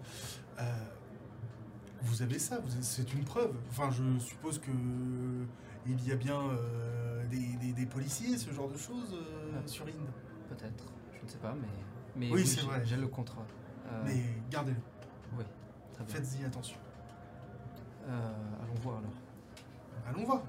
[0.60, 0.86] euh,
[2.04, 2.60] vous avez ça.
[2.82, 3.54] C'est une preuve.
[3.70, 4.72] Enfin, je suppose que
[5.86, 9.68] il y a bien euh, des, des- des policiers, ce genre de choses euh, Ah.
[9.68, 9.94] sur Inde.
[10.50, 10.86] Peut-être.
[11.20, 11.68] Je ne sais pas, mais.
[12.16, 12.82] mais Oui, c'est j'ai- vrai.
[12.86, 13.46] J'ai le contrat.
[13.92, 14.78] Euh, Mais gardez-le.
[15.94, 16.16] très bien.
[16.16, 16.78] Faites-y attention.
[18.08, 19.12] Allons voir alors.
[20.08, 20.42] Allons voir.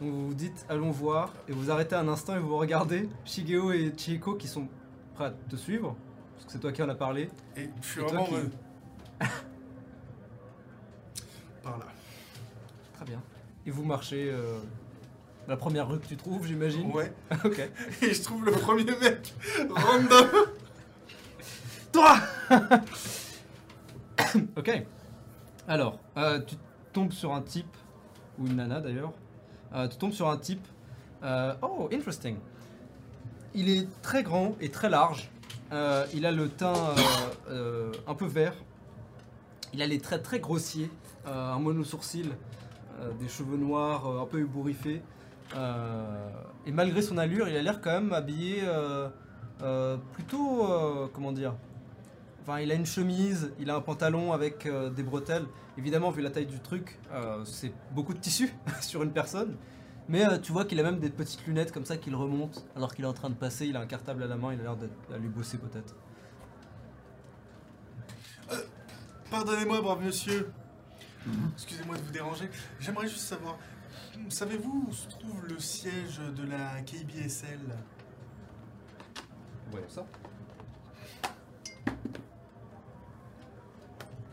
[0.00, 3.72] Donc vous vous dites allons voir et vous arrêtez un instant et vous regardez Shigeo
[3.72, 4.68] et Chihiko qui sont
[5.14, 5.96] prêts à te suivre
[6.34, 7.30] parce que c'est toi qui en as parlé.
[7.56, 8.24] Et je suis Et vraiment.
[8.24, 8.52] qui- en mode-
[11.68, 11.84] Par là.
[12.94, 13.22] Très bien.
[13.66, 14.58] Et vous marchez euh,
[15.48, 16.90] la première rue que tu trouves, j'imagine?
[16.92, 17.12] Ouais.
[17.44, 17.58] ok.
[18.02, 19.34] Et je trouve le premier mec
[19.68, 20.28] random.
[21.92, 22.16] Toi
[24.56, 24.82] Ok.
[25.66, 26.56] Alors, euh, tu
[26.94, 27.76] tombes sur un type,
[28.38, 29.12] ou une nana d'ailleurs.
[29.74, 30.66] Euh, tu tombes sur un type.
[31.22, 32.38] oh, interesting.
[33.54, 35.28] Il est très grand et très large.
[36.14, 36.94] Il a le teint
[38.06, 38.54] un peu vert.
[39.74, 40.90] Il a les traits très grossiers,
[41.32, 42.30] un mono-sourcil,
[43.00, 45.02] euh, des cheveux noirs euh, un peu ébouriffés.
[45.56, 46.30] Euh,
[46.66, 49.08] et malgré son allure, il a l'air quand même habillé euh,
[49.62, 50.64] euh, plutôt.
[50.70, 51.54] euh, comment dire
[52.42, 55.44] Enfin, il a une chemise, il a un pantalon avec euh, des bretelles.
[55.76, 59.56] Évidemment, vu la taille du truc, euh, c'est beaucoup de tissu sur une personne.
[60.08, 62.94] Mais euh, tu vois qu'il a même des petites lunettes comme ça qu'il remonte alors
[62.94, 63.66] qu'il est en train de passer.
[63.66, 65.94] Il a un cartable à la main, il a l'air d'être- d'aller bosser peut-être.
[69.30, 70.50] Pardonnez-moi, brave monsieur.
[71.54, 72.50] Excusez-moi de vous déranger.
[72.80, 73.58] J'aimerais juste savoir.
[74.28, 77.60] Savez-vous où se trouve le siège de la KBSL
[79.70, 80.06] Voyons ça.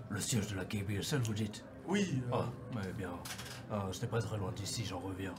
[0.09, 1.63] Le siège de la KBSL, vous dites?
[1.87, 2.21] Oui.
[2.31, 2.45] euh, Ah,
[2.75, 3.09] mais bien.
[3.71, 5.33] Ah, ce n'est pas très loin d'ici, j'en reviens.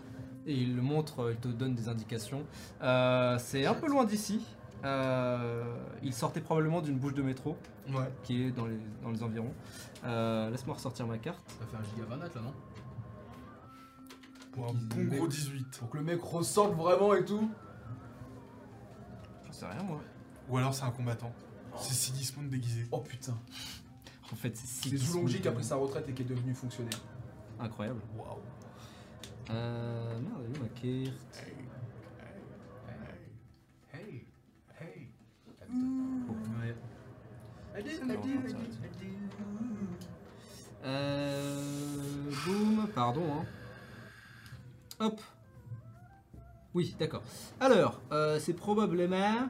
[0.47, 2.45] Et il le montre, euh, il te donne des indications.
[2.83, 4.45] Euh, c'est un peu loin d'ici.
[4.85, 5.65] Euh,
[6.03, 7.57] il sortait probablement d'une bouche de métro
[7.89, 8.11] Ouais.
[8.25, 9.53] qui est dans les, dans les environs.
[10.05, 11.41] Euh, Laisse-moi ressortir ma carte.
[11.61, 12.53] Ça fait un giga 20 là, non
[14.57, 15.79] Bon, un bon gros 18.
[15.79, 17.51] Pour que le mec ressorte vraiment et tout.
[19.47, 20.01] J'en sais rien moi.
[20.49, 21.33] Ou alors c'est un combattant.
[21.79, 22.87] C'est Sigismund déguisé.
[22.91, 23.37] Oh putain.
[24.33, 26.99] En fait, c'est C'est Zoulongi qui a pris sa retraite et qui est devenu fonctionnaire.
[27.61, 28.01] Incroyable.
[28.17, 28.39] Waouh.
[29.51, 31.17] Euh, merde, elle est où ma carte
[33.93, 34.27] Hey.
[34.81, 35.09] Hey.
[35.73, 36.75] Ouais.
[40.85, 43.23] Euh, boum, pardon.
[43.41, 43.45] Hein.
[45.01, 45.21] Hop.
[46.75, 47.23] Oui, d'accord.
[47.61, 49.49] Alors, euh, c'est probablement.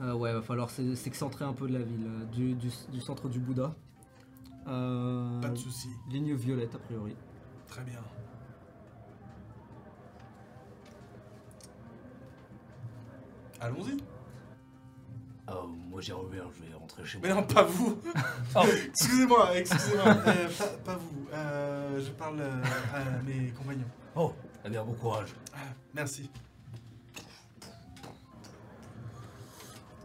[0.00, 3.00] Euh, ouais, va falloir s'e- s'excentrer un peu de la ville, euh, du, du- du
[3.00, 3.74] centre du Bouddha.
[5.40, 5.90] Pas de soucis.
[6.10, 7.14] ligne violette, a priori.
[7.68, 8.00] Très bien.
[13.64, 13.96] Allons-y.
[15.50, 17.28] Oh, moi j'y reviens, je vais rentrer chez moi.
[17.28, 17.98] Mais non, pas vous.
[18.54, 18.60] Oh.
[18.88, 20.04] excusez-moi, excusez-moi.
[20.26, 21.26] Euh, pas, pas vous.
[21.32, 22.62] Euh, je parle euh,
[22.92, 23.86] à mes compagnons.
[24.14, 24.34] Oh,
[24.66, 25.30] eh bien, bon courage.
[25.54, 25.60] Ah,
[25.94, 26.30] merci.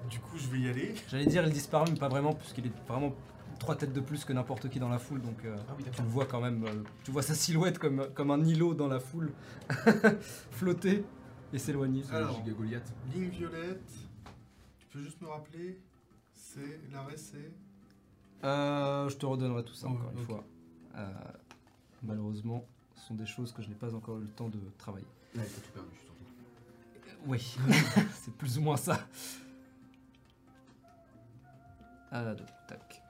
[0.09, 0.95] Du coup, je vais y aller.
[1.09, 3.13] J'allais dire il disparaît, mais pas vraiment, puisqu'il est vraiment
[3.59, 6.07] trois têtes de plus que n'importe qui dans la foule, donc Ah oui, tu le
[6.07, 6.63] vois quand même.
[7.03, 9.33] tu vois sa silhouette comme, comme un îlot dans la foule,
[10.51, 11.03] flotter
[11.53, 12.03] et s'éloigner.
[12.03, 12.35] C'est un Alors.
[12.37, 12.93] giga Goliath.
[13.13, 13.91] Ligne violette.
[14.79, 15.79] Tu peux juste me rappeler
[16.33, 17.51] C'est l'arrêt, c'est?
[18.43, 20.43] Euh, je te redonnerai tout ça encore une fois.
[20.95, 21.07] Euh,
[22.03, 22.65] malheureusement,
[22.95, 25.07] ce sont des choses que je n'ai pas encore eu le temps de travailler.
[25.35, 27.19] Là, t'as tout perdu, surtout.
[27.25, 27.57] Oui,
[28.13, 28.99] c'est plus ou moins ça.
[32.11, 33.01] Ah, donc, tac.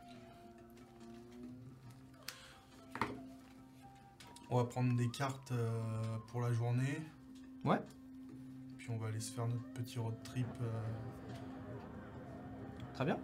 [4.50, 7.00] On va prendre des cartes euh, pour la journée.
[7.64, 7.80] Ouais.
[8.90, 10.48] Puis on va aller se faire notre petit road trip.
[10.64, 10.66] euh,
[12.96, 13.18] Très bien.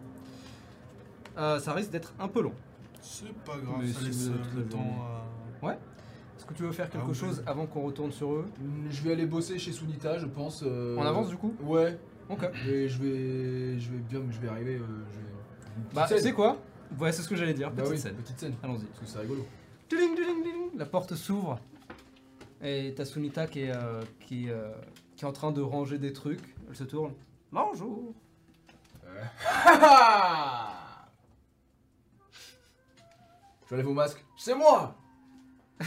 [1.38, 2.54] Euh, ça risque d'être un peu long.
[3.02, 4.96] C'est pas grave, Mais ça si laisse vous euh, le le temps
[5.64, 5.72] à...
[6.38, 7.16] Est-ce que tu veux faire quelque Ah, oui.
[7.16, 8.46] chose avant qu'on retourne sur eux?
[8.92, 10.62] Je vais aller bosser chez Sunita, je pense.
[10.64, 11.56] euh, En avance du coup?
[11.64, 11.98] Ouais.
[12.30, 12.44] Ok.
[12.68, 14.76] Et je vais, je vais bien, je vais arriver.
[14.76, 15.88] euh, je vais...
[15.96, 16.20] Bah, scène.
[16.20, 16.58] c'est quoi?
[17.00, 17.72] Ouais, c'est ce que j'allais dire.
[17.72, 18.16] Bah Petite oui, scène.
[18.16, 18.54] petite scène.
[18.62, 18.86] Allons-y.
[18.86, 19.46] Parce que c'est rigolo.
[19.90, 20.78] Tuling, tuling, tuling.
[20.78, 21.60] La porte s'ouvre.
[22.62, 24.72] Et t'as Sunita qui est, euh, qui, euh,
[25.16, 26.56] qui est en train de ranger des trucs.
[26.70, 27.14] Elle se tourne.
[27.52, 28.14] Bonjour.
[33.70, 34.24] J'enlève vos masques.
[34.38, 34.96] C'est moi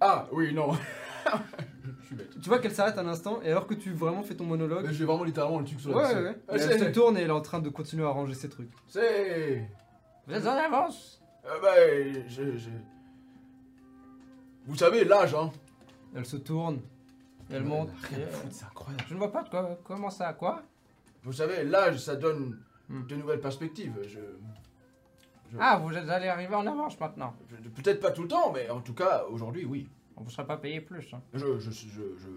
[0.00, 0.72] Ah, oui, non.
[2.02, 2.40] je suis bête.
[2.40, 4.84] Tu vois qu'elle s'arrête un instant et alors que tu vraiment fais ton monologue.
[4.86, 6.36] Mais je vais vraiment littéralement le truc sur la ouais.
[6.48, 8.48] Ah, Et elle se tourne et elle est en train de continuer à ranger ses
[8.48, 8.70] trucs.
[8.88, 9.66] C'est.
[10.26, 11.74] Vous êtes en avance Euh, bah,
[12.28, 12.68] je, je-
[14.66, 15.50] Vous savez, l'âge, hein.
[16.14, 16.80] Elle se tourne.
[17.50, 17.90] Elle monte.
[18.08, 19.04] Rien à Et, foutre, c'est incroyable.
[19.08, 19.78] Je ne vois pas de quoi.
[19.84, 20.62] Comment ça Quoi
[21.22, 23.04] Vous savez, l'âge, ça donne Hmm.
[23.06, 23.96] de nouvelles perspectives.
[24.02, 24.20] Je.
[25.50, 27.34] je- Ah, vous êtes allé arriver en avance maintenant.
[27.50, 29.88] je- Peut-être pas tout le temps, mais en tout cas, aujourd'hui, oui.
[30.16, 31.12] On vous sera pas payé plus.
[31.12, 31.20] hein.
[31.34, 32.28] Je, je, je, je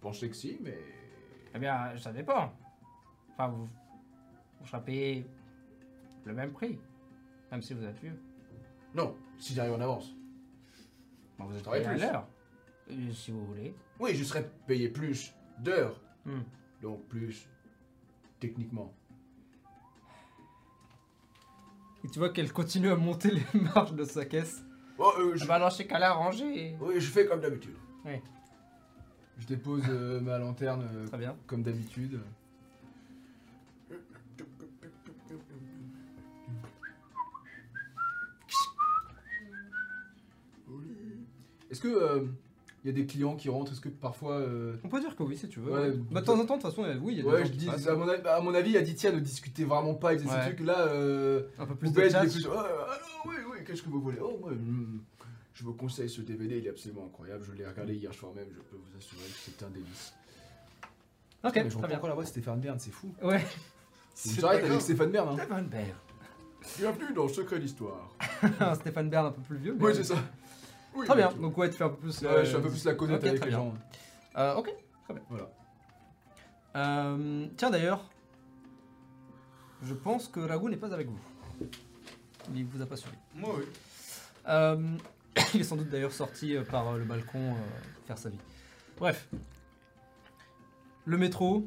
[0.00, 0.78] pensais que si, mais.
[1.54, 2.52] Eh bien, ça dépend.
[3.32, 3.66] Enfin, vous,
[4.60, 5.26] vous serez payé
[6.24, 6.78] le même prix.
[7.50, 8.20] Même si vous êtes vieux.
[8.94, 10.14] Non, si j'arrive en avance.
[11.38, 12.26] Bon, vous êtes payé à l'heure.
[12.90, 13.74] Euh, Si vous voulez.
[14.00, 16.40] Oui, je serais payé plus d'heures, Hmm.
[16.82, 17.48] donc plus
[18.40, 18.92] techniquement.
[22.04, 23.42] Et tu vois qu'elle continue à monter les
[23.74, 24.62] marches de sa caisse.
[24.98, 26.76] Oh, euh, je, Bah, dans ces cas-là, rangez.
[26.80, 27.74] oui, je fais comme d'habitude.
[29.38, 31.36] Je dépose euh, ma lanterne euh, Très bien.
[31.46, 32.20] comme d'habitude.
[41.70, 42.24] Est-ce que euh,
[42.84, 45.22] il y a des clients qui rentrent Est-ce que parfois euh, On peut dire que
[45.22, 45.72] oui, si tu veux.
[45.72, 47.38] Ouais, Bah, de temps en temps, de toute façon, oui, il y a des Ouais,
[47.40, 47.86] gens je qui dis, passent.
[47.86, 50.40] à mon, avis, à mon avis, Aditya ne discutait vraiment pas, il faisait Ouais.
[50.44, 50.80] ces trucs là.
[50.88, 52.14] Euh, Un peu plus vous de plus.
[52.14, 54.18] Ah, ah, oui, oui, qu'est-ce que vous voulez?
[54.22, 54.52] Oh, moi,
[55.54, 57.44] je vous conseille ce DVD, il est absolument incroyable.
[57.44, 60.14] Je l'ai regardé hier soir même, je peux vous assurer que c'est un délice.
[61.44, 61.96] Ok, Mais très bien.
[61.96, 63.12] encore la voix de Stéphane Bern, c'est fou.
[63.22, 63.44] Ouais.
[64.14, 65.28] Soirée avec Stéphane Bern.
[65.30, 65.36] Hein.
[65.36, 65.86] Stéphane Bern.
[66.78, 68.10] Bienvenue dans Secret d'Histoire.
[68.74, 69.76] Stéphane Bern un peu plus vieux.
[69.78, 70.16] mais- Oui, c'est ça.
[70.94, 71.32] Oui, Très bien.
[71.32, 72.20] Donc, ouais, tu fais un peu plus.
[72.22, 73.64] Ouais, euh, je suis un peu plus la connaître ok, avec très les bien.
[73.64, 73.74] gens.
[74.36, 74.74] Euh, ok,
[75.04, 75.22] très bien.
[75.28, 75.48] Voilà.
[76.76, 78.04] Euh, tiens d'ailleurs,
[79.82, 81.18] je pense que Ragout n'est pas avec vous.
[82.54, 83.16] Il vous a pas suivi.
[83.34, 83.64] Moi, oui.
[84.48, 84.96] Euh,
[85.54, 87.54] il est sans doute d'ailleurs sorti euh, par euh, le balcon euh,
[88.06, 88.38] faire sa vie.
[88.96, 89.28] Bref.
[91.04, 91.66] Le métro.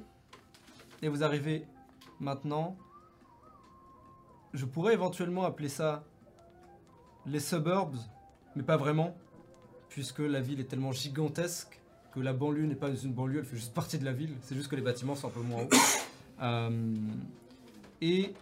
[1.01, 1.65] Et vous arrivez
[2.19, 2.77] maintenant.
[4.53, 6.03] Je pourrais éventuellement appeler ça
[7.25, 7.97] les suburbs,
[8.55, 9.15] mais pas vraiment.
[9.89, 11.79] Puisque la ville est tellement gigantesque
[12.13, 14.35] que la banlieue n'est pas une banlieue, elle fait juste partie de la ville.
[14.41, 15.69] C'est juste que les bâtiments sont un peu moins hauts.
[16.41, 16.95] Euh,
[18.01, 18.33] et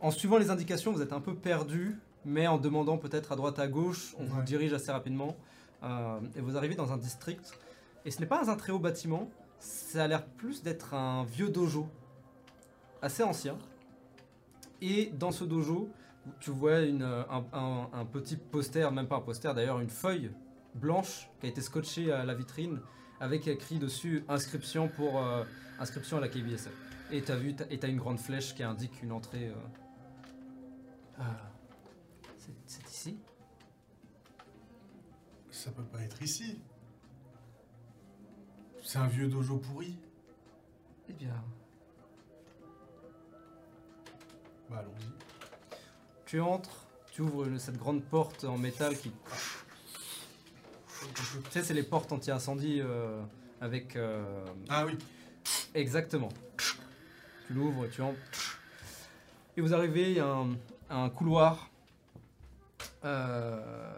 [0.00, 3.58] en suivant les indications, vous êtes un peu perdu, mais en demandant peut-être à droite
[3.58, 5.36] à gauche, on vous dirige assez rapidement.
[5.82, 7.58] Euh, et vous arrivez dans un district.
[8.04, 11.48] Et ce n'est pas un très haut bâtiment, ça a l'air plus d'être un vieux
[11.48, 11.86] dojo,
[13.02, 13.56] assez ancien.
[14.82, 15.88] Et dans ce dojo,
[16.40, 19.90] tu vois une, euh, un, un- un petit poster, même pas un poster d'ailleurs, une
[19.90, 20.30] feuille
[20.74, 22.80] blanche qui a été scotchée à la vitrine
[23.20, 25.44] avec écrit dessus inscription pour euh,
[25.78, 26.72] inscription à la KBSF.
[27.12, 29.48] Et t'as vu, et t'as une grande flèche qui indique une entrée.
[29.48, 29.54] euh,
[31.18, 31.36] ah,
[32.38, 33.18] c'est- c'est ici
[35.50, 36.60] Ça peut pas être ici.
[38.82, 39.98] C'est un vieux dojo pourri.
[41.08, 41.42] Eh bien,
[44.68, 45.35] Bah, allons-y.
[46.26, 49.10] Tu entres, tu ouvres une- cette grande porte en métal qui.
[51.14, 53.22] Tu sais, c'est les portes anti-incendie euh,
[53.60, 53.96] avec.
[53.96, 54.98] euh, Ah oui.
[55.74, 56.28] Exactement.
[57.46, 58.18] Tu l'ouvres, tu entres.
[59.56, 60.52] Et vous arrivez à un,
[60.90, 61.70] à un couloir
[63.04, 63.94] euh,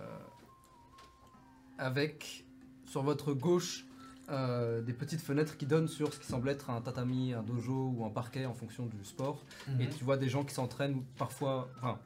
[1.78, 2.44] avec
[2.84, 3.84] sur votre gauche
[4.28, 7.94] euh, des petites fenêtres qui donnent sur ce qui semble être un tatami, un dojo
[7.96, 9.42] ou un parquet en fonction du sport.
[9.68, 9.80] Mhm.
[9.80, 11.98] Et tu vois des gens qui s'entraînent parfois, enfin,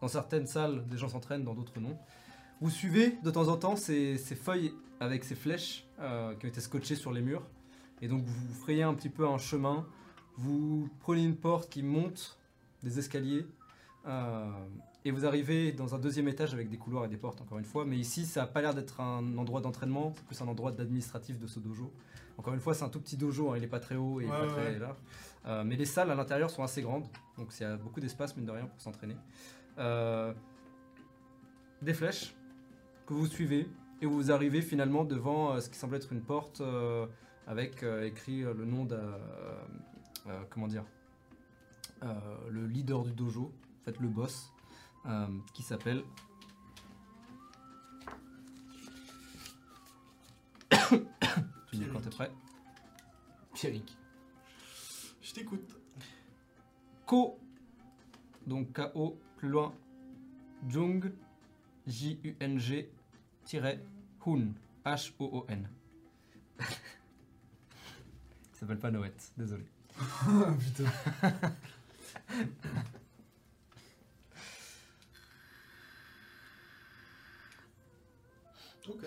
[0.00, 1.96] dans certaines salles, des gens s'entraînent, dans d'autres non.
[2.60, 6.48] Vous suivez de temps en temps ces, ces feuilles avec ces flèches euh, qui ont
[6.48, 7.42] été scotchées sur les murs.
[8.02, 9.86] Et donc vous frayez un petit peu un chemin.
[10.36, 12.38] Vous prenez une porte qui monte
[12.82, 13.46] des escaliers.
[14.06, 14.50] euh,
[15.04, 17.64] et vous arrivez dans un deuxième étage avec des couloirs et des portes, encore une
[17.64, 17.86] fois.
[17.86, 21.38] Mais ici, ça n'a pas l'air d'être un endroit d'entraînement, c'est plus un endroit d'administratif
[21.38, 21.90] de ce dojo.
[22.36, 24.24] Encore une fois, c'est un tout petit dojo, hein, il n'est pas très haut et
[24.24, 24.98] Ouais, pas ouais, très large.
[25.46, 27.06] Euh, mais les salles à l'intérieur sont assez grandes,
[27.38, 29.16] donc il y a beaucoup d'espace, mine de rien, pour s'entraîner.
[29.78, 30.32] Euh,
[31.82, 32.34] des flèches
[33.06, 33.68] que vous suivez
[34.02, 37.06] et vous arrivez finalement devant euh, ce qui semble être une porte euh,
[37.46, 38.94] avec euh, écrit le nom de.
[38.96, 39.18] euh,
[40.26, 40.84] euh, comment dire
[42.02, 42.14] euh,
[42.50, 44.52] Le leader du dojo, en fait le boss,
[45.06, 46.02] euh, qui s'appelle.
[50.90, 52.30] tu dis quand t'es prêt?
[53.54, 53.96] Pierrick.
[55.22, 55.76] Je t'écoute.
[57.06, 57.38] Ko,
[58.46, 59.74] donc K-O, plus loin,
[60.68, 61.10] Jung,
[61.86, 62.90] J-U-N-G,
[63.46, 63.80] tiret,
[64.26, 64.52] Hun,
[64.84, 65.66] H-O-O-N.
[66.58, 66.60] Il
[68.52, 69.64] s'appelle pas Noët, désolé.
[69.96, 70.84] Putain.
[78.90, 79.04] ok.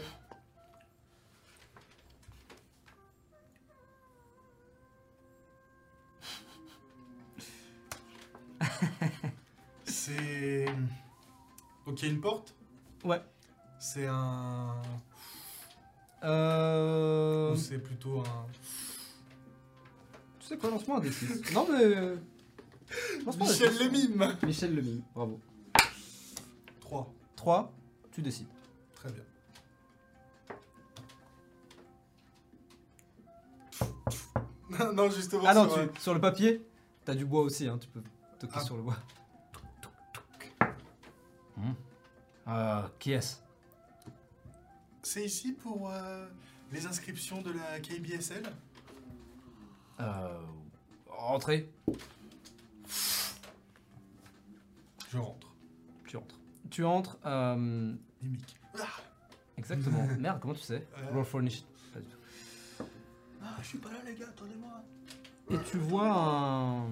[10.05, 10.65] C'est.
[11.85, 12.53] Ok, une porte?
[13.05, 13.21] Ouais.
[13.79, 14.81] C'est un.
[16.25, 17.53] Euh...
[17.53, 18.45] Ou c'est plutôt un.
[20.41, 21.53] Tu sais quoi, lance-moi un D6.
[21.53, 21.83] non mais...
[21.85, 22.17] euh,
[23.25, 23.83] lance-moi un Michel D6.
[23.83, 25.39] le mime Michel Lemime, bravo.
[26.81, 27.13] 3.
[27.37, 27.73] 3,
[28.11, 28.47] tu décides.
[28.95, 29.23] Très bien.
[34.93, 35.43] non, justement.
[35.45, 36.61] Ah non, sur, euh, tu, sur le papier,
[37.05, 38.01] t'as du bois aussi, hein, tu peux
[38.39, 38.65] toquer Ah.
[38.65, 38.97] sur le bois.
[42.47, 43.37] Euh, qui est-ce?
[45.01, 46.27] C'est ici pour euh,
[46.71, 48.43] les inscriptions de la KBSL
[49.99, 50.39] Euh...
[51.07, 51.69] Rentrez.
[55.09, 55.47] Je rentre.
[56.07, 56.35] Tu entres.
[56.69, 57.55] Tu entres, euh...
[58.21, 58.55] Mimique.
[59.57, 60.05] Exactement.
[60.19, 60.87] Merde, comment tu sais?
[60.97, 61.11] Euh.
[61.13, 62.85] Roll for initi- pas du tout.
[63.41, 64.83] Ah, je suis pas là, les gars, attendez-moi.
[65.51, 66.87] Et tu vois un...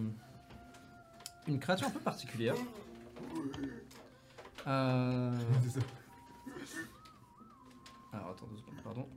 [1.48, 2.56] une créature un peu particulière.
[4.68, 5.32] Euh...
[8.14, 9.08] Alors attends deux secondes, pardon.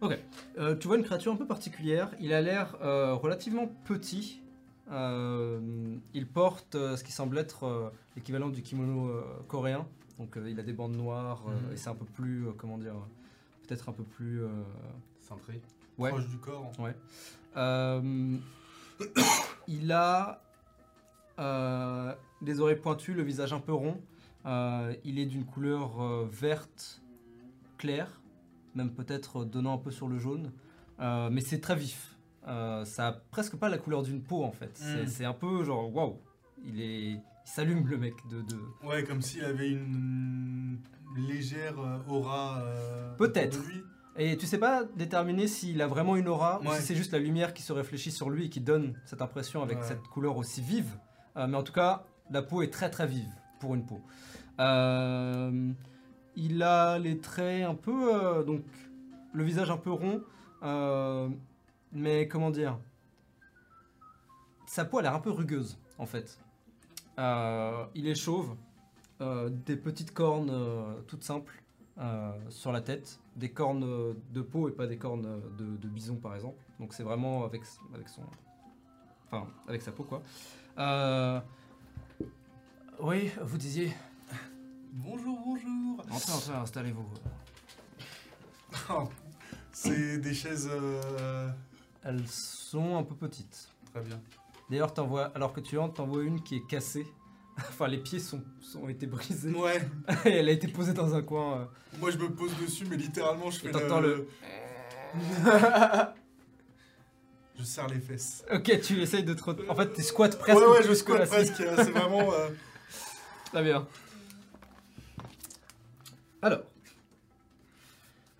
[0.00, 0.18] Ok.
[0.58, 2.10] Euh, tu vois une créature un peu particulière.
[2.20, 4.42] Il a l'air euh, relativement petit.
[4.90, 9.10] Euh, il porte ce qui semble être l'équivalent du kimono
[9.48, 9.86] coréen.
[10.18, 11.72] Donc il a des bandes noires Mhm.
[11.72, 12.94] et c'est un peu plus, comment dire,
[13.66, 14.42] peut-être un peu plus...
[15.20, 15.60] Cintré.
[15.98, 16.10] Ouais.
[16.10, 16.72] Proche du corps.
[17.56, 18.36] Euh,
[19.68, 20.40] il a
[21.38, 24.00] euh, des oreilles pointues, le visage un peu rond.
[24.46, 27.02] Euh, il est d'une couleur euh, verte
[27.76, 28.20] claire,
[28.74, 30.52] même peut-être donnant un peu sur le jaune.
[31.00, 32.16] Euh, mais c'est très vif.
[32.46, 34.70] Euh, ça a presque pas la couleur d'une peau en fait.
[34.74, 35.06] C'est- Mm.
[35.06, 36.18] C'est un peu genre waouh.
[36.64, 38.40] Il est, il s'allume le mec de.
[38.42, 38.56] de...
[38.86, 40.78] Ouais, comme s'il avait une
[41.16, 42.60] légère euh, aura.
[42.62, 43.58] euh, Peut-être.
[44.16, 47.20] Et tu sais pas déterminer s'il a vraiment une aura ou si c'est juste la
[47.20, 49.84] lumière qui se réfléchit sur lui et qui donne cette impression avec Ouais.
[49.86, 50.98] cette couleur aussi vive?
[51.38, 54.00] Euh, mais en tout cas, la peau est très très vive pour une peau.
[54.60, 55.72] Euh,
[56.36, 58.14] il a les traits un peu.
[58.14, 58.62] euh, donc,
[59.32, 60.22] le visage un peu rond.
[61.92, 62.78] mais comment dire
[64.66, 66.38] Sa peau a l'air un peu rugueuse en fait.
[67.18, 68.56] Il est chauve.
[69.20, 70.52] des petites cornes
[71.06, 71.62] toutes simples
[72.48, 76.34] sur la tête, des cornes de peau et pas des cornes de, de bison par
[76.34, 76.62] exemple.
[76.80, 77.62] Donc c'est vraiment avec,
[77.94, 78.22] avec son,
[79.26, 80.22] enfin avec sa peau quoi.
[80.78, 81.40] Euh,
[83.00, 83.92] Oui, vous disiez.
[84.92, 86.00] Bonjour, bonjour.
[86.10, 87.06] Entrez, entrez, installez-vous.
[88.90, 89.04] Oh,
[89.72, 90.68] C'est des chaises.
[90.70, 91.48] euh,
[92.02, 93.68] Elles sont un peu petites.
[93.92, 94.20] Très bien.
[94.70, 97.06] D'ailleurs, t'en vois- alors que tu entres, t'en vois une qui est cassée.
[97.58, 99.52] enfin, les pieds sont, sont été brisés.
[99.52, 99.80] Ouais,
[100.26, 101.60] et elle a été posée dans un coin.
[101.60, 101.64] euh.
[101.98, 104.28] moi je me pose dessus, mais littéralement je fais t'entends le-
[107.58, 108.44] je serre les fesses.
[108.52, 109.68] Ok, tu essayes de te.
[109.68, 110.58] En fait, tu squattes presque.
[110.58, 111.60] ouais, ouais, je squatte presque.
[111.60, 112.32] euh, C'est vraiment.
[112.32, 112.48] euh,
[113.52, 113.86] Très bien.
[116.42, 116.60] Alors.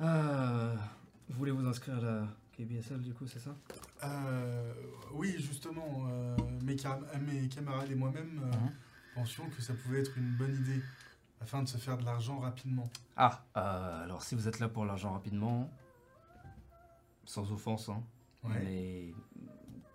[0.01, 0.74] Euh,
[1.28, 3.51] vous voulez vous inscrire à la KBSL du coup, c'est ça?
[4.05, 4.73] Euh,
[5.12, 8.73] oui, justement, euh, mes, camarades et moi-même Mhm.
[9.15, 10.81] pensions que ça pouvait être une bonne idée
[11.40, 12.89] afin de se faire de l'argent rapidement.
[13.16, 15.69] Ah, alors si vous êtes là pour l'argent rapidement,
[17.24, 18.03] sans offense, hein,
[18.44, 18.60] Ouais.
[18.62, 19.15] mais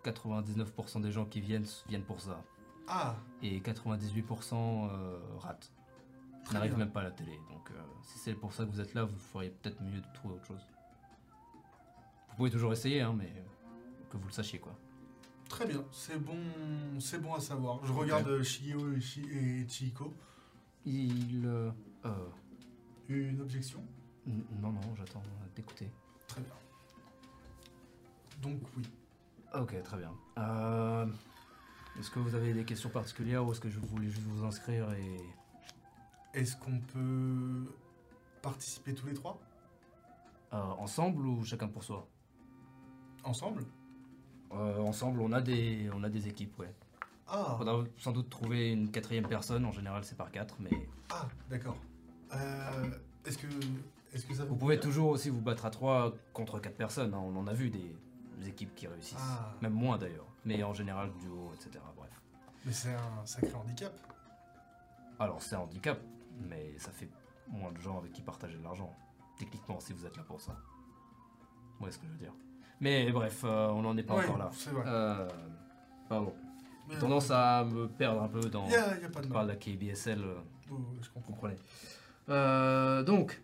[0.03, 2.43] 99% des gens qui viennent viennent pour ça.
[2.87, 4.53] Ah, Et 98%
[4.91, 5.71] euh, ratent.
[6.51, 7.39] N'arrivent même pas à la télé.
[7.49, 10.13] Donc euh, si c'est pour ça que vous êtes là, vous feriez peut-être mieux de
[10.13, 10.67] trouver autre chose.
[12.29, 13.43] Vous pouvez toujours essayer, hein, mais euh,
[14.11, 14.75] que vous le sachiez quoi.
[15.47, 16.37] Très bien, c'est bon,
[16.99, 17.85] c'est bon à savoir.
[17.85, 20.13] Je regarde euh, Shigeo et, Chi- et Chihiko.
[20.85, 21.43] Il.
[21.45, 21.71] euh,
[23.07, 23.81] Une objection?
[24.25, 25.21] Non, non, j'attends
[25.55, 25.89] d'écouter.
[26.27, 26.53] Très bien.
[28.43, 28.83] Donc oui.
[29.55, 30.11] Ok, très bien.
[30.37, 31.05] Euh,
[31.99, 34.91] est-ce que vous avez des questions particulières ou est-ce que je voulais juste vous inscrire
[34.93, 35.19] et.
[36.35, 37.71] Est-ce qu'on peut
[38.41, 39.39] participer tous les trois?
[40.51, 42.07] Euh, ensemble ou chacun pour soi?
[43.23, 43.63] Ensemble?
[44.51, 46.73] Euh, Ensemble, on a des, on a des équipes, ouais.
[47.27, 50.71] Ah, On a sans doute trouvé une quatrième personne, en général c'est par quatre, mais
[51.11, 51.77] ah d'accord.
[53.25, 53.47] Est-ce que,
[54.13, 57.13] est-ce que ça vous pouvez toujours aussi vous battre à trois contre quatre personnes.
[57.13, 57.21] hein.
[57.23, 57.95] On en a vu des
[58.45, 59.53] équipes qui réussissent, Ah.
[59.61, 61.83] même moins d'ailleurs, mais en général duo, etc.
[61.95, 62.09] Bref.
[62.65, 63.93] Mais c'est un sacré handicap.
[65.19, 65.99] Alors c'est un handicap,
[66.49, 67.09] mais ça fait
[67.47, 68.91] moins de gens avec qui partager de l'argent.
[69.37, 70.55] Techniquement, si vous êtes là pour ça.
[71.79, 72.33] Ouais, ce que je veux dire.
[72.79, 74.49] Mais bref, euh, on n'en est pas Ouais, encore là.
[74.71, 74.83] Vrai.
[74.87, 75.27] Euh,
[76.09, 76.33] pardon.
[76.89, 79.47] J'ai tendance à me perdre un peu dans y a, y a pas de mal.
[79.47, 80.21] la KBSL.
[80.21, 80.35] euh,
[80.71, 81.33] Oh, je Vous comprends.
[81.33, 81.55] comprenez.
[82.29, 83.41] Euh, donc,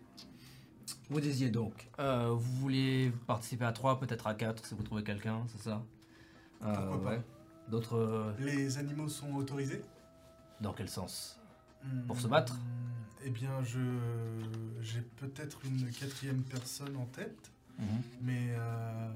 [1.10, 5.02] vous disiez donc, euh, vous vouliez participer à 3, peut-être à 4 si vous trouvez
[5.04, 5.82] quelqu'un, c'est ça?
[6.62, 7.10] Euh, Pourquoi pas.
[7.16, 7.22] ouais.
[7.68, 7.96] D'autres.
[7.96, 9.82] euh, Les animaux sont autorisés?
[10.60, 11.38] Dans quel sens?
[12.06, 12.54] Pour se battre?
[12.54, 12.58] Hmm,
[13.24, 13.80] Eh bien, je
[14.82, 17.50] j'ai peut-être une quatrième personne en tête,
[18.20, 19.10] mais euh,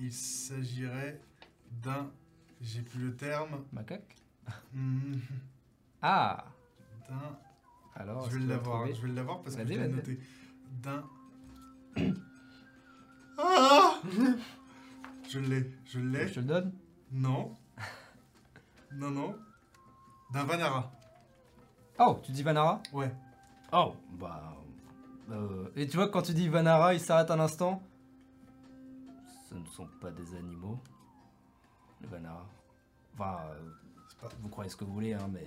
[0.00, 1.20] il s'agirait
[1.82, 2.10] d'un,
[2.60, 4.16] j'ai plus le terme, Macaque?
[4.72, 5.16] Hmm,
[6.02, 6.44] Ah!
[7.08, 7.38] D'un,
[7.96, 10.18] Alors, je vais l'avoir, je vais l'avoir parce que je l'ai noté,
[10.82, 11.04] d'un,
[13.38, 13.94] ah,
[15.28, 16.72] je l'ai, je l'ai, Je te le donne
[17.12, 17.56] non,
[18.92, 19.36] non, non,
[20.32, 20.90] d'un Vanara,
[22.00, 23.12] Oh, tu dis Vanara ouais.
[23.72, 24.56] Oh, bah.
[25.30, 27.80] euh, Et tu vois, quand tu dis Vanara, il s'arrête un instant.
[29.48, 30.78] ce ne sont pas des animaux.
[32.00, 32.44] Les Vanara.
[33.14, 33.70] Enfin, euh,
[34.20, 35.46] pas, vous croyez ce que vous voulez, hein, mais.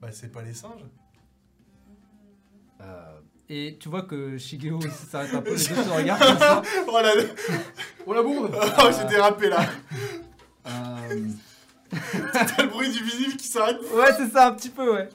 [0.00, 0.84] Bah, c'est pas les singes.
[2.80, 6.62] euh, Et tu vois que Shigeo s'arrête un peu, les deux se regardent comme ça.
[6.86, 7.00] Oh
[8.06, 9.66] Oh la bourde oh, j'ai dérapé là.
[10.66, 11.28] euh,
[12.32, 13.78] T'as le bruit du vinyle qui s'arrête.
[13.94, 15.08] Ouais, c'est ça, un petit peu, ouais.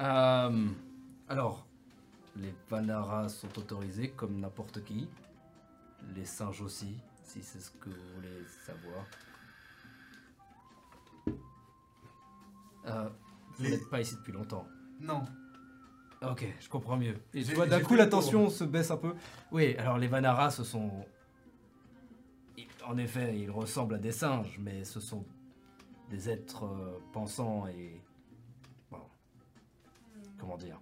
[0.00, 0.66] Euh,
[1.28, 1.66] alors,
[2.36, 5.08] les Vanara sont autorisés comme n'importe qui.
[6.16, 9.04] Les singes aussi, si c'est ce que vous voulez savoir.
[12.86, 13.08] Euh,
[13.62, 14.66] vous Les- n'êtes pas ici depuis longtemps.
[15.00, 15.22] Non.
[16.22, 17.16] Ok, je comprends mieux.
[17.32, 19.14] Et tu vois, d'un coup, la tension se baisse un peu.
[19.52, 20.90] Oui, alors les Vanara, ce sont...
[22.58, 25.24] ils- En effet, ils ressemblent à des singes, mais ce sont
[26.10, 28.02] des êtres euh, pensants et...
[28.90, 29.00] Bon,
[30.38, 30.78] comment dire?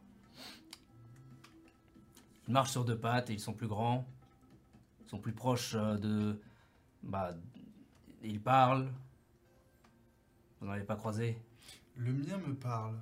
[2.49, 4.07] Ils marchent sur deux pattes et ils sont plus grands.
[5.05, 6.41] Ils sont plus proches euh, de...
[7.03, 7.35] Bah,
[8.25, 8.91] ils parlent.
[10.61, 11.39] Vous n'en avez pas croisé?
[11.99, 12.95] Le mien me parle.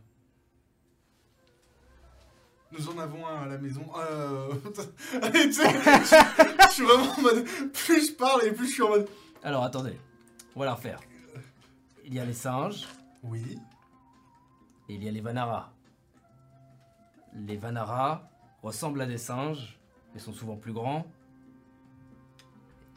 [2.73, 3.87] Nous en avons un à la maison.
[3.97, 4.55] Euh...
[5.23, 7.45] Allez, je je suis vraiment en mode.
[7.73, 9.09] Plus je parle et plus je suis en mode.
[9.43, 9.99] Alors attendez,
[10.55, 10.99] on va la refaire.
[12.05, 12.87] Il y a les singes,
[13.23, 13.59] Oui.
[14.89, 15.73] Et il y a les Vanara.
[17.35, 18.31] Les Vanara
[18.63, 19.79] ressemblent à des singes,
[20.15, 21.07] mais sont souvent plus grands.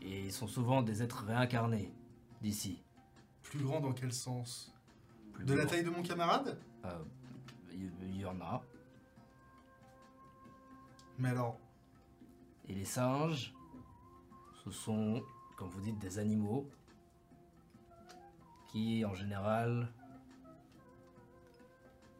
[0.02, 1.92] Et ils sont souvent des êtres réincarnés
[2.42, 2.82] d'ici.
[3.44, 4.74] Plus grand dans quel sens?
[5.40, 6.90] Plus De la taille de mon camarade Euh,
[7.72, 8.62] Il il y en a.
[11.18, 11.58] Mais alors.
[12.68, 13.54] Et les singes,
[14.64, 15.24] ce sont,
[15.58, 16.70] comme vous dites, des animaux
[18.68, 19.88] qui, en général,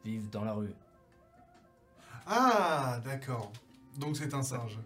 [0.04, 0.74] vivent dans la rue.
[2.26, 3.52] Ah, d'accord.
[3.98, 4.78] Donc c'est un singe.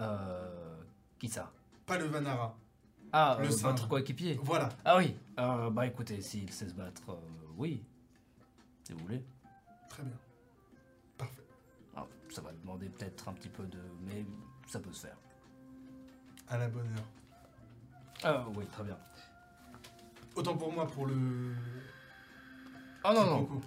[0.00, 0.76] Euh,
[1.18, 1.50] qui ça?
[1.86, 2.54] Pas le Vanara.
[3.12, 3.62] Ah, Le euh, singe.
[3.62, 4.38] votre coéquipier.
[4.42, 4.68] Voilà.
[4.84, 7.20] Ah oui, euh, bah écoutez, s'il sait se battre, euh,
[7.56, 7.82] oui,
[8.84, 9.24] si vous voulez.
[9.88, 10.16] Très bien.
[11.18, 11.42] Parfait.
[11.94, 13.78] Alors, ça va demander peut-être un petit peu de...
[14.06, 14.24] mais
[14.66, 15.16] ça peut se faire.
[16.48, 17.08] À la bonne heure.
[18.24, 18.98] Ah oui, très bien.
[20.34, 21.54] Autant pour moi pour le.
[23.04, 23.60] Ah non, non,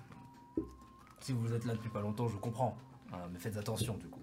[1.19, 2.77] si vous êtes là depuis pas longtemps, je comprends.
[3.11, 4.21] Ah, mais faites attention, du coup.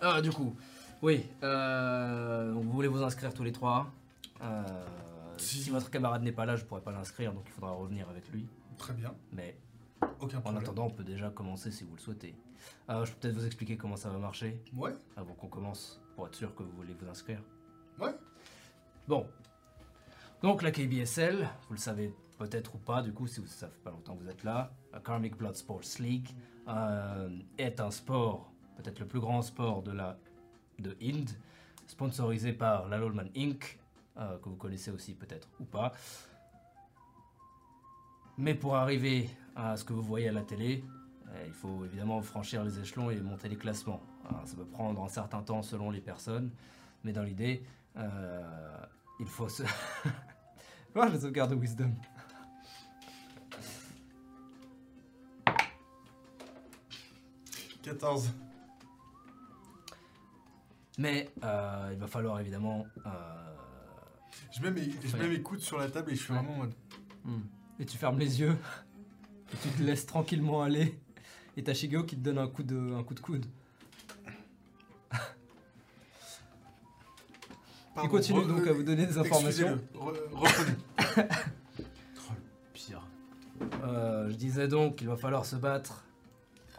[0.00, 0.56] Ah, du coup,
[1.02, 3.92] oui, euh, vous voulez vous inscrire tous les trois.
[4.40, 4.86] Euh,
[5.36, 5.58] Si.
[5.62, 8.28] si votre camarade n'est pas là, je pourrais pas l'inscrire, donc il faudra revenir avec
[8.30, 8.46] lui.
[8.78, 9.14] Très bien.
[9.32, 9.56] Mais
[10.20, 12.34] Aucun en attendant, on peut déjà commencer si vous le souhaitez.
[12.88, 14.60] Euh, je peux peut-être vous expliquer comment ça va marcher.
[14.74, 14.92] Ouais.
[15.16, 17.40] avant qu'on commence, pour être sûr que vous voulez vous inscrire.
[18.00, 18.14] Ouais.
[19.08, 19.26] Bon.
[20.42, 23.82] Donc la KBSL, vous le savez peut-être ou pas, du coup, si vous, ça fait
[23.82, 26.28] pas longtemps que vous êtes là, la Karmic Blood Sports League
[26.68, 27.28] euh,
[27.58, 30.18] est un sport, peut-être le plus grand sport de la
[30.80, 31.30] de Inde,
[31.86, 33.78] sponsorisé par la Lawman Inc.,
[34.16, 35.92] euh, que vous connaissez aussi peut-être ou pas.
[38.36, 40.84] Mais pour arriver à ce que vous voyez à la télé,
[41.28, 44.02] euh, il faut évidemment franchir les échelons et monter les classements.
[44.28, 46.50] Alors, ça peut prendre un certain temps selon les personnes,
[47.02, 47.64] mais dans l'idée,
[47.96, 48.76] euh,
[49.20, 49.62] il faut se...
[50.94, 51.92] Voir la sauvegarde de Wisdom.
[57.82, 58.32] «14.
[60.98, 62.86] Mais euh, il va falloir évidemment...
[63.06, 63.54] euh,
[64.52, 66.38] Je mets, mes, je mets mes coudes sur la table et je suis Ouais.
[66.38, 66.74] vraiment en mode.
[67.24, 67.40] hmm.
[67.80, 68.56] Et tu fermes les yeux.
[69.52, 70.98] Et tu te laisses tranquillement aller.
[71.56, 73.46] Et t'as Shigeo qui te donne un coup de, un coup de coude.
[78.02, 79.78] Il continue re- donc à vous donner des informations.
[79.94, 80.76] Re- reprenez.
[82.26, 83.06] Oh, le pire.
[83.84, 86.04] Euh, je disais donc qu'il va falloir se battre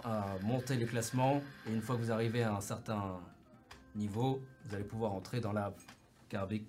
[0.04, 1.42] à monter les classements.
[1.68, 3.20] Et une fois que vous arrivez à un certain
[3.96, 5.74] niveau, vous allez pouvoir entrer dans la
[6.30, 6.66] Garbic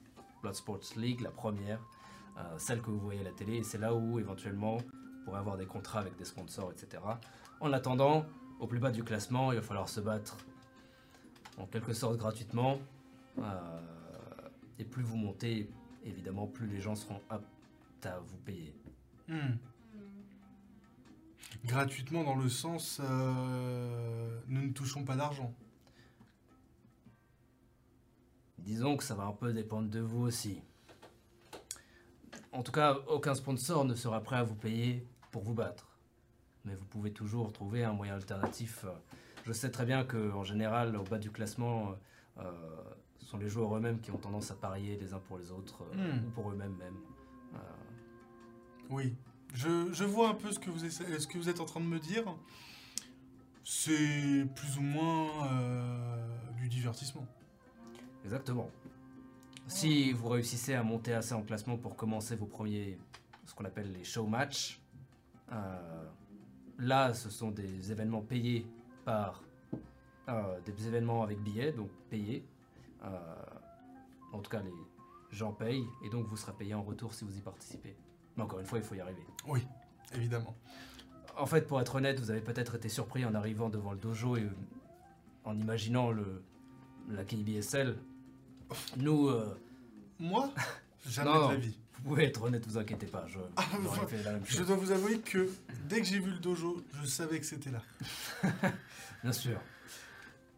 [0.46, 1.80] Blood Sports League, la première,
[2.38, 3.56] euh, celle que vous voyez à la télé.
[3.56, 7.02] Et c'est là où éventuellement vous pourrez avoir des contrats avec des sponsors, etc.
[7.58, 8.24] En attendant,
[8.60, 10.36] au plus bas du classement, il va falloir se battre
[11.58, 12.78] en quelque sorte gratuitement.
[13.38, 13.80] Euh,
[14.78, 15.68] et plus vous montez,
[16.04, 18.72] évidemment, plus les gens seront aptes à vous payer.
[19.26, 19.56] Hmm.
[21.64, 25.52] Gratuitement dans le sens euh, nous ne touchons pas d'argent.
[28.66, 30.60] Disons que ça va un peu dépendre de vous aussi.
[32.52, 35.86] En tout cas, aucun sponsor ne sera prêt à vous payer pour vous battre.
[36.64, 38.84] Mais vous pouvez toujours trouver un moyen alternatif.
[39.44, 41.94] Je sais très bien que, en général, au bas du classement,
[42.38, 42.42] euh,
[43.20, 45.84] ce sont les joueurs eux-mêmes qui ont tendance à parier les uns pour les autres,
[45.94, 46.26] euh, Hmm.
[46.26, 46.96] ou pour eux-mêmes même.
[47.54, 47.58] Euh,
[48.90, 49.14] Oui.
[49.54, 51.80] Je, je vois un peu ce que, vous essa- ce que vous êtes en train
[51.80, 52.24] de me dire.
[53.64, 55.28] C'est plus ou moins
[56.58, 57.26] du divertissement.
[58.26, 58.68] Exactement.
[59.68, 62.98] Si vous réussissez à monter assez en classement pour commencer vos premiers,
[63.44, 64.80] ce qu'on appelle les show matchs,
[65.52, 66.04] euh,
[66.80, 68.66] là, ce sont des événements payés
[69.04, 69.44] par
[70.28, 72.44] euh, des événements avec billets, donc payés.
[73.04, 73.08] Euh,
[74.32, 77.38] en tout cas, les gens payent et donc vous serez payé en retour si vous
[77.38, 77.94] y participez.
[78.36, 79.24] Mais encore une fois, il faut y arriver.
[79.46, 79.64] Oui,
[80.16, 80.56] évidemment.
[81.38, 84.36] En fait, pour être honnête, vous avez peut-être été surpris en arrivant devant le dojo
[84.36, 84.48] et
[85.44, 86.42] en imaginant le,
[87.08, 87.96] la KBSL.
[88.96, 89.58] Nous, euh,
[90.18, 90.50] Moi,
[91.06, 91.48] jamais Non.
[91.48, 91.78] de la vie.
[91.94, 94.56] Vous pouvez être honnête, vous inquiétez pas, je, Ah, j'aurais vous- fait la même Je
[94.58, 94.66] chose.
[94.66, 95.48] dois vous avouer que
[95.88, 97.82] dès que j'ai vu le dojo, je savais que c'était là.
[99.22, 99.58] Bien sûr.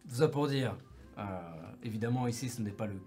[0.08, 0.76] Tout ça pour dire,
[1.16, 3.00] euh, évidemment ici ce n'est pas le,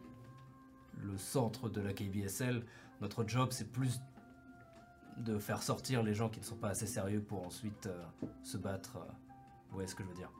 [1.04, 2.64] le centre de la KBSL.
[3.02, 4.00] Notre job c'est plus
[5.18, 8.04] de faire sortir les gens qui ne sont pas assez sérieux pour ensuite euh,
[8.44, 8.98] se battre.
[9.70, 10.32] vous voyez ce que je veux dire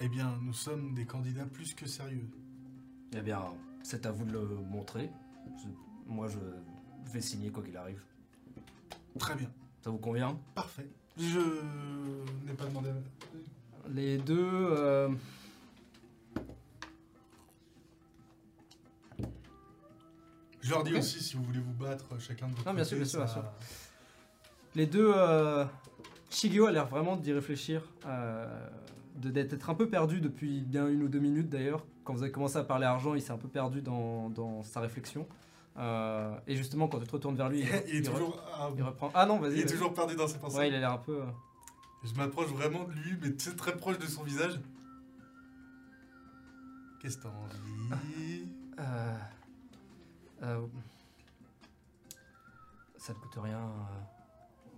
[0.00, 2.26] Eh bien, nous sommes des candidats plus que sérieux.
[3.16, 3.40] Eh bien,
[3.82, 5.10] c'est à vous de le montrer.
[6.06, 6.38] Moi je
[7.12, 8.02] vais signer quoi qu'il arrive.
[9.18, 9.50] Très bien.
[9.82, 10.38] Ça vous convient?
[10.54, 10.88] Parfait.
[11.16, 11.40] Je
[12.46, 12.90] n'ai pas demandé.
[12.90, 14.38] à- Les deux.
[14.40, 15.08] euh,
[20.60, 22.96] Je leur dis aussi si vous voulez vous battre chacun de votre Non, bien sûr,
[22.96, 23.44] bien sûr, bien sûr.
[24.74, 25.12] Les deux.
[25.14, 25.64] euh,
[26.30, 28.68] Shigeo a l'air vraiment d'y réfléchir, euh,
[29.18, 31.84] d'être un peu perdu depuis bien une ou deux minutes d'ailleurs.
[32.04, 34.80] Quand vous avez commencé à parler argent, il s'est un peu perdu dans, dans sa
[34.80, 35.26] réflexion.
[35.76, 38.42] Euh, et justement, quand tu te retournes vers lui, il, toujours.
[38.54, 39.10] ah, il reprend.
[39.14, 39.54] Ah non, vas-y.
[39.54, 40.56] il est toujours perdu dans ses pensées.
[40.58, 41.20] Ouais, il a l'air un peu.
[41.22, 41.26] euh,
[42.04, 44.58] Je m'approche vraiment de lui, mais très très proche de son visage.
[47.00, 48.46] Qu'est-ce que t'as envie?
[48.80, 49.16] Euh,
[50.44, 50.66] euh,
[52.96, 53.58] ça ne coûte rien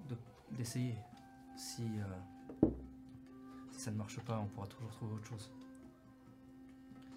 [0.09, 0.17] de-
[0.57, 0.95] d'essayer.
[1.55, 1.83] Si,
[3.81, 5.51] si ça ne marche pas, on pourra toujours trouver autre chose.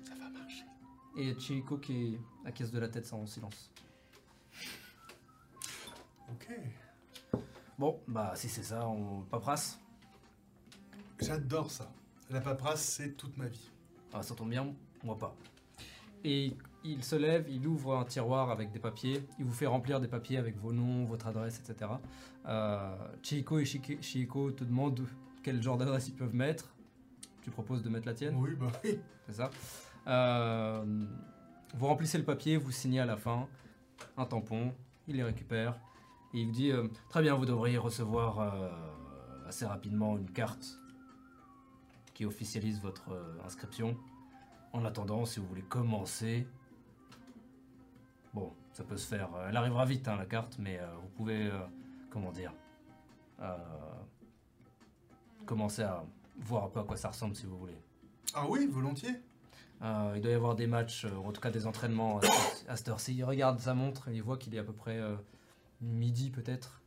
[0.07, 0.64] Ça va marcher.
[1.18, 3.69] Et Chieko qui acquiesce de la tête sans silence.
[6.31, 6.48] Ok.
[7.77, 9.77] Bon, bah si c'est ça, on paperasse.
[11.19, 11.91] J'adore ça.
[12.30, 13.69] La paperasse, c'est toute ma vie.
[14.14, 14.73] Ah, ça tombe bien,
[15.03, 15.35] moi pas.
[16.23, 19.99] Et il se lève, il ouvre un tiroir avec des papiers, il vous fait remplir
[19.99, 21.91] des papiers avec vos noms, votre adresse, etc.
[22.45, 22.95] Euh,
[23.31, 25.06] et Shike- Shieko te demandent
[25.44, 26.74] quel genre d'adresse ils peuvent mettre.
[27.41, 28.99] Tu proposes de mettre la tienne Oui, bah oui.
[29.28, 29.52] C'est ça.
[30.07, 31.06] Euh,
[31.76, 33.48] vous remplissez le papier, vous signez à la fin
[34.18, 34.74] un tampon,
[35.07, 35.80] il les récupère
[36.34, 38.70] et il vous dit euh, Très bien, vous devriez recevoir euh,
[39.48, 40.80] assez rapidement une carte
[42.14, 43.10] qui officialise votre
[43.45, 43.98] inscription.
[44.72, 46.48] En attendant, si vous voulez commencer,
[48.34, 49.30] bon, ça peut se faire.
[49.48, 51.52] Elle arrivera vite, hein, la carte, mais vous pouvez,
[52.11, 52.53] comment dire,
[55.45, 56.03] commencer à
[56.38, 57.78] voir un peu à quoi ça ressemble si vous voulez.
[58.34, 59.15] Ah oui, volontiers.
[59.82, 62.20] Euh, il doit y avoir des matchs, euh, en tout cas des entraînements
[62.68, 63.14] à cette- heure-ci.
[63.15, 65.15] Il regarde sa montre et il voit qu'il est à peu près euh,
[65.82, 66.82] midi peut-être.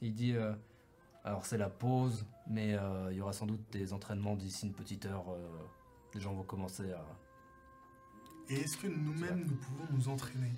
[0.00, 0.34] Il dit
[1.24, 2.76] alors c'est la pause, mais
[3.10, 5.24] il y aura sans doute des entraînements d'ici une petite heure.
[6.14, 7.04] les gens vont commencer à.
[8.50, 10.52] Et est-ce que nous-mêmes, nous pouvons nous entraîner?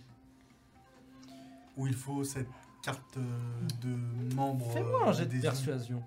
[1.77, 2.49] Ou il faut cette
[2.87, 6.01] carte euh, de membre Fais-moi un jet de persuasion.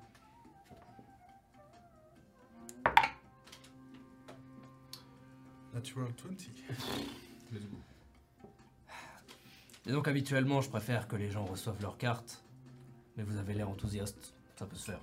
[5.73, 6.30] Natural 20.
[7.51, 7.77] Let's go.
[9.88, 12.45] Et donc habituellement, je préfère que les gens reçoivent leurs cartes,
[13.18, 15.01] mais vous avez l'air enthousiaste, ça peut se faire.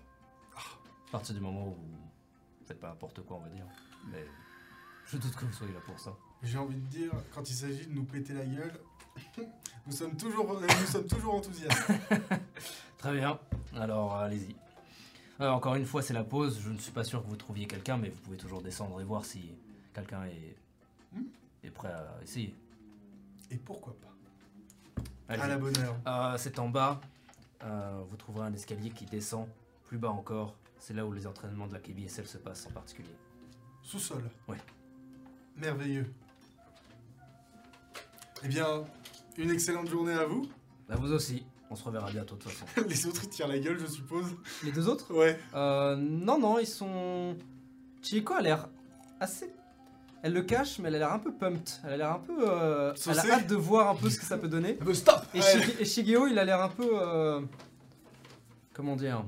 [1.09, 3.67] À partir du moment où vous faites pas n'importe quoi, on va dire.
[4.11, 4.25] Mais
[5.05, 6.17] je doute que vous soyez là pour ça.
[6.43, 8.81] J'ai envie de dire, quand il s'agit de nous péter la gueule,
[9.87, 11.91] nous sommes toujours, euh, nous sommes toujours enthousiastes.
[12.99, 13.39] Très bien,
[13.75, 14.55] alors allez-y.
[15.39, 17.67] Alors, encore une fois, c'est la pause, je ne suis pas sûr que vous trouviez
[17.67, 19.53] quelqu'un, mais vous pouvez toujours descendre et voir si
[19.95, 20.57] quelqu'un est,
[21.13, 21.23] Hmm.
[21.63, 22.55] est prêt à essayer.
[23.51, 25.03] Et pourquoi pas?
[25.29, 25.43] Allez-y.
[25.45, 25.97] À la bonne heure.
[26.07, 27.01] Euh, c'est en bas.
[27.63, 29.47] Euh, vous trouverez un escalier qui descend.
[29.85, 33.15] Plus bas encore, c'est là où les entraînements de la KBSL se passent en particulier.
[33.83, 34.29] Sous-sol.
[34.49, 34.57] Ouais.
[35.57, 36.13] Merveilleux.
[38.43, 38.85] Eh bien,
[39.39, 40.47] une excellente journée à vous.
[40.89, 41.45] Bah vous aussi.
[41.71, 42.67] On se reverra bientôt de toute façon.
[42.89, 44.27] Les autres ils tirent la gueule, je suppose.
[44.65, 45.39] Les deux autres Ouais.
[45.55, 47.37] Euh, non, non, ils sont.
[48.03, 48.69] Chieko a l'air
[49.21, 49.51] assez.
[50.23, 51.69] Elle le cache, mais elle a l'air un peu pumped.
[51.85, 52.37] Elle a l'air un peu.
[52.49, 54.79] euh, Elle a hâte de voir un peu ce que ça peut donner.
[54.95, 55.45] Stop Et, Ouais.
[55.45, 56.89] Shige- et Shigeo, il a l'air un peu.
[56.93, 57.41] euh,
[58.73, 59.25] Comment dire?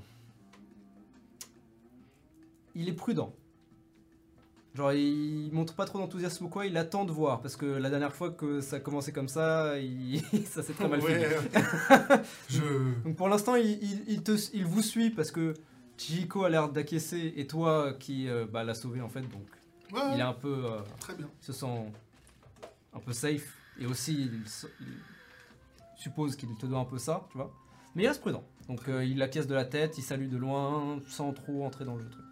[2.74, 3.32] Il est prudent.
[4.78, 7.40] Genre, il montre pas trop d'enthousiasme ou quoi, il attend de voir.
[7.40, 10.86] Parce que la dernière fois que ça a commencé comme ça, il- ça s'est très
[10.88, 11.18] mal fini.
[12.48, 12.62] Je.
[13.04, 15.54] Donc pour l'instant, il, il- il te- il vous suit parce que
[15.96, 19.22] Chihiko a l'air d'acquiescer et toi qui euh, bah, l'a sauvé en fait.
[19.22, 19.46] Donc
[19.92, 20.64] Ouais, il est un peu.
[20.66, 21.28] euh, très bien.
[21.42, 21.66] il se sent
[22.94, 23.56] un peu safe.
[23.80, 24.42] Et aussi, il
[25.96, 27.52] suppose qu'il te doit un peu ça, tu vois.
[27.94, 28.44] Mais il reste prudent.
[28.68, 31.94] Donc euh, il acquiesce de la tête, il salue de loin, sans trop entrer dans
[31.96, 32.10] le jeu.
[32.10, 32.24] truc.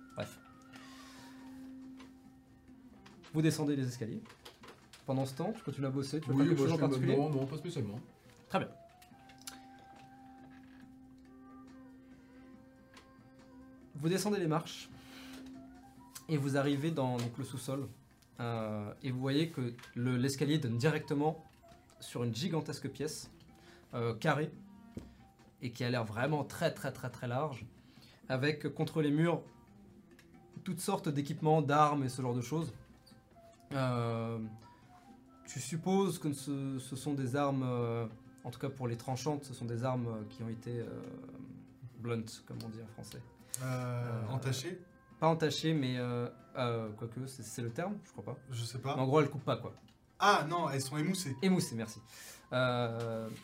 [3.37, 4.23] Vous descendez les escaliers.
[5.05, 7.17] Pendant ce temps, tu continues à bosser, tu veux faire quelque moi chose en particulier
[7.19, 8.01] Non, non, pas spécialement.
[8.49, 8.69] Très bien.
[13.97, 14.89] Vous descendez les marches
[16.31, 17.87] et vous arrivez dans donc, le sous-sol.
[18.41, 21.45] Euh, et vous voyez que le- l'escalier donne directement
[22.01, 23.31] sur une gigantesque pièce
[23.93, 24.51] euh, carrée
[25.61, 27.67] et qui a l'air vraiment très très très très large
[28.31, 29.43] avec contre les murs
[30.65, 32.73] toutes sortes d'équipements, d'armes et ce genre de choses.
[33.73, 34.39] Euh,
[35.47, 38.07] tu supposes que ce, ce sont des armes, euh,
[38.45, 40.87] en tout cas pour les tranchantes, ce sont des armes euh, qui ont été euh,
[41.99, 43.23] blunt, comme on dit en français.
[43.63, 44.79] Euh, Euh, entaché
[45.19, 45.97] Pas entachées, mais
[46.99, 48.37] quoique, c'est le terme, je crois pas.
[48.51, 48.97] Je sais Mais pas.
[48.97, 49.73] en gros, elles coupent pas quoi.
[50.19, 51.37] Ah non, elles sont émoussées.
[51.43, 52.01] Émoussées, merci.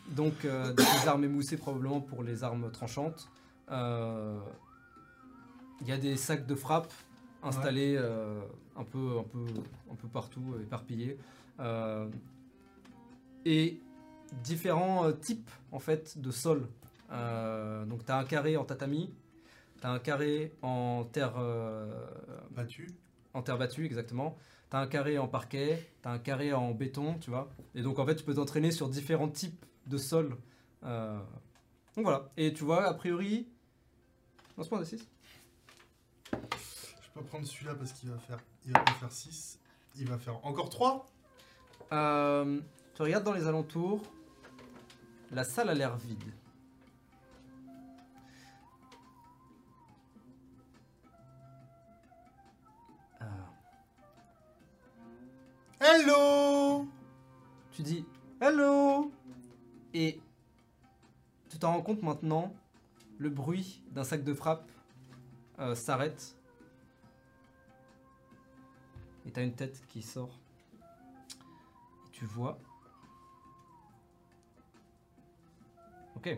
[0.09, 3.27] Donc des armes émoussées probablement pour les armes tranchantes.
[3.69, 3.75] Il
[5.87, 6.93] y a des sacs de frappe
[7.41, 7.99] installés
[8.75, 9.45] un, peu, un, peu,
[9.91, 11.17] un peu partout, euh, éparpillés.
[11.59, 12.07] Euh,
[13.45, 13.79] et
[14.43, 16.31] différents euh, types en fait de.
[17.11, 19.13] Euh, donc tu as un carré en tatami,
[19.79, 22.07] tu as un carré en terre euh,
[22.51, 22.89] Battu.
[23.33, 24.37] en terre battue, exactement.
[24.69, 27.49] T'as un carré en parquet, t'as un carré en béton, tu vois.
[27.75, 30.35] Et donc en fait, tu peux t'entraîner sur différents types de sols.
[30.83, 31.19] Euh,
[31.95, 32.31] Donc voilà.
[32.37, 33.47] Et tu vois, a priori.
[34.57, 35.05] Lance-moi un D6.
[37.13, 38.39] Je peux pas prendre celui-là parce qu'il va faire.
[38.65, 39.59] Il va pas faire 6.
[39.97, 41.05] Il va faire encore 3
[41.91, 42.59] Euh,
[42.95, 44.01] tu regardes dans les alentours.
[45.31, 46.23] La salle a l'air vide.
[53.19, 53.25] Ah.
[55.81, 56.87] Hello
[57.71, 58.05] Tu dis
[58.41, 59.11] Hello
[59.93, 60.19] Et
[61.49, 62.51] tu t'en rends compte maintenant,
[63.19, 64.67] le bruit d'un sac de frappe
[65.59, 66.35] euh, s'arrête.
[69.25, 70.37] Et t'as une tête qui sort.
[70.81, 72.59] Et tu vois.
[76.15, 76.37] Ok.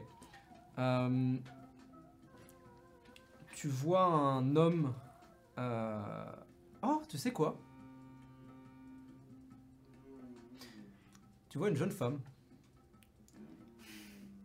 [0.77, 1.37] Euh,
[3.53, 4.93] tu vois un homme.
[5.57, 6.25] euh,
[6.83, 7.57] Oh, tu sais quoi?
[11.49, 12.19] Tu vois une jeune femme.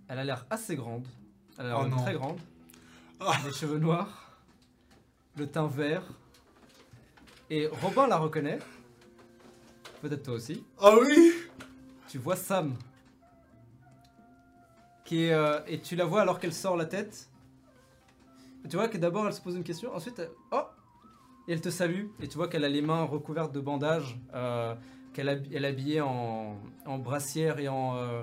[0.09, 1.07] Elle a l'air assez grande.
[1.59, 2.41] Elle a l'air Oh très grande.
[3.21, 3.33] Ah.
[3.45, 4.39] Les cheveux noirs.
[5.37, 6.05] Le teint vert.
[7.51, 8.59] Et Robin la reconnaît.
[10.03, 10.65] Peut-être toi aussi.
[10.81, 11.33] Ah oui
[12.09, 12.75] Tu vois Sam.
[15.05, 17.29] Qui est, euh, et tu la vois alors qu'elle sort la tête.
[18.69, 19.93] Tu vois que d'abord elle se pose une question.
[19.95, 20.63] Ensuite, elle- oh
[21.49, 24.75] Et elle te salue, et tu vois qu'elle a les mains recouvertes de bandages, euh,
[25.13, 26.57] qu'elle hab- est habillée en,
[26.87, 28.23] en brassière et en, euh,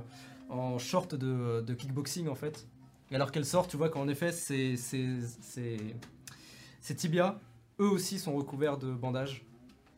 [0.49, 2.65] en short de, de kickboxing en fait.
[3.11, 7.37] Et alors qu'elle sort, tu vois qu'en effet, ses- ses tibias,
[7.79, 9.43] eux aussi, sont recouverts de bandages.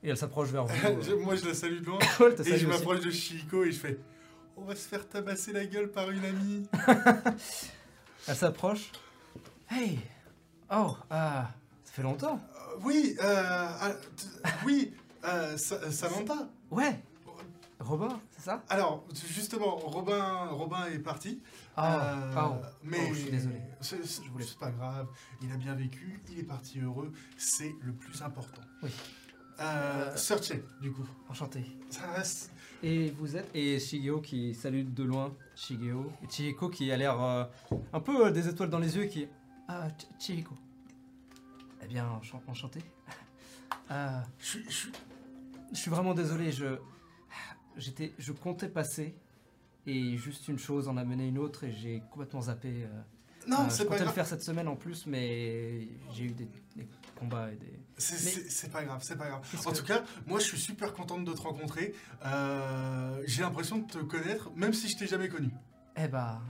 [0.03, 0.73] Et elle s'approche vers vous.
[0.85, 1.19] Euh.
[1.23, 1.99] Moi, je la salue de loin.
[2.45, 3.99] Et je m'approche de Chico et je fais
[4.55, 6.67] On va se faire tabasser la gueule par une amie.
[8.27, 8.91] Elle s'approche.
[9.69, 9.99] Hey
[10.71, 11.49] Oh, ah,
[11.83, 12.39] ça fait longtemps.
[12.55, 13.91] Euh, oui, euh, ah,
[14.65, 14.93] oui,
[15.25, 16.47] euh, Sa- Samantha.
[16.69, 16.99] Ouais
[17.79, 18.63] Robin, c'est ça?
[18.69, 21.41] Alors, justement, Robin, Robin est parti.
[21.77, 22.55] Oh, Euh, oh.
[22.83, 23.61] mais Oh, je suis désolé.
[23.79, 25.07] C'est c'est- Je voulais- c'est pas grave.
[25.41, 26.19] Il a bien vécu.
[26.29, 27.11] Il est parti heureux.
[27.37, 28.61] C'est le plus important.
[28.83, 28.89] Oui.
[29.61, 31.05] Euh, Euh, du coup.
[31.29, 31.65] Enchanté.
[31.89, 32.51] Ça reste.
[32.83, 35.33] Et vous êtes Et Shigeo qui salue de loin.
[35.55, 36.11] Shigeo.
[36.23, 37.45] Et Chihiko qui a l'air euh,
[37.93, 39.27] un peu euh, des étoiles dans les yeux qui.
[39.69, 40.53] Ah, Ch- Chihiko.
[41.81, 42.81] Eh bien, enchan- enchanté.
[43.89, 46.77] Ah, suis- je suis vraiment désolé, je.
[47.79, 48.13] J'étais.
[48.19, 49.15] Je comptais passer.
[49.87, 52.83] Et juste une chose en a mené une autre et j'ai complètement zappé.
[52.83, 53.01] euh,
[53.47, 56.87] Non, euh, c'est pas le faire cette semaine en plus, mais j'ai eu des, des
[57.17, 57.79] combats et des.
[57.97, 59.41] C'est Mais- pas grave, c'est pas grave.
[59.65, 61.95] En que- tout cas, moi je suis super contente de te rencontrer.
[62.25, 65.49] Euh, J'ai l'impression de te connaître, même si je t'ai jamais connu.
[65.97, 66.41] Eh bah.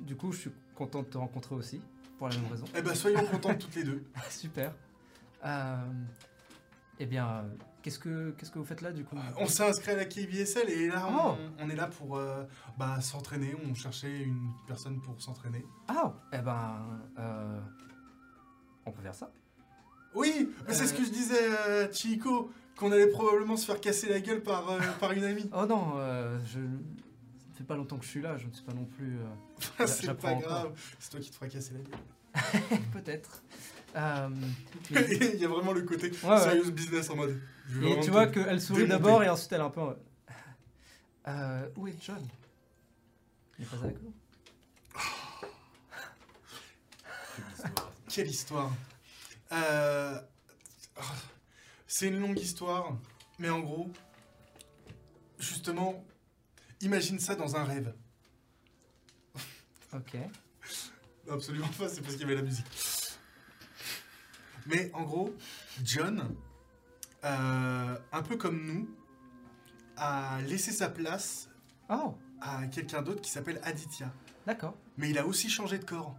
[0.00, 1.80] du coup, je suis content de te rencontrer aussi,
[2.18, 2.64] pour la même raison.
[2.76, 4.04] Eh ben, soyons contentes toutes les deux.
[4.30, 4.72] Super.
[5.44, 5.76] Euh,
[6.98, 7.44] eh bien,
[7.88, 10.68] qu'est-ce que qu'est-ce que vous faites là du coup On s'est inscrit à la KBSL
[10.70, 11.36] et là Oh.
[11.58, 12.44] on, on est là pour euh,
[12.78, 13.54] bah, s'entraîner.
[13.68, 15.64] On cherchait une personne pour s'entraîner.
[15.88, 16.76] Ah, eh ben,
[17.18, 17.60] euh,
[18.86, 19.30] on peut faire ça.
[20.14, 20.86] Oui, mais c'est Euh.
[20.88, 24.78] ce que je disais Chico, qu'on allait probablement se faire casser la gueule par, euh,
[25.00, 25.48] par une amie.
[25.54, 28.64] Oh non, euh, je, ça fait pas longtemps que je suis là, je ne suis
[28.64, 29.16] pas non plus.
[29.18, 32.80] euh, c'est pas grave, c'est toi qui te feras casser la gueule.
[32.92, 33.42] Peut-être.
[33.96, 34.28] Euh,
[34.90, 36.38] mais- Il y a vraiment le côté Ouais, ouais.
[36.40, 37.40] serious business en mode.
[37.82, 39.80] et tu vois qu'elle sourit d'abord et ensuite elle est un peu.
[39.80, 39.96] en-
[41.28, 42.26] Euh, où est John?
[43.58, 44.14] Il est pas avec nous
[48.08, 48.72] Quelle histoire
[49.52, 50.18] Euh,
[51.86, 52.96] C'est une longue histoire,
[53.38, 53.90] mais en gros,
[55.38, 56.04] justement,
[56.80, 57.94] imagine ça dans un rêve.
[59.94, 60.16] Ok.
[61.30, 62.66] Absolument pas, c'est parce qu'il y avait la musique.
[64.68, 65.34] Mais en gros,
[65.82, 66.34] John,
[67.24, 68.88] euh, un peu comme nous,
[69.96, 71.48] a laissé sa place
[71.90, 74.12] Oh, à quelqu'un d'autre qui s'appelle Aditya.
[74.46, 74.76] d'accord.
[74.98, 76.14] Mais il a aussi changé de corps.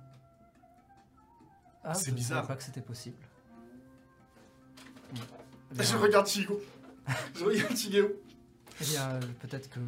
[1.84, 2.38] Ah, C'est je ne bizarre.
[2.39, 3.17] savais pas que c'était possible.
[5.71, 6.59] Je regarde Chigo.
[7.35, 8.09] Je regarde Chigeo.
[8.81, 9.80] Eh bien, euh, peut-être que.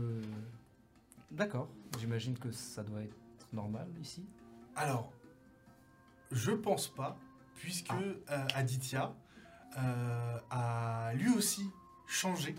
[1.32, 1.68] D'accord.
[2.00, 3.16] J'imagine que ça doit être
[3.54, 4.26] normal ici.
[4.76, 5.12] Alors,
[6.32, 7.18] je pense pas,
[7.56, 8.00] puisque Ah.
[8.32, 9.14] euh, Aditya
[9.78, 11.70] euh, a lui aussi
[12.08, 12.56] changé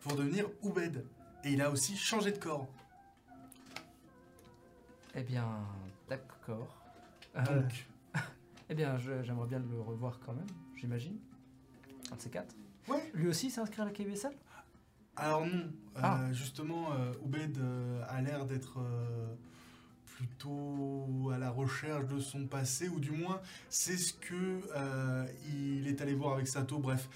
[0.00, 1.04] pour devenir Oubed.
[1.44, 2.68] Et il a aussi changé de corps.
[5.14, 5.46] Eh bien,
[6.08, 6.76] d'accord.
[7.36, 7.86] Euh, Donc,
[8.68, 10.46] eh bien, j'aimerais bien le revoir quand même,
[10.76, 11.18] j'imagine.
[12.12, 12.54] Un de ces quatre.
[12.88, 13.10] Ouais.
[13.14, 14.32] Lui aussi s'est inscrit à la KBSL
[15.16, 15.52] alors non,
[15.96, 16.32] euh, Ah.
[16.32, 18.78] justement, euh, Oubed euh, a l'air d'être
[20.20, 23.40] plutôt à la recherche de son passé, ou du moins,
[23.70, 26.78] c'est ce que euh, il est allé voir avec Sato.
[26.78, 27.08] Bref,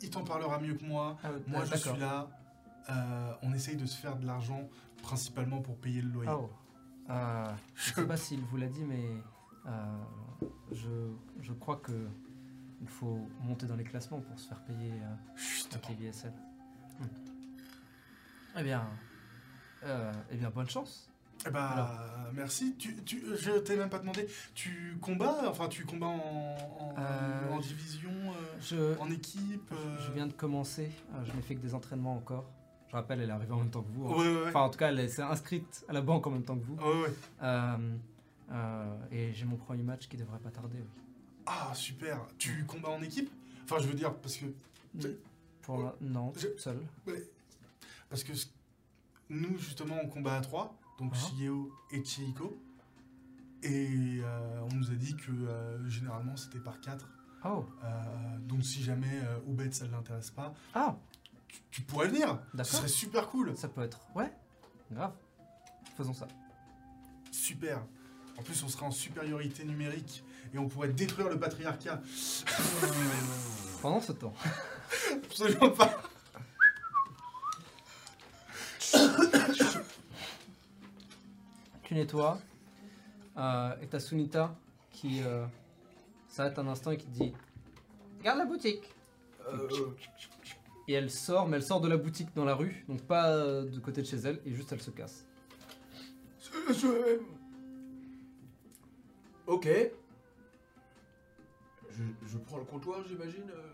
[0.00, 1.16] il t'en parlera mieux que moi.
[1.22, 2.28] Ah, Moi, euh, je suis là.
[2.90, 4.68] euh, on essaye de se faire de l'argent,
[5.02, 6.30] principalement pour payer le loyer.
[6.32, 6.50] Oh.
[7.10, 7.46] Euh,
[7.76, 9.04] je Je- sais pas s'il vous l'a dit, mais
[10.72, 10.88] je,
[11.40, 12.08] je crois que
[12.80, 14.92] il faut monter dans les classements pour se faire payer
[15.36, 15.82] Justement.
[15.82, 16.32] KBSL.
[16.98, 17.04] Hmm.
[18.58, 18.84] Eh bien,
[19.84, 21.08] eh bien, bonne chance.
[21.46, 21.88] Eh ben, Alors.
[22.32, 22.76] merci.
[22.78, 24.26] Tu, tu, je t'ai même pas demandé.
[24.54, 29.96] Tu combats Enfin, tu combats en, en, Euh, en division, euh, Je, en équipe euh,
[30.06, 30.90] je viens de commencer.
[31.14, 32.44] euh, je n'ai fait que des entraînements encore.
[32.88, 34.06] Je rappelle, elle est arrivée en même temps que vous.
[34.06, 34.12] hein.
[34.12, 34.48] Ouais, ouais, ouais.
[34.48, 36.76] Enfin, en tout cas, elle s'est inscrite à la banque en même temps que vous.
[37.42, 37.78] Euh,
[38.52, 41.02] euh, et j'ai mon premier match qui devrait pas tarder, oui.
[41.46, 42.20] Ah, super.
[42.38, 43.30] Tu combats en équipe?
[43.64, 44.44] Enfin, je veux dire, parce que,
[45.62, 46.80] Pour la- Non, Je- seule.
[48.10, 48.32] parce que
[49.30, 50.76] nous, justement, on combat à trois.
[51.02, 51.18] Donc, Ah.
[51.18, 52.62] Shieo et Chiiko.
[53.64, 57.08] Et euh, on nous a dit que euh, généralement, c'était par quatre.
[57.44, 60.96] Oh, Euh, donc, si jamais Oubed, ça ne l'intéresse pas, ah,
[61.48, 62.38] tu, tu pourrais venir.
[62.56, 63.56] Ce serait super cool.
[63.56, 64.00] Ça peut être.
[64.14, 64.32] Ouais,
[64.92, 65.12] grave.
[65.96, 66.28] Faisons ça.
[67.32, 67.82] Super.
[68.38, 70.24] En plus, on serait en supériorité numérique
[70.54, 72.00] et on pourrait détruire le patriarcat.
[73.82, 74.34] Pendant ce temps.
[75.24, 76.00] Absolument pas.
[81.92, 82.40] Tu nettoies.
[83.36, 84.56] Euh, et t'as Sunita
[84.90, 85.44] qui euh,
[86.26, 87.34] s'arrête un instant et qui dit
[88.18, 88.94] Regarde la boutique.
[90.88, 93.66] Et elle sort, mais elle sort de la boutique dans la rue, donc pas euh,
[93.66, 95.26] du côté de chez elle, et juste elle se casse.
[99.46, 99.68] Ok.
[101.90, 103.50] Je, prends le comptoir, j'imagine.
[103.50, 103.70] euh,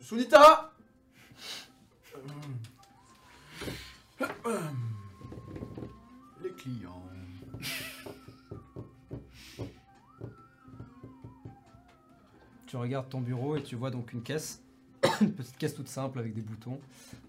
[0.00, 0.72] Sunita
[6.42, 7.09] Les clients.
[12.70, 14.62] Tu regardes ton bureau et tu vois donc une caisse,
[15.20, 16.78] une petite caisse toute simple avec des boutons,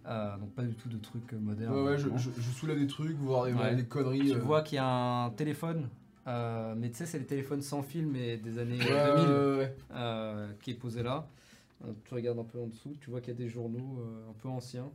[0.05, 1.73] Euh, donc pas du tout de trucs euh, modernes.
[1.73, 3.83] Ouais, ouais, je, je- je soulève des trucs, voir des, Ouais.
[3.89, 4.19] conneries.
[4.29, 4.39] Tu euh.
[4.39, 4.85] vois qu'il y a
[5.25, 5.89] un téléphone,
[6.27, 9.57] euh, mais tu sais, c'est les téléphones sans fil, mais des années Ouais, 2000, ouais,
[9.57, 9.75] ouais.
[9.93, 11.27] euh, qui est posé là.
[12.05, 14.47] Tu regardes un peu en dessous, tu vois qu'il y a des journaux un peu
[14.47, 14.91] anciens,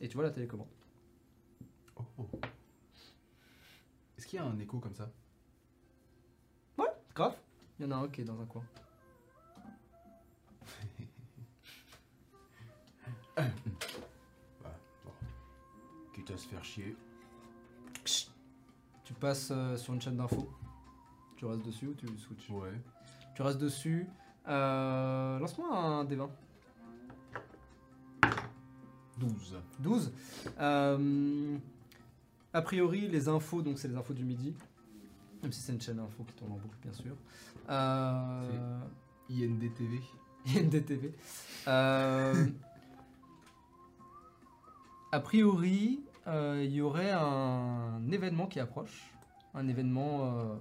[0.00, 0.68] et tu vois la télécommande.
[1.96, 2.28] Oh, oh.
[4.16, 5.10] Est-ce qu'il y a un écho comme ça?
[7.12, 7.34] Grave,
[7.80, 8.62] il y en a un qui est dans un coin.
[16.32, 16.96] À se faire chier.
[19.04, 20.48] Tu passes euh, sur une chaîne d'infos.
[21.36, 22.50] Tu restes dessus ou tu switches?
[22.50, 22.72] Ouais.
[23.34, 24.06] Tu restes dessus.
[24.48, 26.28] Euh, Lance-moi un D20.
[29.18, 29.58] 12.
[29.80, 30.12] 12.
[30.58, 31.58] Euh,
[32.52, 34.54] a priori, les infos, donc c'est les infos du midi.
[35.42, 37.14] Même si c'est une chaîne d'infos qui tourne en boucle, bien sûr.
[37.68, 38.78] Euh,
[39.30, 40.00] INDTV.
[40.46, 41.12] INDTV.
[41.68, 42.46] Euh,
[45.12, 46.00] a priori,
[46.30, 49.12] euh, il y aurait un événement qui approche.
[49.52, 50.54] Un événement euh,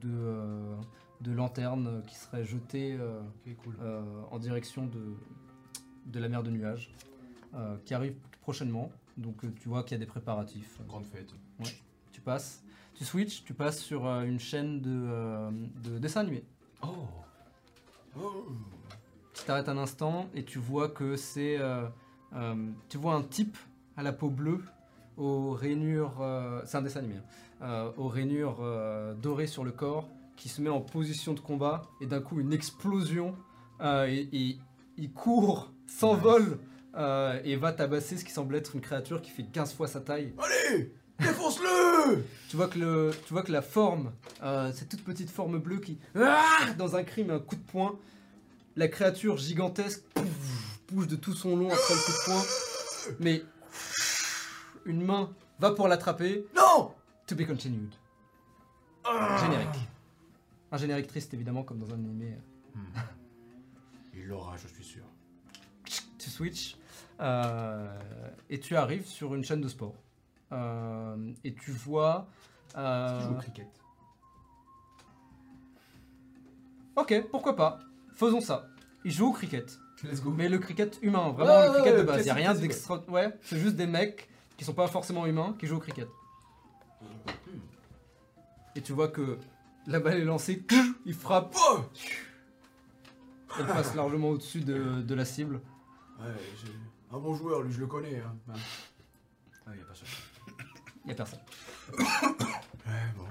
[0.00, 0.76] de, euh,
[1.20, 3.20] de lanterne qui serait jeté euh,
[3.64, 3.76] cool.
[4.30, 5.16] en direction de,
[6.06, 6.94] de la mer de nuages,
[7.84, 8.92] qui arrive prochainement.
[9.16, 10.80] Donc tu vois qu'il y a des préparatifs.
[10.86, 11.34] Grande fête.
[12.12, 12.62] Tu passes,
[12.94, 15.50] tu switches, tu passes sur une chaîne de,
[15.82, 16.44] de dessin animé.
[16.82, 17.08] Oh.
[18.16, 18.46] Oh.
[19.34, 21.58] Tu t'arrêtes un instant et tu vois que c'est...
[22.88, 23.58] tu vois un type
[23.96, 24.62] à la peau bleue,
[25.16, 26.18] aux rainures...
[26.20, 27.16] euh, c'est un dessin animé.
[27.16, 27.22] hein,
[27.62, 31.82] euh, aux rainures euh, dorées sur le corps, qui se met en position de combat,
[32.00, 33.34] et d'un coup une explosion,
[33.82, 34.58] et, et
[34.96, 36.58] il court, s'envole,
[37.44, 40.32] et va tabasser ce qui semble être une créature qui fait 15 fois sa taille.
[40.38, 44.12] Allez Défonce-le Tu vois que, le, tu vois que la forme,
[44.72, 47.98] cette toute petite forme bleue qui, Ah dans un cri, met un coup de poing.
[48.76, 52.42] La créature gigantesque pouf, bouge de tout son long après le coup de poing.
[53.20, 53.42] Mais
[54.86, 56.46] une main va pour l'attraper.
[56.56, 56.92] Non
[57.26, 57.92] To be continued.
[59.40, 59.88] Générique.
[60.72, 62.36] Un générique triste évidemment comme dans un animé.
[64.14, 65.04] Il l'aura, je suis sûr.
[66.18, 66.76] Tu switches
[67.20, 67.98] euh,
[68.48, 69.94] et tu arrives sur une chaîne de sport.
[70.52, 72.28] Euh, et tu vois.
[72.76, 73.68] euh, joue au cricket?
[76.96, 77.78] Ok, pourquoi pas.
[78.14, 78.68] Faisons ça.
[79.04, 79.78] Il joue au cricket.
[80.02, 80.30] Let's go.
[80.30, 82.16] Mais le cricket humain, vraiment Ouais, le cricket ouais, de base.
[82.20, 83.02] Il classique, a rien d'extra.
[83.08, 84.28] Ouais, c'est juste des mecs
[84.60, 86.06] qui sont pas forcément humains qui jouent au cricket.
[88.76, 89.38] Et tu vois que
[89.86, 90.62] la balle est lancée,
[91.06, 91.80] il frappe, Oh
[93.58, 95.62] elle passe largement au-dessus de, de la cible.
[96.20, 96.26] Ouais,
[96.62, 96.72] j'ai
[97.10, 98.20] un bon joueur, lui, je le connais.
[98.20, 98.36] Hein.
[98.50, 98.54] Ah,
[99.66, 100.04] Ah, y a pas ça.
[101.06, 101.40] Il y a personne.
[101.98, 103.24] Ouais, bon.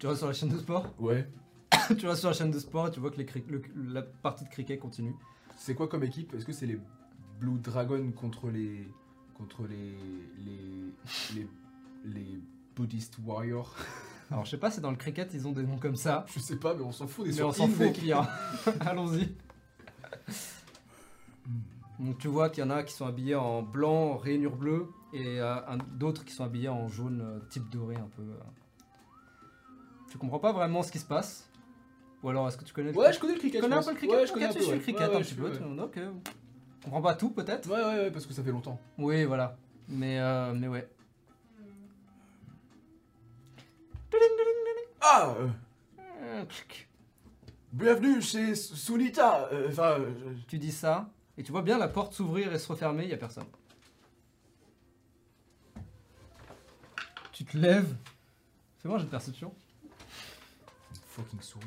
[0.00, 0.92] Tu restes sur la chaîne de sport?
[0.98, 1.28] Ouais.
[1.98, 3.62] Tu restes sur la chaîne de sport et tu vois que les cri- le-
[3.92, 5.14] la partie de cricket continue.
[5.64, 6.34] C'est quoi comme équipe?
[6.34, 6.78] Est-ce que c'est les
[7.40, 8.86] Blue Dragons contre les.
[9.32, 9.96] contre les.
[10.44, 10.94] les.
[11.34, 11.48] les.
[12.04, 12.38] les
[12.76, 13.74] Buddhist Warriors?
[14.30, 16.38] Alors je sais pas si dans le cricket ils ont des noms comme ça, Je
[16.38, 18.28] sais pas, mais on s'en fout des mais on s'en fout pire.
[18.80, 19.34] Allons-y.
[21.98, 25.40] Donc tu vois qu'il y en a qui sont habillés en blanc, rainure bleue, et
[25.40, 28.22] euh, un- d'autres qui sont habillés en jaune, euh, type doré un peu.
[28.22, 28.40] euh.
[30.10, 31.48] Tu comprends pas vraiment ce qui se passe?
[32.24, 33.60] Ou alors est-ce que tu connais le Ouais, je connais le cricket.
[33.60, 34.58] Tu connais un je peu le cricket Ouais, je connais un peu.
[34.58, 35.80] le cricket un je petit suis- peu.
[35.82, 35.92] Ok.
[35.94, 38.80] Tu comprends pas tout peut-être Ouais, ouais, ouais, parce que ça fait longtemps.
[38.98, 39.56] Oui, voilà.
[39.88, 40.88] Mais, euh, mais ouais.
[45.00, 45.48] Ah euh,
[46.22, 46.44] Euh,
[47.72, 49.98] Bienvenue chez Sunita euh, Enfin.
[50.00, 53.04] euh, je- Tu dis ça, et tu vois bien la porte s'ouvrir et se refermer,
[53.04, 53.44] il a personne.
[57.32, 57.94] Tu te lèves.
[58.78, 59.52] Fais-moi jet de perception.
[61.08, 61.66] Fucking souris.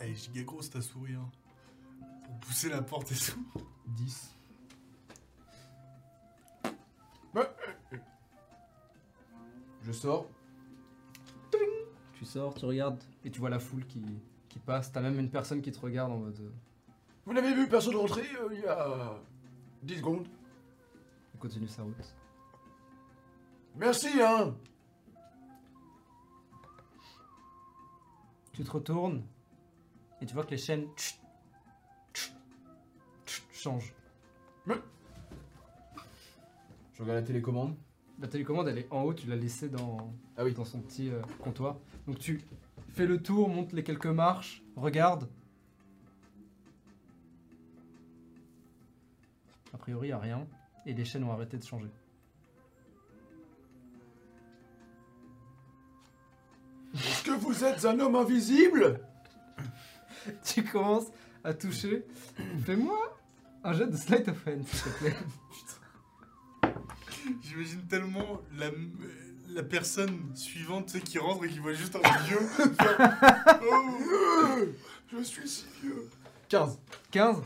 [0.00, 1.30] Elle est giga grosse ta souris, hein.
[2.24, 3.46] Pour pousser la porte et tout.
[3.86, 4.34] 10.
[7.34, 7.54] Bah.
[9.82, 10.26] Je sors.
[12.14, 14.02] Tu sors, tu regardes, et tu vois la foule qui,
[14.66, 14.92] passe.
[14.92, 16.38] T'as même une personne qui te regarde en mode.
[16.40, 16.50] Euh.
[17.24, 19.18] Vous n'avez vu, personne rentrer euh, il y a
[19.82, 20.26] 10 secondes.
[21.32, 22.14] Elle continue sa route.
[23.76, 24.54] Merci, hein
[28.52, 29.22] Tu te retournes
[30.20, 30.86] et tu vois que les chaînes
[33.52, 33.94] changent.
[36.94, 37.74] Je regarde la télécommande.
[38.20, 40.52] La télécommande, elle est en haut, tu l'as laissée dans, Ah oui.
[40.52, 41.76] dans son petit euh, comptoir.
[42.06, 42.42] Donc tu
[42.92, 45.26] fais le tour, monte les quelques marches, regarde.
[49.72, 50.46] A priori, il a rien.
[50.84, 51.88] Et les chaînes ont arrêté de changer.
[56.94, 59.00] Est-ce que vous êtes un homme invisible?
[60.44, 61.08] tu commences
[61.44, 62.04] à toucher.
[62.64, 62.98] Fais-moi
[63.62, 65.16] un jet de slide of hand, s'il te plaît.
[67.42, 68.70] J'imagine tellement la,
[69.50, 72.38] la personne suivante tu sais, qui rentre et qui voit juste un vieux.
[72.38, 74.58] faire, oh,
[75.12, 76.08] Je suis si vieux.
[76.48, 76.78] 15.
[77.10, 77.36] 15.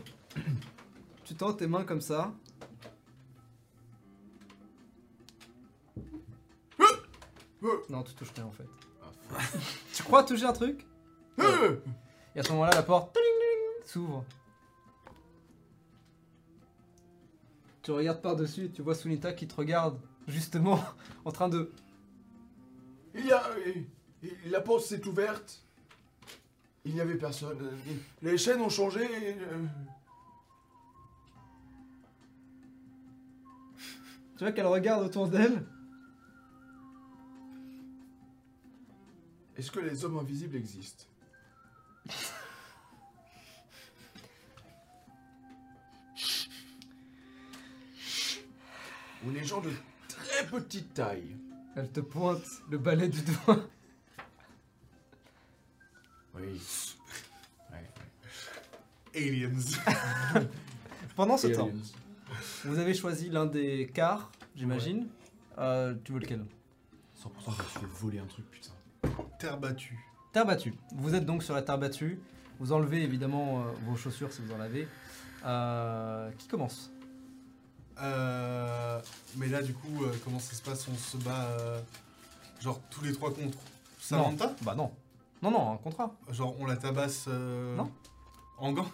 [1.25, 2.33] Tu tends tes mains comme ça.
[7.89, 8.67] Non, tu touches rien en fait.
[9.93, 10.85] tu crois toucher un truc?
[11.39, 11.77] Euh,
[12.35, 13.17] Et à ce moment-là, la porte
[13.85, 14.25] s'ouvre.
[17.81, 20.79] Tu regardes par-dessus, tu vois Sunita qui te regarde, justement,
[21.25, 21.71] en train de.
[23.13, 23.43] Il y a.
[24.47, 25.61] La porte s'est ouverte.
[26.83, 27.57] Il n'y avait personne.
[28.21, 29.03] Les chaînes ont changé.
[29.03, 29.65] et, euh,
[34.37, 35.65] Tu vois qu'elle regarde autour d'elle.
[39.55, 41.05] Est-ce que les hommes invisibles existent?
[49.25, 49.71] Ou les gens de
[50.07, 51.35] très petite taille
[51.75, 53.67] Elle te pointe le balai du doigt.
[56.35, 56.61] Oui.
[57.71, 57.91] Ouais.
[59.15, 59.49] aliens.
[61.15, 61.71] Pendant ce temps,
[62.65, 65.07] vous avez choisi l'un des quarts, j'imagine.
[65.57, 66.45] Euh, tu veux lequel?
[67.17, 68.73] 100% je me suis fait voler un truc, putain.
[69.39, 69.97] Terre battue.
[70.35, 70.73] Terre battue.
[70.93, 72.19] Vous êtes donc sur la terre battue.
[72.59, 74.85] Vous enlevez évidemment euh, vos chaussures si vous en avez.
[75.45, 76.91] Euh, qui commence?
[78.01, 78.99] Euh,
[79.37, 80.89] mais là, du coup, euh, comment ça se passe?
[80.89, 81.79] On se bat euh,
[82.59, 83.57] genre tous les trois contre
[83.97, 84.53] Samantha?
[84.63, 84.91] Bah non.
[85.41, 86.13] Non, non, un contrat.
[86.29, 87.89] Genre on la tabasse euh, Non.
[88.57, 88.87] en gang?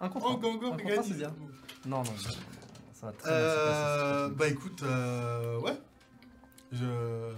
[0.00, 0.28] Un contrat.
[0.30, 1.02] En gang Un contrat, organisé.
[1.08, 1.34] c'est bien.
[1.86, 4.34] Non, non, non, non, non, ça va très bien se Euh, passer.
[4.36, 5.76] bah écoute, euh, ouais.
[6.70, 7.32] Je.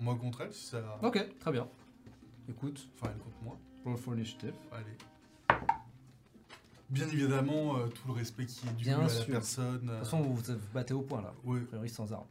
[0.00, 0.98] Moi contre elle, si ça.
[1.02, 1.66] Ok, très bien.
[2.48, 3.58] Écoute, Enfin, elle contre moi.
[3.84, 4.54] roll for initiative.
[4.72, 5.58] Allez.
[6.90, 9.26] Bien évidemment, euh, tout le respect qui est dû Bien à la sûr.
[9.26, 9.80] personne.
[9.86, 10.42] De euh, toute façon, vous vous
[10.72, 11.32] battez au point là.
[11.44, 12.26] oui, A priori sans arme.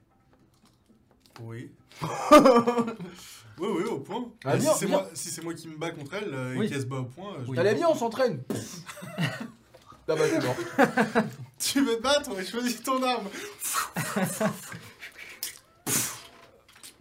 [1.42, 1.70] oui.
[2.02, 4.30] oui, oui, au point.
[4.46, 4.98] Ah, Et viens, si c'est viens.
[5.00, 6.66] moi, si c'est moi qui me bats contre elle euh, Oui.
[6.66, 7.60] et qu'elle se bat au point, euh, je Oui.
[7.60, 8.42] Allez, viens, on s'entraîne
[10.08, 10.56] Là, bah, c'est mort.
[11.58, 13.28] Tu veux te battre Ouais, choisis ton arme.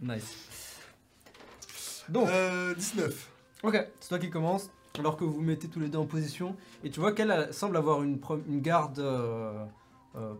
[0.01, 0.44] Nice.
[2.09, 3.31] Donc, Euh, 19.
[3.63, 4.69] ok, c'est toi qui commence.
[4.99, 6.55] Alors que vous vous mettez tous les deux en position.
[6.83, 9.65] Et tu vois qu'elle elle semble avoir une, une garde euh,
[10.15, 10.33] euh,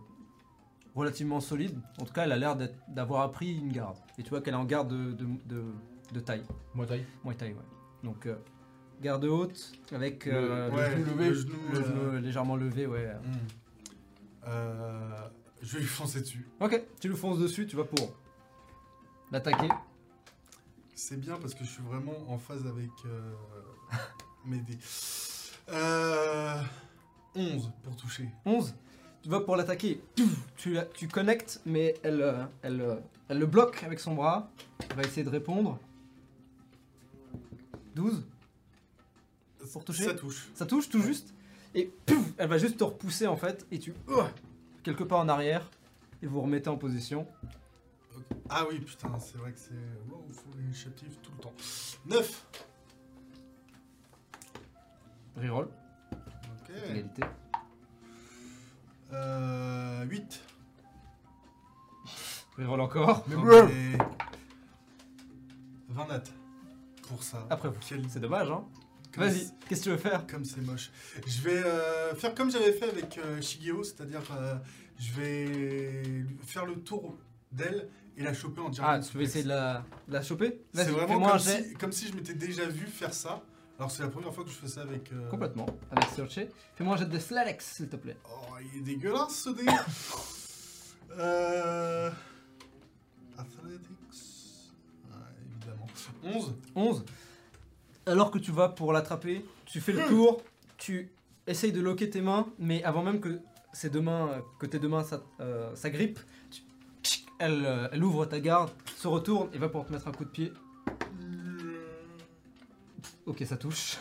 [0.94, 1.78] relativement solide.
[2.00, 3.98] En tout cas, elle a l'air d'être- d'avoir appris une garde.
[4.18, 5.64] Et tu vois qu'elle est en garde de, de, de-
[6.12, 6.44] de taille.
[6.74, 7.04] Moi, taille.
[7.24, 7.56] Muay Thai, ouais.
[8.02, 8.36] Donc, euh,
[9.02, 11.28] garde haute avec euh, Le- ouais, genou levé.
[11.28, 13.12] le genou, le euh, genou légèrement levé, ouais.
[13.24, 14.48] hmm.
[14.48, 15.10] Euh,
[15.62, 16.46] je vais lui foncer dessus.
[16.60, 18.14] Ok, tu lui fonces dessus, tu vas pour
[19.32, 19.68] l'attaquer.
[20.98, 23.32] C'est bien parce que je suis vraiment en phase avec euh,
[24.46, 24.78] mes dés.
[25.68, 26.58] Euh,
[27.34, 28.28] 11 pour toucher.
[28.46, 28.74] 11.
[29.22, 30.00] Tu vas pour l'attaquer.
[30.56, 32.96] Tu, la- tu connectes, mais elle, euh, elle, euh,
[33.28, 34.50] elle le bloque avec son bras.
[34.88, 35.78] Elle va essayer de répondre.
[37.94, 38.24] 12.
[39.72, 40.48] Pour toucher Ça touche.
[40.54, 41.34] Ça touche tout juste.
[41.74, 43.66] Et pouf, elle va juste te repousser en fait.
[43.70, 43.92] Et tu.
[44.08, 44.30] ouah,
[44.82, 45.68] quelque part en arrière.
[46.22, 47.26] Et vous remettez en position.
[48.48, 49.74] Ah oui, putain, c'est vrai que c'est.
[50.08, 51.52] Wow, faut l'initiative tout le temps.
[52.06, 52.46] 9
[55.36, 55.68] Reroll.
[56.12, 57.24] Ok.
[59.12, 60.40] Euh, 8.
[62.58, 63.24] Reroll encore.
[63.28, 63.98] Mais ouais.
[65.88, 66.22] 20 nat.
[67.08, 67.46] Pour ça.
[67.50, 67.76] Après vous.
[67.86, 68.64] Quel- C'est dommage, hein.
[69.16, 70.26] Vas-y, qu'est-ce que tu veux faire?
[70.26, 70.90] Comme c'est moche.
[71.26, 74.56] Je vais euh, faire comme j'avais fait avec euh, Shigeo, c'est-à-dire euh,
[74.98, 77.16] je vais faire le tour
[77.50, 78.90] d'elle et la choper en direct.
[78.90, 82.08] Ah, tu veux essayer de la, de la choper C'est vraiment comme si, comme si
[82.08, 83.42] je m'étais déjà vu faire ça.
[83.78, 85.12] Alors c'est la première fois que je fais ça avec...
[85.12, 86.48] euh, Complètement, avec Searcher.
[86.76, 88.16] Fais-moi un jet de Slalex, s'il te plaît.
[88.24, 89.64] Oh, il est dégueulasse ce dé
[91.18, 92.10] Euh...
[93.38, 94.70] Athletics...
[95.10, 95.16] Ouais,
[95.50, 95.86] évidemment.
[96.24, 97.04] 11 11.
[98.06, 100.42] Alors que tu vas pour l'attraper, tu fais le tour,
[100.76, 101.10] tu
[101.46, 103.40] essayes de loquer tes mains, mais avant même que
[103.90, 106.24] deux mains, euh, que tes deux mains s'a- euh, s'agrippent, tu-
[107.38, 110.24] elle, euh, elle ouvre ta garde, se retourne et va pour te mettre un coup
[110.24, 110.52] de pied.
[113.26, 113.96] Ok, ça touche.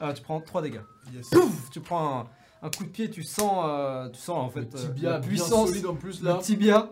[0.00, 0.80] Ah, tu prends 3 dégâts.
[1.12, 1.30] Yes.
[1.30, 4.60] Pouf Tu prends un, un coup de pied, tu sens, euh, tu sens en fait
[4.72, 6.38] Le euh, tibia la puissance solide en plus le là.
[6.38, 6.90] tibia.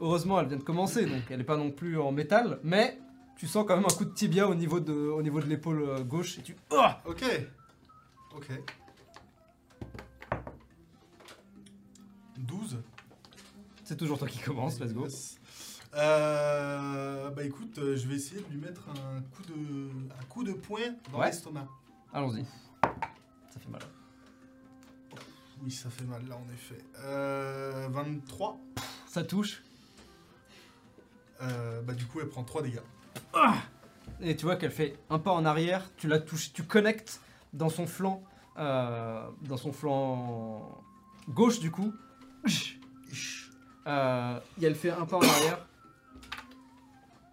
[0.00, 2.98] Heureusement, elle vient de commencer, donc elle est pas non plus en métal, mais
[3.36, 6.02] tu sens quand même un coup de tibia au niveau de, au niveau de l'épaule
[6.04, 6.56] gauche et tu.
[6.70, 7.24] Ah Ok.
[8.36, 8.48] Ok.
[12.38, 12.78] 12.
[13.84, 15.04] C'est toujours toi qui commence, let's go.
[15.04, 15.38] Yes.
[15.94, 19.88] Euh, bah écoute, euh, je vais essayer de lui mettre un coup de,
[20.20, 20.80] un coup de poing
[21.12, 21.26] dans Ouais.
[21.26, 21.68] l'estomac.
[22.12, 22.44] Allons-y.
[22.82, 23.82] Ça fait mal.
[25.62, 26.78] Oui, ça fait mal là en effet.
[27.00, 28.58] Euh, 23.
[29.06, 29.62] Ça touche.
[31.42, 32.80] Euh, bah du coup, elle prend 3 dégâts.
[34.20, 37.20] Et tu vois qu'elle fait un pas en arrière, tu la touches, tu connectes
[37.52, 38.22] dans son flanc,
[38.58, 40.82] euh, dans son flanc
[41.28, 41.92] gauche du coup.
[43.86, 45.66] Euh, et elle fait un pas en arrière.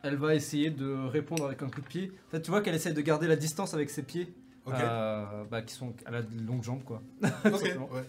[0.03, 2.11] Elle va essayer de répondre avec un coup de pied.
[2.27, 4.33] En fait, tu vois qu'elle essaie de garder la distance avec ses pieds,
[4.65, 4.73] Ok.
[4.77, 7.01] euh, bah, qui sont, elle a de longues jambes quoi.
[7.23, 7.29] ok.
[7.57, 7.89] simplement.
[7.91, 8.03] Ouais.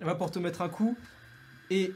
[0.00, 0.96] Elle va pour te mettre un coup
[1.70, 1.92] et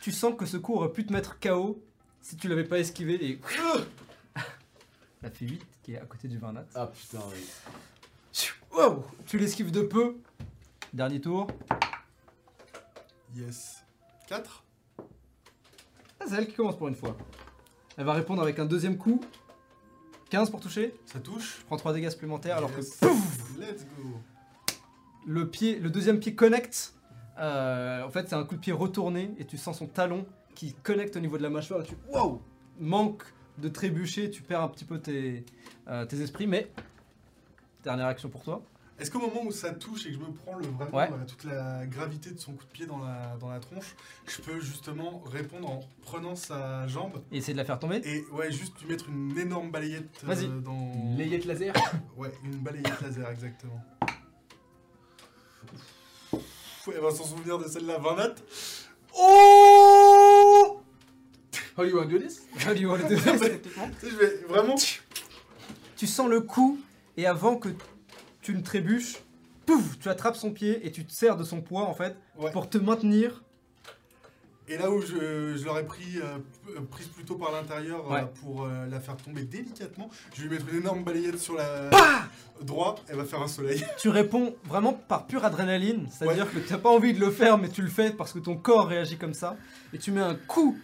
[0.00, 1.82] tu sens que ce coup aurait pu te mettre KO
[2.20, 3.40] si tu l'avais pas esquivé et.
[5.22, 6.66] Elle fait 8 qui est à côté du 20 nat.
[6.74, 8.48] Ah putain, oui.
[8.76, 10.16] Wow Tu l'esquives de peu.
[10.92, 11.46] Dernier tour.
[13.34, 13.84] Yes.
[14.28, 14.64] 4.
[14.98, 17.16] Ah, c'est elle qui commence pour une fois.
[17.96, 19.20] Elle va répondre avec un deuxième coup.
[20.30, 20.94] 15 pour toucher.
[21.06, 21.58] Ça touche.
[21.60, 23.00] Je prends 3 dégâts supplémentaires alors que Yes.
[23.58, 24.20] Let's go.
[25.26, 26.94] le, pied, le deuxième pied connecte.
[27.38, 30.24] Euh, en fait, c'est un coup de pied retourné et tu sens son talon
[30.54, 32.40] qui connecte au niveau de la mâchoire et tu wow,
[32.78, 33.24] manque
[33.58, 35.44] de trébucher, tu perds un petit peu tes,
[35.88, 36.70] euh, tes esprits, mais
[37.82, 38.62] dernière action pour toi.
[38.98, 41.10] Est-ce qu'au moment où ça touche et que je me prends le, vraiment Ouais.
[41.12, 43.96] euh, toute la gravité de son coup de pied dans la, dans la tronche,
[44.26, 48.00] je peux justement répondre en prenant sa jambe Et essayer de la faire tomber?
[48.04, 50.92] et ouais, juste lui mettre une énorme balayette euh, dans.
[51.18, 51.74] Layette laser?
[52.16, 53.82] Ouais, une balayette laser, exactement.
[56.30, 58.42] Pff, Elle va s'en souvenir de celle-là, 20 nattes.
[59.16, 60.80] Oh
[61.76, 62.42] How you wanna do this?
[62.64, 64.76] How do you want to do this, techniquement Tu sais, je vais vraiment.
[65.96, 66.78] tu sens le coup
[67.16, 67.68] et avant que
[68.44, 69.16] tu ne trébuches,
[69.66, 72.50] pouf, tu attrapes son pied et tu te sers de son poids en fait Ouais.
[72.52, 73.42] pour te maintenir.
[74.68, 78.86] Et là où je, je l'aurais pris, euh, prise plutôt par l'intérieur euh, pour euh,
[78.90, 81.90] la faire tomber délicatement, je vais lui mettre une énorme balayette sur la
[82.62, 83.84] droite, elle va faire un soleil.
[83.98, 87.58] Tu réponds vraiment par pure adrénaline, c'est-à-dire que tu n'as pas envie de le faire
[87.58, 89.56] mais tu le fais parce que ton corps réagit comme ça
[89.92, 90.78] et tu mets un coup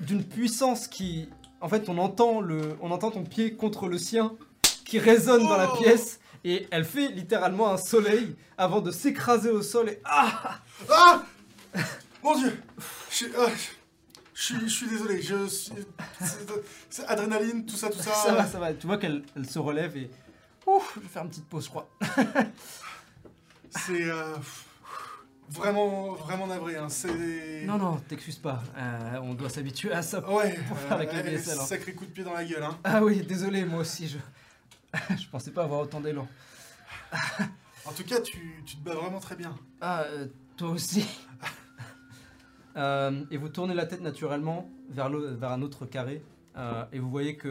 [0.00, 1.28] d'une puissance qui
[1.60, 4.32] en fait on entend le on entend ton pied contre le sien
[4.84, 9.50] qui résonne dans la Oh pièce et elle fait littéralement un soleil avant de s'écraser
[9.50, 10.60] au sol et ah
[10.90, 11.22] Ah
[12.22, 12.60] Mon dieu
[13.10, 13.46] Je suis- ah,
[14.34, 15.72] je suis, je suis désolé, je suis.
[16.90, 18.12] c'est- adrénaline, tout ça, tout ça.
[18.14, 20.10] ça va ça va tu vois qu'elle elle se relève et
[20.66, 21.88] ouf je vais faire une petite pause je crois
[23.70, 24.34] C'est euh,
[25.50, 26.76] vraiment, vraiment navré.
[26.76, 26.88] Hein.
[26.88, 27.64] C'est.
[27.66, 31.18] non non t'excuses pas Euh, on doit s'habituer à ça Ouais, Pour faire avec la
[31.18, 31.64] euh, DSL, hein.
[31.66, 32.62] Sacré coup de pied dans la gueule.
[32.62, 32.78] Hein.
[32.84, 34.18] ah oui désolé moi aussi je
[35.18, 36.26] je pensais pas avoir autant d'élan
[37.84, 39.56] En tout cas, tu, tu te bats vraiment très bien.
[39.80, 41.06] Ah, euh, toi aussi.
[42.76, 46.22] Euh, et vous tournez la tête naturellement vers, le- vers un autre carré.
[46.56, 47.48] euh, et vous voyez que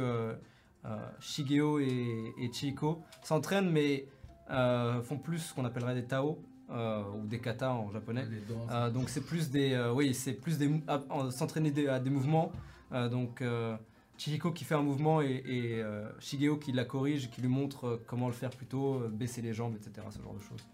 [0.86, 4.08] euh, Shigeo et, et Chiiko s'entraînent, mais
[4.52, 6.40] euh, font plus ce qu'on appellerait des Tao,
[6.70, 8.26] euh, ou des katas en japonais.
[8.72, 12.54] Euh, donc c'est plus des, euh, oui, c'est plus des, en- s'entraîner à des mouvements.
[12.94, 13.76] Euh, donc euh,
[14.18, 17.86] Chihiko qui fait un mouvement et, et, euh, Shigeo qui la corrige, qui lui montre
[17.88, 20.06] euh, comment le faire plutôt, euh, baisser les jambes, etc.
[20.10, 20.66] Ce genre de choses.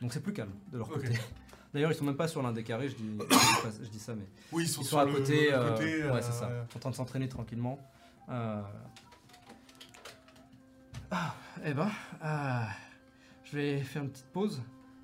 [0.00, 1.08] Donc c'est plus calme de leur côté.
[1.74, 3.88] D'ailleurs ils sont même pas sur l'un des carrés, je dis, je dis pas- je
[3.88, 5.50] dis ça, mais Oui, ils sont, ils sont sur à le- côté.
[5.50, 6.50] le côté, ouais c'est ça.
[6.50, 7.78] Ils sont en train de s'entraîner tranquillement.
[11.10, 11.34] Ah,
[11.64, 11.88] eh ben,
[13.44, 14.60] je vais faire une petite pause,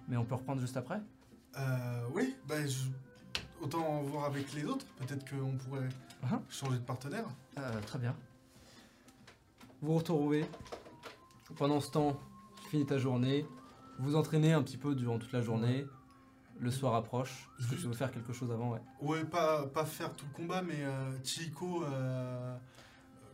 [0.09, 1.01] mais on peut reprendre juste après.
[1.59, 2.89] Euh, oui, bah, je-
[3.63, 4.85] autant voir avec les autres.
[4.99, 5.89] Peut-être qu'on pourrait
[6.25, 6.41] Uh-huh.
[6.49, 7.25] changer de partenaire.
[7.59, 8.15] Euh, très bien.
[9.81, 10.45] Vous vous retrouvez.
[11.57, 12.19] Pendant ce temps,
[12.63, 13.47] tu finis ta journée.
[13.99, 15.87] Vous vous entraînez un petit peu durant toute la journée.
[16.61, 17.49] Le soir approche.
[17.59, 18.81] Est-ce que tu Juste- veux faire quelque chose avant ouais?
[19.01, 22.57] Ouais, pas, pas faire tout le combat, mais euh, Chico, euh,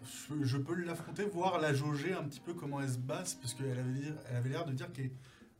[0.02, 3.52] je, je peux l'affronter, voir la jauger un petit peu comment elle se basse, parce
[3.54, 5.10] qu'elle avait, elle avait l'air de dire qu'elle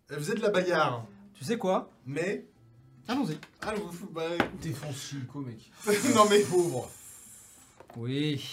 [0.09, 1.05] elle faisait de la bagarre.
[1.35, 1.91] Tu sais quoi?
[2.07, 2.47] Mais.
[3.09, 3.39] Allons-y.
[3.93, 4.23] Vous- bah.
[4.62, 5.70] Défonce Chico, mec.
[6.15, 6.41] non, mais.
[6.43, 6.91] Pauvre.
[7.96, 8.52] Oui.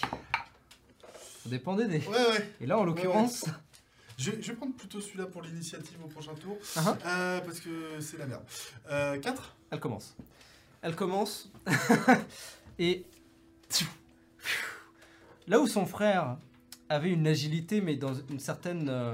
[1.43, 2.03] Ça dépend des dés.
[2.07, 2.49] Ouais, ouais.
[2.61, 3.45] Et là, en l'occurrence,
[4.17, 7.07] Je, je vais prendre plutôt celui-là pour l'initiative au prochain tour, Ah ah.
[7.07, 8.43] euh, parce que c'est la merde.
[8.89, 10.15] Euh, 4 elle commence.
[10.81, 11.49] Elle commence.
[12.79, 13.05] et
[15.47, 16.37] là où son frère
[16.89, 18.87] avait une agilité, mais dans une certaine.
[18.89, 19.13] euh,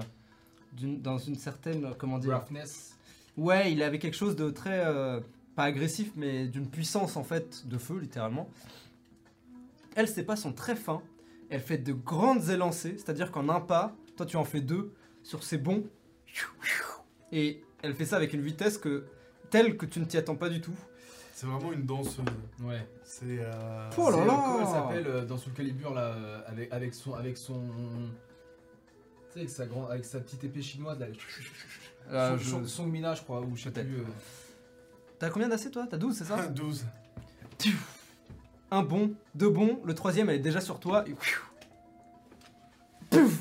[0.81, 1.85] dans une certaine.
[1.85, 2.39] euh, Comment dire?
[2.39, 2.95] Roughness.
[3.37, 4.85] Ouais, il avait quelque chose de très.
[4.85, 5.19] euh,
[5.55, 8.49] pas agressif, mais d'une puissance en fait de feu, littéralement.
[9.95, 11.01] Elle, ses pas sont très fins.
[11.49, 14.93] Elle fait de grandes élancées, c'est-à-dire qu'en un pas, toi tu en fais deux
[15.23, 15.85] sur ses bons.
[17.31, 19.05] Et elle fait ça avec une vitesse que
[19.49, 20.73] telle que tu ne t'y attends pas du tout.
[21.33, 22.23] C'est vraiment une danseuse.
[22.61, 22.87] Ouais.
[23.03, 23.25] C'est.
[23.39, 26.71] euh, Oh là euh, là Comment elle s'appelle euh, dans Soul Calibur là euh, avec,
[26.71, 27.59] avec son avec son
[29.27, 31.07] tu sais avec sa grande avec sa petite épée chinoise là.
[32.11, 33.97] Euh, Song- je- Mina je crois ou je sais plus.
[33.97, 34.03] euh,
[35.19, 35.87] T'as combien d'AC toi?
[35.89, 36.47] T'as 12, c'est ça?
[36.49, 36.85] 12.
[38.73, 41.53] Un bon, deux bons, le troisième elle est déjà sur toi et pouf,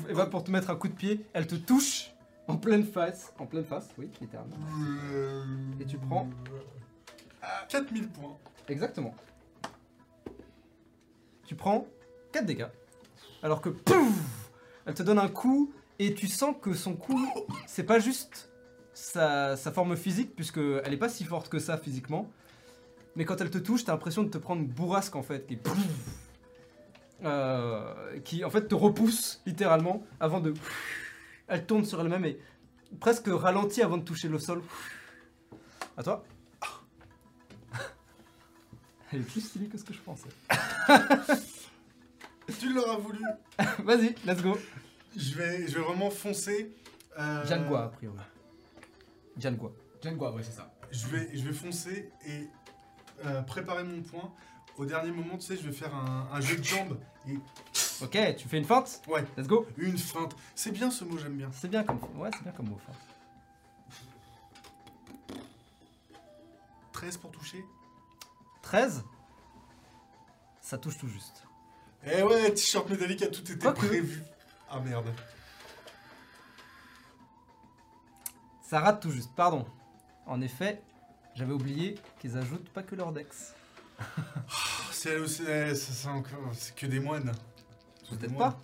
[0.07, 2.11] et va pour te mettre un coup de pied, elle te touche
[2.47, 4.55] en pleine face, en pleine face, oui, littéralement.
[5.79, 6.29] Et tu prends
[7.67, 8.37] 4000 points.
[8.67, 9.15] Exactement.
[11.47, 11.87] Tu prends
[12.31, 12.67] 4 dégâts.
[13.41, 14.51] Alors que pouf,
[14.85, 17.27] elle te donne un coup et tu sens que son coup,
[17.65, 18.51] c'est pas juste
[18.93, 22.29] sa, sa forme physique, puisque elle est pas si forte que ça physiquement.
[23.15, 25.55] Mais quand elle te touche, t'as l'impression de te prendre une bourrasque en fait, qui,
[25.55, 25.77] pouf,
[27.23, 30.53] euh, qui en fait te repousse littéralement avant de.
[31.47, 32.39] Elle tourne sur elle-même et
[32.99, 34.61] presque ralentit avant de toucher le sol.
[35.95, 36.23] À toi.
[39.11, 40.29] Elle est plus stylée que ce que je pensais.
[42.59, 43.19] Tu l'auras voulu.
[43.85, 44.57] Vas-y, let's go.
[45.15, 46.71] Je vais, je vais vraiment foncer.
[47.17, 48.17] euh, Jangua, a priori.
[49.37, 49.71] Jangua.
[50.03, 50.73] Jengua, ouais c'est ça.
[50.91, 52.47] Je vais, je vais foncer et
[53.25, 54.31] euh, préparer mon point.
[54.77, 57.37] Au dernier moment, tu sais, je vais faire un, un jeu de jambes et
[58.01, 59.23] Ok, tu fais une feinte Ouais.
[59.37, 59.67] Let's go.
[59.77, 60.35] une feinte.
[60.55, 61.49] C'est bien ce mot, j'aime bien.
[61.53, 62.79] C'est bien comme ouais, c'est bien comme mot.
[62.85, 62.97] feinte.
[66.91, 67.63] 13 pour toucher.
[68.63, 69.03] 13
[70.61, 71.43] Ça touche tout juste.
[72.05, 73.85] Eh ouais, t-shirt métallique a tout été Quoique.
[73.85, 74.23] prévu.
[74.69, 75.13] Ah merde.
[78.61, 79.65] Ça rate tout juste, pardon.
[80.25, 80.81] En effet,
[81.35, 83.53] j'avais oublié qu'ils ajoutent pas que leur dex.
[84.91, 86.39] C'est c'est- c'est- c'est encore.
[86.53, 87.31] C'est que des moines.
[88.11, 88.51] Des Peut-être moines.
[88.51, 88.59] pas.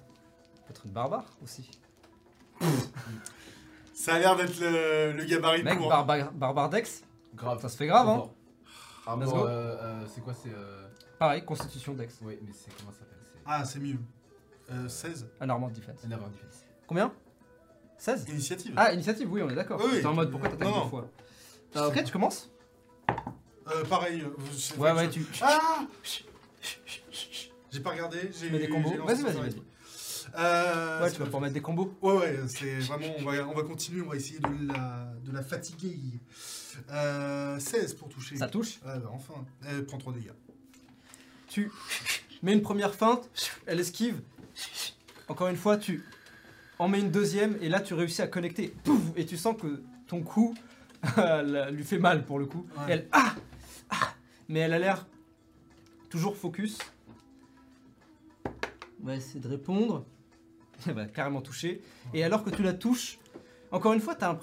[0.68, 1.70] Peut-être une barbare aussi.
[3.94, 5.90] Ça a l'air d'être le, le gabarit Mec, pour.
[5.90, 7.04] barbar, barbare dex
[7.36, 7.62] Grave.
[7.62, 8.30] Ça se fait grave, hein
[9.18, 9.46] Let's go.
[9.46, 10.88] euh, euh, c'est quoi c'est euh...
[11.18, 12.18] Pareil, constitution dex.
[12.22, 13.98] Oui mais c'est comment ça s'appelle C'est Ah, c'est mieux.
[14.72, 15.28] Euh, 16.
[15.42, 16.00] Un armor defense.
[16.06, 16.64] un armor defense.
[16.88, 17.12] Combien?
[17.98, 18.74] 16 Initiative.
[18.78, 19.80] Ah, initiative, oui, on est d'accord.
[19.84, 20.00] Oui, oui.
[20.02, 20.90] T'es en mode pourquoi t'attaques Non, deux non.
[20.90, 21.10] fois?
[21.76, 22.50] Euh, Ok, tu commences?
[23.72, 24.22] Euh, pareil.
[24.22, 25.26] euh, c'est Ouais, ouais, tu.
[25.42, 25.82] Ah
[27.72, 28.18] J'ai pas regardé.
[28.40, 28.90] J'ai Tu mets des combos.
[28.92, 29.62] j'ai lancé Vas-y, vas-y, vas-y.
[30.38, 31.94] Euh, Ouais, c'est tu vas pas- pouvoir mettre des combos.
[32.02, 33.08] Ouais, ouais, c'est vraiment.
[33.20, 35.98] On va, on va continuer, on va essayer de la, de la fatiguer.
[36.92, 38.38] Euh, 16 pour toucher.
[38.38, 38.80] Ça touche.
[38.86, 39.34] Ouais, bah, enfin.
[39.68, 40.32] Elle prend 3 dégâts.
[41.48, 41.72] Tu
[42.44, 43.30] mets une première feinte,
[43.66, 44.22] elle esquive.
[45.28, 46.04] Encore une fois, tu
[46.78, 48.74] en mets une deuxième et là tu réussis à connecter.
[48.84, 50.56] Pouf et tu sens que ton coup
[51.18, 52.68] la- lui fait mal pour le coup.
[52.78, 52.90] Ouais.
[52.90, 53.36] Et elle ah, ah
[54.50, 55.08] mais elle a l'air
[56.10, 56.80] toujours focus.
[59.02, 60.06] On va essayer de répondre.
[60.88, 61.82] Elle va carrément toucher.
[62.14, 63.20] Et alors que tu la touches,
[63.72, 64.38] encore une fois, tu as,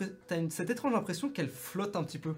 [0.51, 2.37] cette étrange impression qu'elle flotte un petit peu.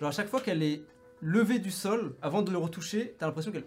[0.00, 0.82] Genre à chaque fois qu'elle est
[1.22, 3.66] levée du sol, avant de le retoucher, tu as l'impression qu'elle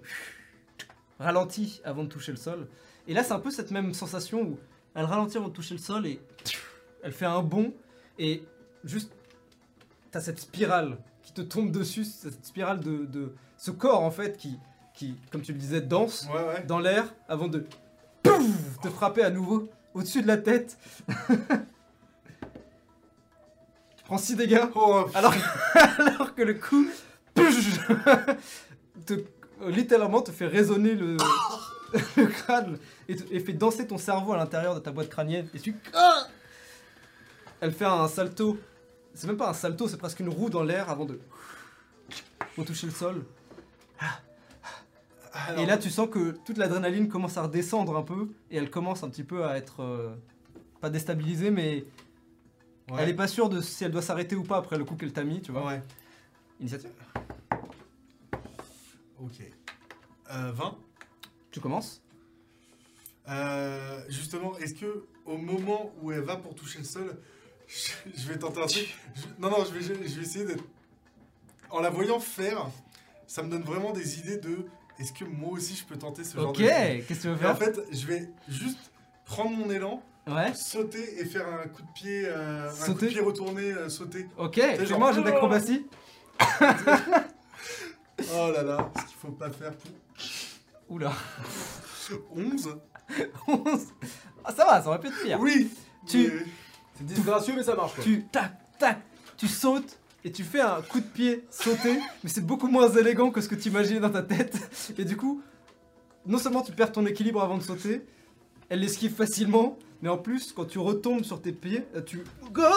[1.20, 2.68] ralentit avant de toucher le sol.
[3.08, 4.60] Et là, c'est un peu cette même sensation où
[4.94, 6.20] elle ralentit avant de toucher le sol et
[7.04, 7.74] elle fait un bond
[8.20, 8.44] et
[8.84, 9.14] juste
[10.12, 10.98] t'as cette spirale
[11.34, 14.58] qui te tombe dessus, cette spirale de, de ce corps en fait qui,
[14.94, 16.64] qui, comme tu le disais, danse Ouais, ouais.
[16.68, 17.66] dans l'air avant de
[18.24, 20.78] pouf, te frapper à nouveau au-dessus de la tête.
[23.98, 25.34] tu prends 6 dégâts Oh, alors,
[26.00, 26.88] alors que le coup
[29.06, 29.14] te,
[29.68, 31.18] littéralement te fait résonner le,
[32.18, 32.78] le crâne
[33.08, 35.48] et, te- et fait danser ton cerveau à l'intérieur de ta boîte crânienne.
[35.54, 35.76] Et tu.
[37.62, 38.58] Elle fait un salto.
[39.14, 41.20] C'est même pas un salto, c'est presque une roue dans l'air avant de.
[42.56, 43.26] Pour toucher le sol.
[45.34, 48.70] alors, Et là, tu sens que toute l'adrénaline commence à redescendre un peu et elle
[48.70, 50.14] commence un petit peu à être euh,
[50.82, 51.86] pas déstabilisée, mais
[52.92, 52.98] ouais.
[53.00, 55.14] elle est pas sûre de si elle doit s'arrêter ou pas après le coup qu'elle
[55.14, 55.66] t'a mis, tu vois.
[55.66, 55.82] Ouais,
[56.60, 56.92] Initiative.
[59.20, 59.42] ok.
[60.34, 60.78] Euh, 20.
[61.52, 62.02] Tu commences.
[63.30, 67.18] Euh, justement, est-ce que au moment où elle va pour toucher le sol,
[68.16, 70.64] je, vais tenter un truc je- Non, non, je vais, je vais essayer d'être.
[71.70, 72.68] En la voyant faire,
[73.28, 74.66] ça me donne vraiment des idées de.
[75.00, 76.58] Est-ce que moi aussi je peux tenter ce genre Ok.
[76.58, 77.08] de truc?
[77.08, 77.52] Qu'est-ce que tu veux Et faire?
[77.52, 78.78] en fait, je vais juste
[79.26, 80.54] prendre mon élan, Ouais.
[80.54, 83.90] sauter et faire un coup de pied, euh, un coup Sauter de pied retourné, euh,
[83.90, 84.28] sauter.
[84.38, 84.56] Ok.
[84.58, 85.86] C'est un jeu d'acrobatie.
[88.34, 89.92] Oh là là, ce qu'il faut pas faire pour
[90.90, 91.14] Oula.
[92.36, 92.78] 11.
[94.44, 95.40] Ah, ça va, ça aurait pu être pire.
[95.40, 95.70] Oui
[96.08, 96.46] Tu- mais-
[97.08, 98.04] C'est disgracieux, mais ça marche quoi.
[98.04, 99.00] Tu tac tac,
[99.38, 103.32] tu sautes et tu fais un coup de pied sauté, mais c'est beaucoup moins élégant
[103.32, 104.58] que ce que tu imaginais dans ta tête.
[104.98, 105.42] Et du coup,
[106.26, 108.06] non seulement tu perds ton équilibre avant de sauter,
[108.70, 112.62] elle l'esquive facilement, mais en plus quand tu retombes sur tes pieds, euh, tu Go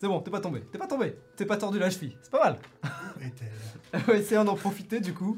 [0.00, 2.44] C'est bon, t'es pas tombé, t'es pas tombé, t'es pas tordu la cheville, c'est pas
[2.44, 2.58] mal.
[3.92, 5.36] Elle va essayer d'en profiter du coup.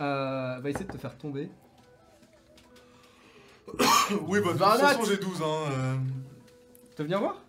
[0.00, 1.48] Euh, va essayer de te faire tomber.
[4.28, 5.44] Oui, bah de toute façon j'ai 12 hein.
[5.72, 5.96] euh.
[6.90, 7.42] Tu veux venir voir?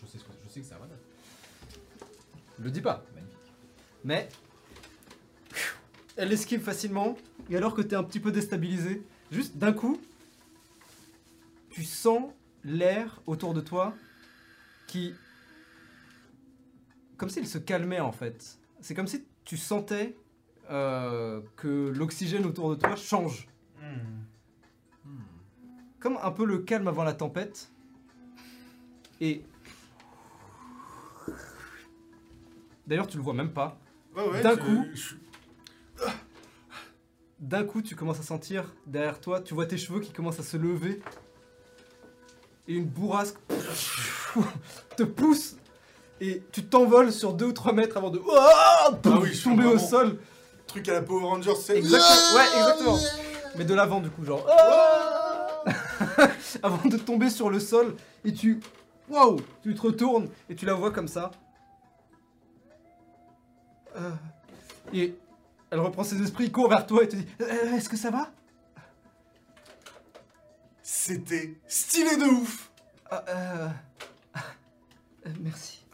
[0.00, 0.78] Je sais, ce que- je sais que c'est un
[2.60, 3.02] le dis pas.
[3.14, 3.38] Magnifique.
[4.04, 4.28] Mais
[6.16, 7.16] elle esquive facilement.
[7.48, 9.98] Et alors que t'es un petit peu déstabilisé, juste d'un coup,
[11.70, 12.30] tu sens
[12.64, 13.94] l'air autour de toi
[14.86, 15.14] qui.
[17.16, 18.58] Comme s'il se calmait en fait.
[18.82, 20.14] C'est comme si tu sentais
[20.70, 23.48] euh, que l'oxygène autour de toi change.
[23.80, 24.19] Hmm.
[26.00, 27.70] Comme un peu le calme avant la tempête.
[29.20, 29.44] Et.
[32.86, 33.78] D'ailleurs, tu le vois même pas.
[34.16, 34.84] Ouais, ouais, D'un coup.
[34.94, 35.14] je-
[37.38, 40.42] D'un coup, tu commences à sentir derrière toi, tu vois tes cheveux qui commencent à
[40.42, 41.00] se lever.
[42.68, 43.36] Et une bourrasque
[44.96, 45.56] te pousse.
[46.20, 48.90] Et tu t'envoles sur 2 ou 3 mètres avant de Ah
[49.22, 50.18] oui, je suis tomber au sol.
[50.66, 51.78] Truc à la Power Rangers, c'est.
[51.78, 52.34] Exactement.
[52.36, 52.98] Ouais, exactement.
[53.56, 54.46] Mais de l'avant, du coup, genre.
[56.62, 57.96] avant de tomber sur le sol.
[58.24, 58.60] Et tu.
[59.08, 61.30] Waouh Tu te retournes et tu la vois comme ça.
[63.96, 64.10] Euh,
[64.92, 65.16] et
[65.70, 68.30] elle reprend ses esprits, court vers toi et te dit Euh, Est-ce que ça va?
[70.82, 72.70] C'était stylé de ouf
[73.10, 73.68] Ah, euh,
[75.40, 75.84] Merci.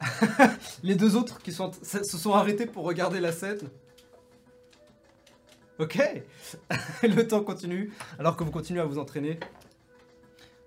[0.82, 3.58] Les deux autres qui sont, se sont arrêtés pour regarder la scène.
[5.78, 5.98] Ok.
[7.02, 7.92] le temps continue.
[8.18, 9.38] Alors que vous continuez à vous entraîner.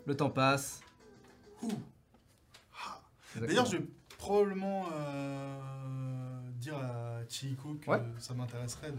[0.06, 0.82] Le temps passe.
[1.64, 3.48] Exactement.
[3.48, 3.86] D'ailleurs, je vais
[4.18, 8.02] probablement euh, dire à Chiiko que Ouais.
[8.20, 8.94] ça m'intéresserait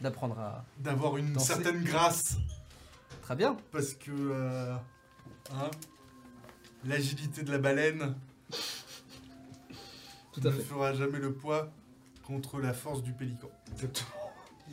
[0.00, 0.64] D'apprendre à.
[0.78, 1.46] d'avoir une Danser.
[1.54, 2.36] certaine grâce.
[3.22, 3.56] Très bien.
[3.72, 4.10] Parce que.
[4.10, 4.74] euh,
[5.52, 5.70] hein,
[6.86, 8.14] L'agilité de la baleine
[10.32, 10.62] Tout ne fait.
[10.62, 11.70] fera jamais le poids
[12.26, 13.48] contre la force du pélican.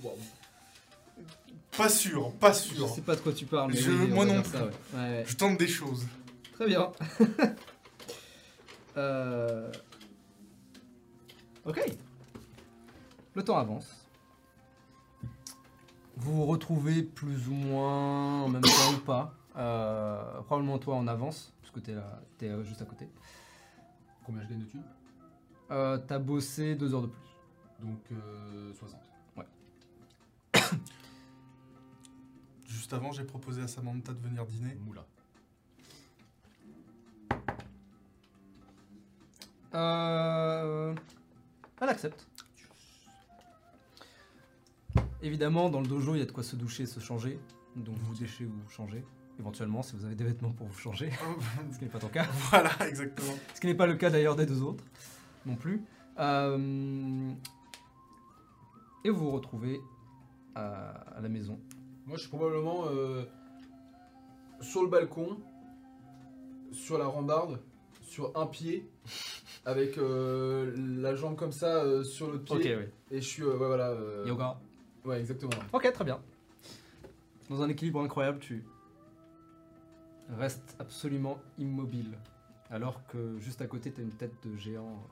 [0.03, 0.18] Wow.
[1.77, 2.90] Pas sûr, pas Je sûr.
[2.90, 3.72] sais pas de quoi tu parles.
[3.72, 4.72] Mais Je- oui, moi non dire ça, ouais.
[4.93, 5.24] Ouais, ouais.
[5.27, 6.06] Je tente des choses.
[6.53, 6.91] Très bien.
[8.98, 9.72] Euh,
[11.66, 11.80] Ok.
[13.35, 13.88] Le temps avance.
[16.17, 19.33] Vous vous retrouvez plus ou moins en même temps ou pas.
[19.56, 23.08] Euh, probablement toi en avance, parce que t'es là, t'es euh, juste à côté.
[24.25, 24.83] Combien je gagne de thunes?
[25.72, 27.85] Euh, T'as bossé deux heures de plus.
[27.88, 29.00] Donc euh, 60.
[32.72, 34.75] Juste avant, j'ai proposé à Samantha de venir dîner.
[34.85, 35.06] Moula.
[39.74, 40.93] Euh,
[41.82, 42.27] elle accepte.
[45.22, 47.40] Évidemment, dans le dojo, il y a de quoi se doucher et se changer.
[47.75, 49.03] Donc vous déchez ou vous changez.
[49.40, 51.11] Éventuellement, si vous avez des vêtements pour vous changer.
[51.72, 52.25] ce qui n'est pas ton cas.
[52.50, 53.33] voilà, exactement.
[53.53, 54.83] Ce qui n'est pas le cas d'ailleurs des deux autres.
[55.45, 55.82] Non plus.
[56.19, 57.32] Euh,
[59.06, 59.80] Et vous vous retrouvez
[60.56, 61.59] à, à la maison.
[62.05, 63.23] Moi, je suis probablement euh,
[64.59, 65.38] sur le balcon,
[66.71, 67.59] sur la rambarde,
[68.01, 68.89] sur un pied,
[69.65, 72.75] avec euh, la jambe comme ça euh, sur l'autre pied.
[72.75, 72.83] oui.
[73.11, 73.89] Et je suis, euh, ouais, voilà.
[73.89, 74.59] euh, Yoga.
[75.05, 75.51] Ouais, exactement.
[75.73, 76.19] Ok, très bien.
[77.49, 78.63] Dans un équilibre incroyable, tu
[80.38, 82.17] restes absolument immobile.
[82.69, 85.03] Alors que juste à côté, tu as une tête de géant,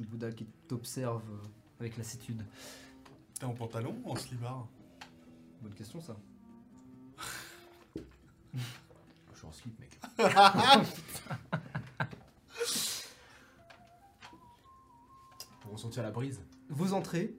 [0.00, 1.22] euh, Bouddha qui t'observe
[1.80, 2.42] avec lassitude.
[3.38, 4.66] T'es en pantalon ou en slibard?
[5.66, 6.16] Bonne question, ça.
[8.54, 8.60] Je
[9.36, 9.98] suis en slip, mec.
[15.60, 16.40] Pour ressentir la brise.
[16.68, 17.34] Vous entrez.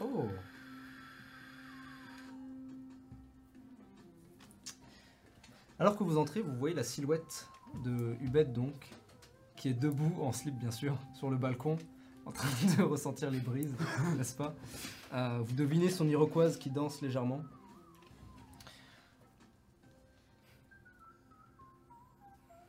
[0.00, 0.26] Oh
[5.78, 7.46] Alors que vous entrez, vous voyez la silhouette
[7.84, 8.90] de Hubert donc,
[9.54, 11.78] qui est debout en slip bien sûr, sur le balcon,
[12.26, 13.76] en train de ressentir les brises,
[14.16, 14.56] n'est-ce pas?
[15.12, 17.42] Euh, Vous devinez son iroquoise qui danse légèrement.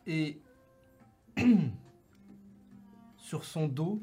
[0.06, 0.42] Et
[3.18, 4.02] sur son dos,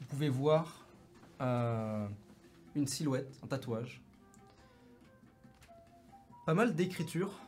[0.00, 0.84] vous pouvez voir
[1.40, 2.08] euh,
[2.74, 4.02] une silhouette, un tatouage.
[6.44, 7.38] Pas mal d'écritures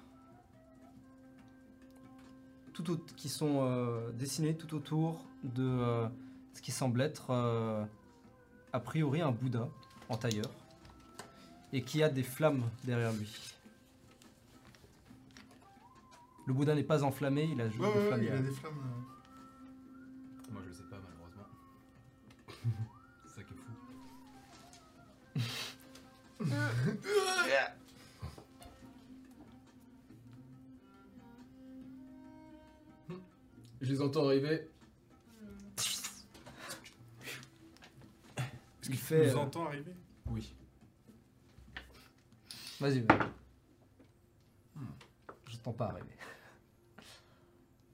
[3.17, 6.09] qui sont euh, dessinées tout autour de
[6.55, 7.31] ce qui semble être
[8.73, 9.69] a priori un Bouddha
[10.09, 10.51] en tailleur
[11.73, 13.31] et qui a des flammes derrière lui.
[16.47, 18.39] Le Bouddha n'est pas enflammé, il a juste Ouais, des ouais, flammes ouais, il a
[18.39, 18.79] des flammes.
[18.79, 20.53] euh.
[20.53, 21.47] Moi je le sais pas malheureusement.
[23.25, 23.73] C'est ça qui est fou.
[33.81, 34.69] Je les entends arriver.
[38.91, 39.27] Il Tu fait.
[39.31, 39.95] nous euh, entends arriver
[40.27, 40.53] Oui.
[42.81, 43.19] Vas-y, vas-y.
[45.49, 46.17] Je t'entends pas arriver.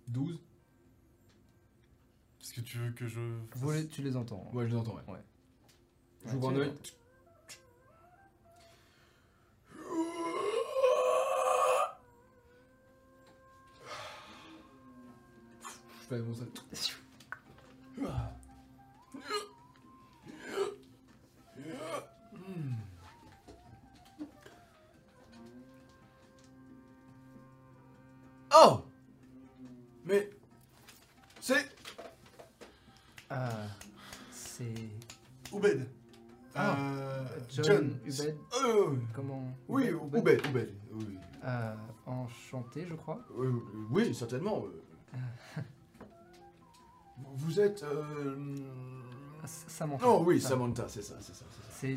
[0.09, 0.41] 12
[2.41, 3.21] Est-ce que tu veux que je.
[3.57, 4.49] Vous les- tu les entends.
[4.51, 4.57] hein.
[4.57, 5.03] Ouais, je les entends, ouais.
[5.13, 5.23] Ouais.
[6.25, 6.73] J'ouvre un œil.
[16.01, 16.49] Je fais mon sale.
[42.89, 43.21] Je crois.
[43.37, 43.49] oui,
[43.91, 44.65] oui, certainement.
[44.67, 44.83] euh.
[47.19, 47.83] Vous- Vous êtes.
[47.83, 48.57] Euh...
[49.47, 50.07] Samantha.
[50.09, 50.51] Oh oui, Sam.
[50.51, 51.45] Samantha, c'est ça, c'est ça.
[51.71, 51.97] c'est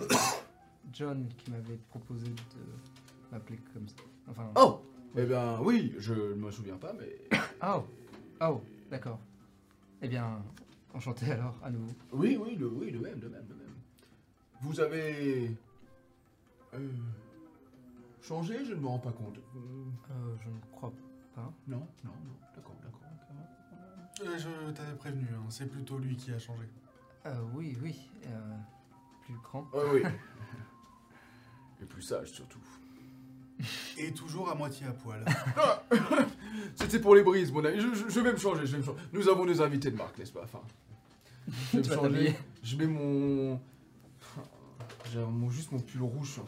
[0.93, 3.95] John qui m'avait proposé de m'appeler comme ça.
[4.29, 4.51] Enfin.
[4.55, 4.81] Oh
[5.17, 7.19] Eh bien, oui, je ne me souviens pas, mais.
[7.61, 7.83] Oh,
[8.41, 9.19] oh, d'accord.
[10.01, 10.41] Eh bien,
[10.93, 11.91] enchanté alors, à nouveau.
[12.13, 13.73] Oui, oui, le, oui, le même, le même, le même.
[14.61, 15.51] Vous avez.
[16.75, 16.87] euh,
[18.21, 19.37] changé, je ne me rends pas compte.
[19.37, 19.59] Euh,
[20.11, 20.91] Euh, je ne crois
[21.35, 21.41] pas.
[21.67, 22.99] non, non, non, d'accord, d'accord.
[23.01, 24.33] d'accord.
[24.33, 26.63] Euh, Je t'avais prévenu, hein, c'est plutôt lui qui a changé.
[27.25, 28.09] Euh, oui, oui.
[28.27, 28.55] euh,
[29.23, 29.67] plus grand.
[29.73, 30.01] Ah oui.
[31.81, 32.59] Et plus sage surtout.
[33.97, 35.23] Et toujours à moitié à poil.
[36.75, 37.79] C'était pour les brises, mon ami.
[37.79, 38.99] Je, je- je vais me changer, je vais me changer.
[39.13, 40.61] Nous avons des invités de marque, n'est-ce pas Enfin?
[41.47, 42.09] Je vais Tu me vas changer.
[42.11, 42.35] t'habiller.
[42.63, 43.59] Je mets mon.
[45.11, 46.31] J'ai mon- juste mon pull rouge.
[46.33, 46.45] sur-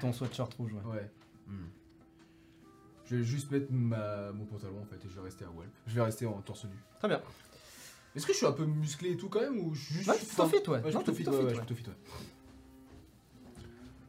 [0.00, 0.92] Ton sweatshirt rouge, ouais.
[0.92, 1.10] Ouais.
[1.46, 1.66] Hmm.
[3.06, 5.70] Je vais juste mettre ma, mon pantalon en fait et je vais rester à Walp.
[5.86, 6.76] Je vais rester en torse nu.
[6.98, 7.20] Très bien.
[8.14, 10.08] Est-ce que je suis un peu musclé et tout quand même ou je suis juste.
[10.08, 10.80] Ouais, tu t'en fit, ouais.
[10.82, 11.54] Ouais, je Non, te tu fit, ouais, ouais, ouais.
[11.54, 11.94] je te fit, ouais.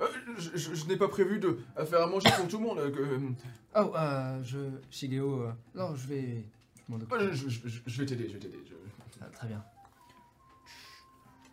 [0.02, 2.80] Euh, je je- je n'ai pas prévu de faire à manger pour tout le monde.
[2.80, 3.30] euh, que, euh,
[3.76, 4.58] Oh, euh, je.
[4.90, 5.42] Shigeo.
[5.44, 6.44] euh, Non, je vais.
[6.78, 7.12] Je m'en occupe.
[7.12, 8.60] ouais, je, je- je- je vais t'aider, je vais t'aider.
[8.68, 8.74] je-
[9.22, 9.64] Ah, très bien.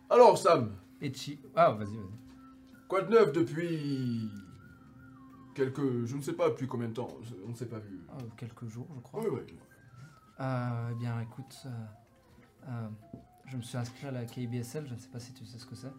[0.09, 1.39] Alors Sam, Et Chi.
[1.55, 2.28] Ah, vas-y, vas-y.
[2.89, 4.29] Quoi de neuf depuis
[5.55, 7.07] quelques, je ne sais pas depuis combien de temps,
[7.45, 7.99] on ne s'est pas vu.
[8.09, 9.21] Ah, quelques jours, je crois.
[9.23, 9.55] Oui, oui.
[10.41, 11.55] Euh, eh bien, écoute.
[11.65, 11.69] euh,
[12.67, 12.87] euh,
[13.45, 15.65] je me suis inscrit à la KBSL, je ne sais pas si tu sais ce
[15.65, 15.91] que c'est.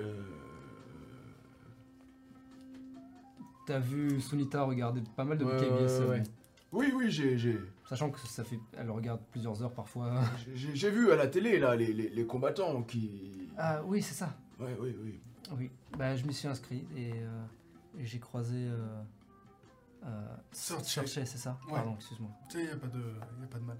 [0.00, 0.22] Euh,
[3.66, 6.08] T'as vu Sunita regarder pas mal de Ouais, KBSL.
[6.08, 6.22] ouais.
[6.72, 7.58] Oui, oui, j'ai,
[7.88, 8.58] Sachant que ça fait.
[8.76, 10.20] Elle regarde plusieurs heures parfois.
[10.54, 13.48] j'ai- vu à la télé là les, les, les combattants qui.
[13.56, 14.36] Ah, oui, c'est ça.
[14.60, 15.20] Ouais, oui, oui.
[15.52, 15.70] Oui.
[15.96, 17.44] Bah, je m'y suis inscrit et, euh,
[17.98, 18.56] et j'ai croisé.
[18.68, 19.02] Euh,
[20.04, 21.72] euh, c'est ça Ouais.
[21.74, 22.30] Pardon, excuse-moi.
[22.48, 23.76] Tu sais, il n'y a, pas de- y a pas de mal.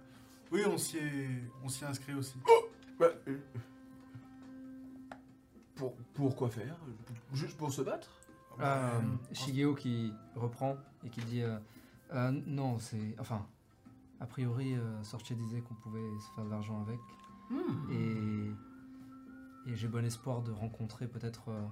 [0.52, 2.36] Oui, on s'y est, on s'y est inscrit aussi.
[2.98, 3.38] Bah, euh,
[5.74, 6.76] pour, pour quoi faire?
[7.32, 8.08] Juste pour se battre?
[8.58, 9.00] Bah, Euh,
[9.34, 11.58] Shigeo qui reprend et qui dit euh,
[12.12, 13.14] Euh, Non, c'est.
[13.18, 13.44] Enfin,
[14.20, 16.98] a priori, euh, Sorche disait qu'on pouvait se faire de l'argent avec.
[17.90, 18.50] Et,
[19.66, 21.66] et j'ai bon espoir de rencontrer peut-être euh,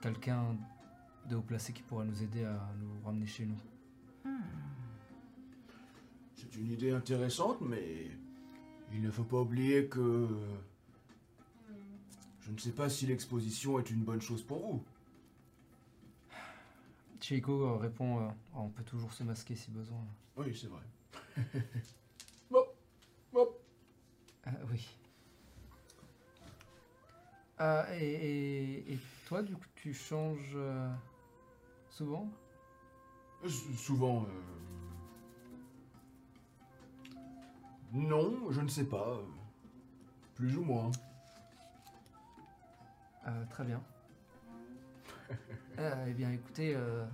[0.00, 0.56] quelqu'un
[1.28, 3.58] de haut placé qui pourrait nous aider à nous ramener chez nous.
[6.34, 8.10] C'est une idée intéressante, mais
[8.92, 10.28] il ne faut pas oublier que
[12.40, 14.84] je ne sais pas si l'exposition est une bonne chose pour vous.
[17.20, 19.98] Chieko euh, répond euh, On peut toujours se masquer si besoin.
[20.36, 20.82] Oui, c'est vrai.
[24.50, 24.88] Ah, oui.
[27.58, 30.88] Ah, et, et- et toi, du coup, tu changes euh,
[31.90, 32.28] souvent?
[33.44, 34.24] S- Souvent.
[34.24, 34.28] euh,
[37.92, 39.08] Non, je ne sais pas.
[39.08, 39.24] euh,
[40.36, 40.90] Plus ou moins.
[43.26, 43.82] Euh, Très bien.
[45.78, 47.04] Euh, eh bien, écoutez, euh,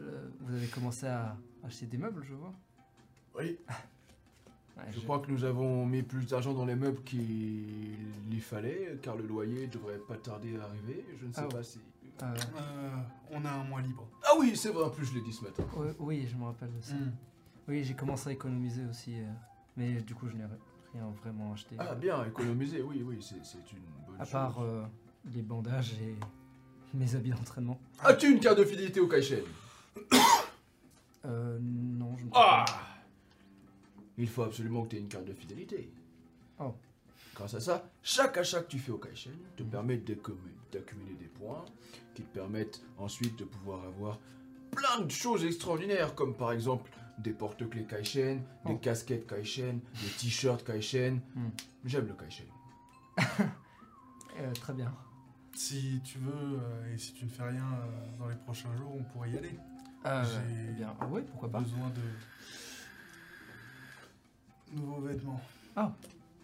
[0.00, 2.52] euh, vous avez commencé à acheter des meubles, je vois.
[3.38, 3.58] Oui,
[4.76, 8.98] Ouais, je crois que nous avons mis plus d'argent dans les meubles qu'il y fallait,
[9.02, 11.04] car le loyer devrait pas tarder à arriver.
[11.20, 11.62] Je ne sais Ah pas ouais.
[11.64, 11.78] si.
[12.22, 12.90] euh, Euh,
[13.30, 14.06] on a un mois libre.
[14.24, 15.62] Ah oui, c'est vrai, en plus je l'ai dit ce matin.
[15.76, 16.94] oui, oui, je me rappelle aussi.
[16.94, 17.12] Hmm.
[17.68, 19.14] Oui, j'ai commencé à économiser aussi.
[19.20, 19.24] euh,
[19.76, 20.44] mais du coup, je n'ai
[20.92, 21.76] rien vraiment acheté.
[21.78, 24.32] Ah bien, économiser, oui, oui, c'est une bonne à chose.
[24.32, 24.82] part euh,
[25.34, 26.16] les bandages et
[26.94, 27.78] mes habits d'entraînement.
[28.02, 29.38] As-tu une carte de fidélité au Kaishen
[31.26, 32.80] Euh, non, je ne crois Ah
[34.18, 35.90] Il faut absolument que tu aies une carte de fidélité.
[36.60, 36.74] Oh.
[37.34, 41.64] Grâce à ça, chaque achat que tu fais au Kaishen te permet d'accumuler des points
[42.14, 44.20] qui te permettent ensuite de pouvoir avoir
[44.70, 48.76] plein de choses extraordinaires, comme par exemple des porte-clés Kaishen, des Oh.
[48.76, 51.20] casquettes Kaishen, des t-shirts Kaishen.
[51.34, 51.48] Hmm.
[51.84, 52.46] J'aime le Kaishen.
[54.40, 54.92] Euh, très bien.
[55.54, 58.96] Si tu veux, euh, et si tu ne fais rien euh, dans les prochains jours,
[58.98, 59.56] on pourrait y aller.
[60.06, 61.60] Euh, J'ai eh bien, ouais, pourquoi pas.
[61.60, 62.00] besoin de
[64.74, 65.40] nouveaux vêtements.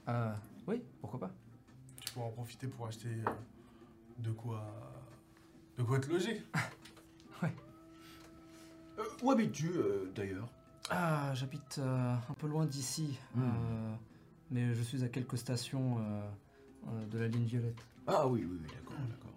[0.08, 0.34] Euh,
[0.66, 1.30] oui, pourquoi pas.
[2.00, 3.30] Tu pourras en profiter pour acheter euh,
[4.18, 4.66] de quoi
[5.78, 6.42] de quoi te loger.
[8.98, 10.48] Euh, où habites-tu euh, d'ailleurs?
[10.90, 13.42] Ah, j'habite euh, un peu loin d'ici, Hmm.
[13.42, 13.94] euh,
[14.50, 16.28] mais je suis à quelques stations euh,
[16.88, 17.80] euh, de la ligne violette.
[18.06, 19.32] Ah oui, oui, oui, d'accord, d'accord.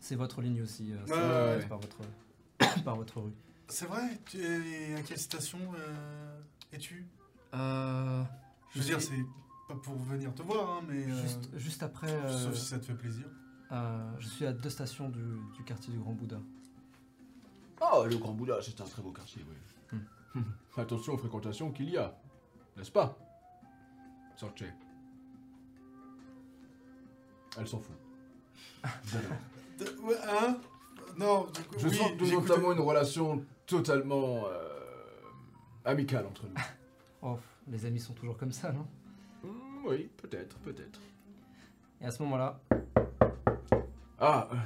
[0.00, 1.66] C'est votre ligne aussi, euh, c'est Ouais, ouais, ouais.
[1.66, 3.32] par votre par votre rue.
[3.68, 6.40] C'est vrai Tu es à quelle station euh,
[6.72, 7.06] es-tu?
[7.54, 8.22] Euh,
[8.72, 9.24] Je veux dire, c'est
[9.68, 12.10] pas pour venir te voir, hein, mais euh, juste, juste après.
[12.10, 13.26] euh, sauf si ça te fait plaisir.
[13.72, 15.22] euh, je suis à deux stations du,
[15.56, 16.38] du quartier du Grand Bouddha.
[17.80, 19.98] Ah, le Grand Bouddha, c'est un très beau quartier, oui.
[20.34, 20.42] Hmm.
[20.76, 22.14] Attention aux fréquentations qu'il y a,
[22.76, 23.16] n'est-ce pas?
[24.36, 24.64] Sorche.
[27.56, 27.94] Elle s'en fout.
[30.02, 30.56] Ouais, hein?
[31.16, 34.68] Non, du coup, Je oui, sens que nous j'écoute- entamons une relation totalement euh,
[35.84, 36.54] amicale entre nous.
[37.26, 37.38] Oh,
[37.68, 38.86] les amis sont toujours comme ça, non?
[39.42, 41.00] Hmm, oui, peut-être, peut-être.
[42.00, 42.60] Et à ce moment-là,
[44.18, 44.56] Ah, euh,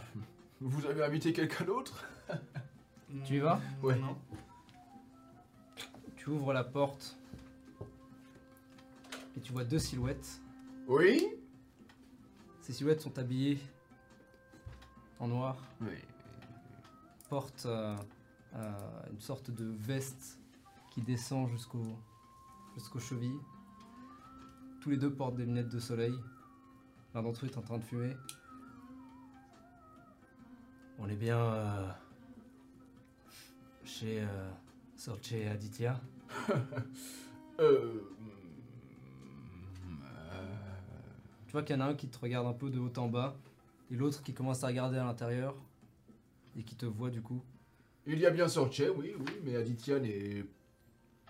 [0.61, 2.05] vous avez invité quelqu'un d'autre?
[3.25, 3.59] Tu y vas?
[3.83, 3.97] Ouais.
[3.97, 4.19] Non.
[6.17, 7.17] tu ouvres la porte
[9.35, 10.43] et tu vois deux silhouettes.
[10.87, 11.27] Oui
[12.61, 13.59] Ces silhouettes sont habillées
[15.19, 15.97] en noir, Oui.
[17.31, 17.97] portent euh,
[18.57, 18.73] euh,
[19.11, 20.39] une sorte de veste
[20.91, 21.97] qui descend jusqu'au
[22.79, 23.41] jusqu'aux chevilles.
[24.81, 26.15] Tous les deux portent des lunettes de soleil.
[27.15, 28.17] L'un d'entre eux est en train de fumer.
[30.99, 31.91] On est bien euh,
[33.85, 34.51] chez euh,
[34.97, 36.01] Sorche et Aditya.
[37.61, 37.93] Euh...
[41.49, 43.09] Tu vois qu'il y en a un qui te regarde un peu de haut en
[43.09, 43.35] bas
[43.91, 45.57] et l'autre qui commence à regarder à l'intérieur
[46.57, 47.43] et qui te voit du coup.
[48.07, 50.45] Il y a bien Sorche, oui, oui, mais Aditya n'est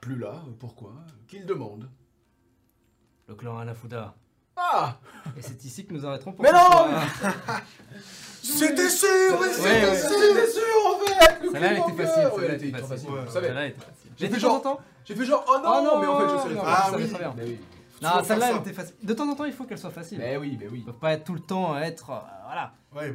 [0.01, 0.43] plus là.
[0.59, 0.93] Pourquoi?
[1.27, 1.89] Qu'il demande.
[3.29, 4.15] Le clan Anafuda.
[4.57, 4.99] Ah
[5.37, 6.59] Et c'est ici que nous arrêterons pour Mais non.
[8.43, 9.09] C'était sûr,
[9.41, 9.97] mais Ouais, c'était ouais.
[9.97, 13.09] sûr C'était sûr en fait le Celle-là, elle était facile, celle-là, elle était facile.
[13.29, 14.11] Celle-là était facile.
[14.17, 14.81] J'ai fait genre-.
[15.05, 16.75] J'ai fait genre oh non, Oh non, mais en fait je sais non, faire.
[16.77, 17.09] Ah ça va oui.
[17.09, 17.35] très bien.
[17.37, 17.61] Mais oui.
[18.01, 18.95] Non, celle-là, elle était facile.
[19.03, 20.19] De temps en temps, il faut qu'elle soit facile.
[20.19, 20.85] Mais oui, mais oui.
[20.87, 22.11] Ils pas être tout le temps être.
[22.11, 22.73] euh, voilà.
[22.97, 23.15] Ouais.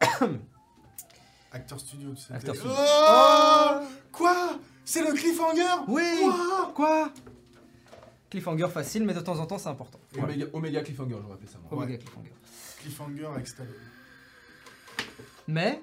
[1.52, 2.34] Acteur studio, tu sais.
[2.34, 2.72] Acteur studio.
[2.76, 3.80] Oh
[4.12, 4.58] Quoi?
[4.88, 7.12] C'est le cliffhanger Oui Quoi Quoi?
[8.30, 10.00] Cliffhanger facile, mais de temps en temps, c'est important.
[10.18, 11.70] Oméga, Oméga Cliffhanger, j'aurais appelé ça moi.
[11.82, 12.32] Omega Cliffhanger.
[12.80, 13.74] Cliffhanger avec Stallone.
[15.46, 15.82] Mais,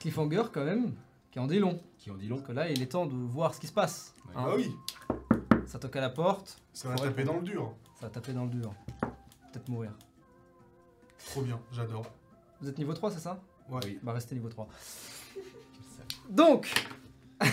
[0.00, 0.94] Cliffhanger, quand même,
[1.30, 1.82] qui en dit long.
[1.98, 2.36] Qui en dit long.
[2.36, 4.14] Parce que là, il est temps de voir ce qui se passe.
[4.24, 4.32] Ouais.
[4.36, 4.44] Hein.
[4.48, 4.74] Ah oui,
[5.66, 7.08] Ça toque à la porte, ça va Ouais.
[7.08, 7.74] taper dans le dur.
[8.00, 8.72] ça va taper dans le dur.
[9.52, 9.92] Peut-être mourir.
[11.26, 12.06] Trop bien, j'adore.
[12.62, 13.38] Vous êtes niveau 3, c'est ça?
[13.68, 13.80] Ouais.
[13.84, 13.98] Oui.
[14.02, 14.66] Bah, restez niveau 3.
[16.30, 16.72] Donc,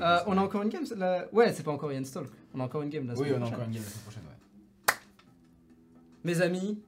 [0.00, 2.28] euh, on a encore une game là Ouais, c'est pas encore Ian Stalk.
[2.54, 3.54] On a encore une game la Oui, semaine on a prochaine.
[3.54, 4.94] encore une game la semaine prochaine, ouais.
[6.24, 6.82] Mes amis,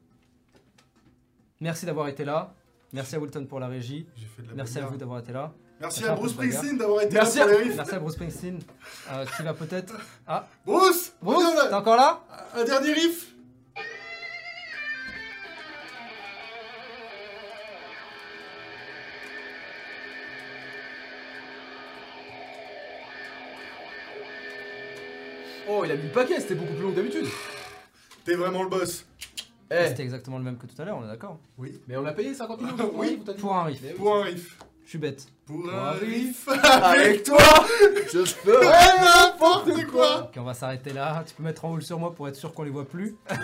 [1.61, 2.55] merci d'avoir été là.
[2.93, 4.07] Merci à Wilton pour la régie.
[4.17, 5.53] J'ai fait de la Merci à vous d'avoir été là.
[5.81, 6.31] Merci à Bruce.
[6.33, 7.77] Springsteen d'avoir été Merci là à- pour les riffs.
[7.77, 8.59] Merci à Bruce Springsteen
[9.11, 9.95] euh, qui va peut-être.
[10.27, 12.23] Ah, Bruce Bruce, t'es encore là?
[12.55, 13.34] Un dernier riff?
[25.85, 27.27] Il a mis le paquet, c'était beaucoup plus long que d'habitude.
[28.25, 29.05] T'es vraiment le boss.
[29.71, 31.81] Eh, C'était exactement le même que tout à l'heure, on est d'accord Oui.
[31.89, 33.81] mais on a payé 50 millions Ah, oui, Pour un riff.
[33.83, 34.59] Oui, Pour un riff.
[34.85, 35.27] Je suis bête.
[35.47, 36.47] Pour un un riff.
[36.63, 37.39] Avec toi,
[38.13, 41.25] je ferai Ouais, n'importe quoi Ok, on va s'arrêter là.
[41.27, 43.17] Tu peux mettre en haut sur moi pour être sûr qu'on les voit plus.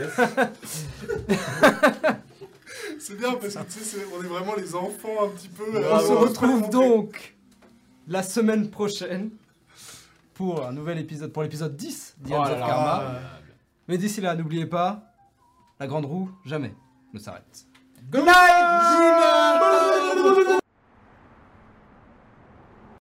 [2.99, 5.65] C'est bien parce que tu sais, on est vraiment les enfants un petit peu.
[5.91, 7.35] on se retrouve donc
[8.07, 9.31] la semaine prochaine
[10.41, 12.67] pour un nouvel épisode, pour l'épisode 10 Oh d'Ians là of là.
[12.67, 13.03] Karma.
[13.87, 15.13] Mais d'ici là, n'oubliez pas,
[15.79, 16.75] la grande roue jamais
[17.13, 17.67] ne s'arrête.
[18.11, 18.61] Good night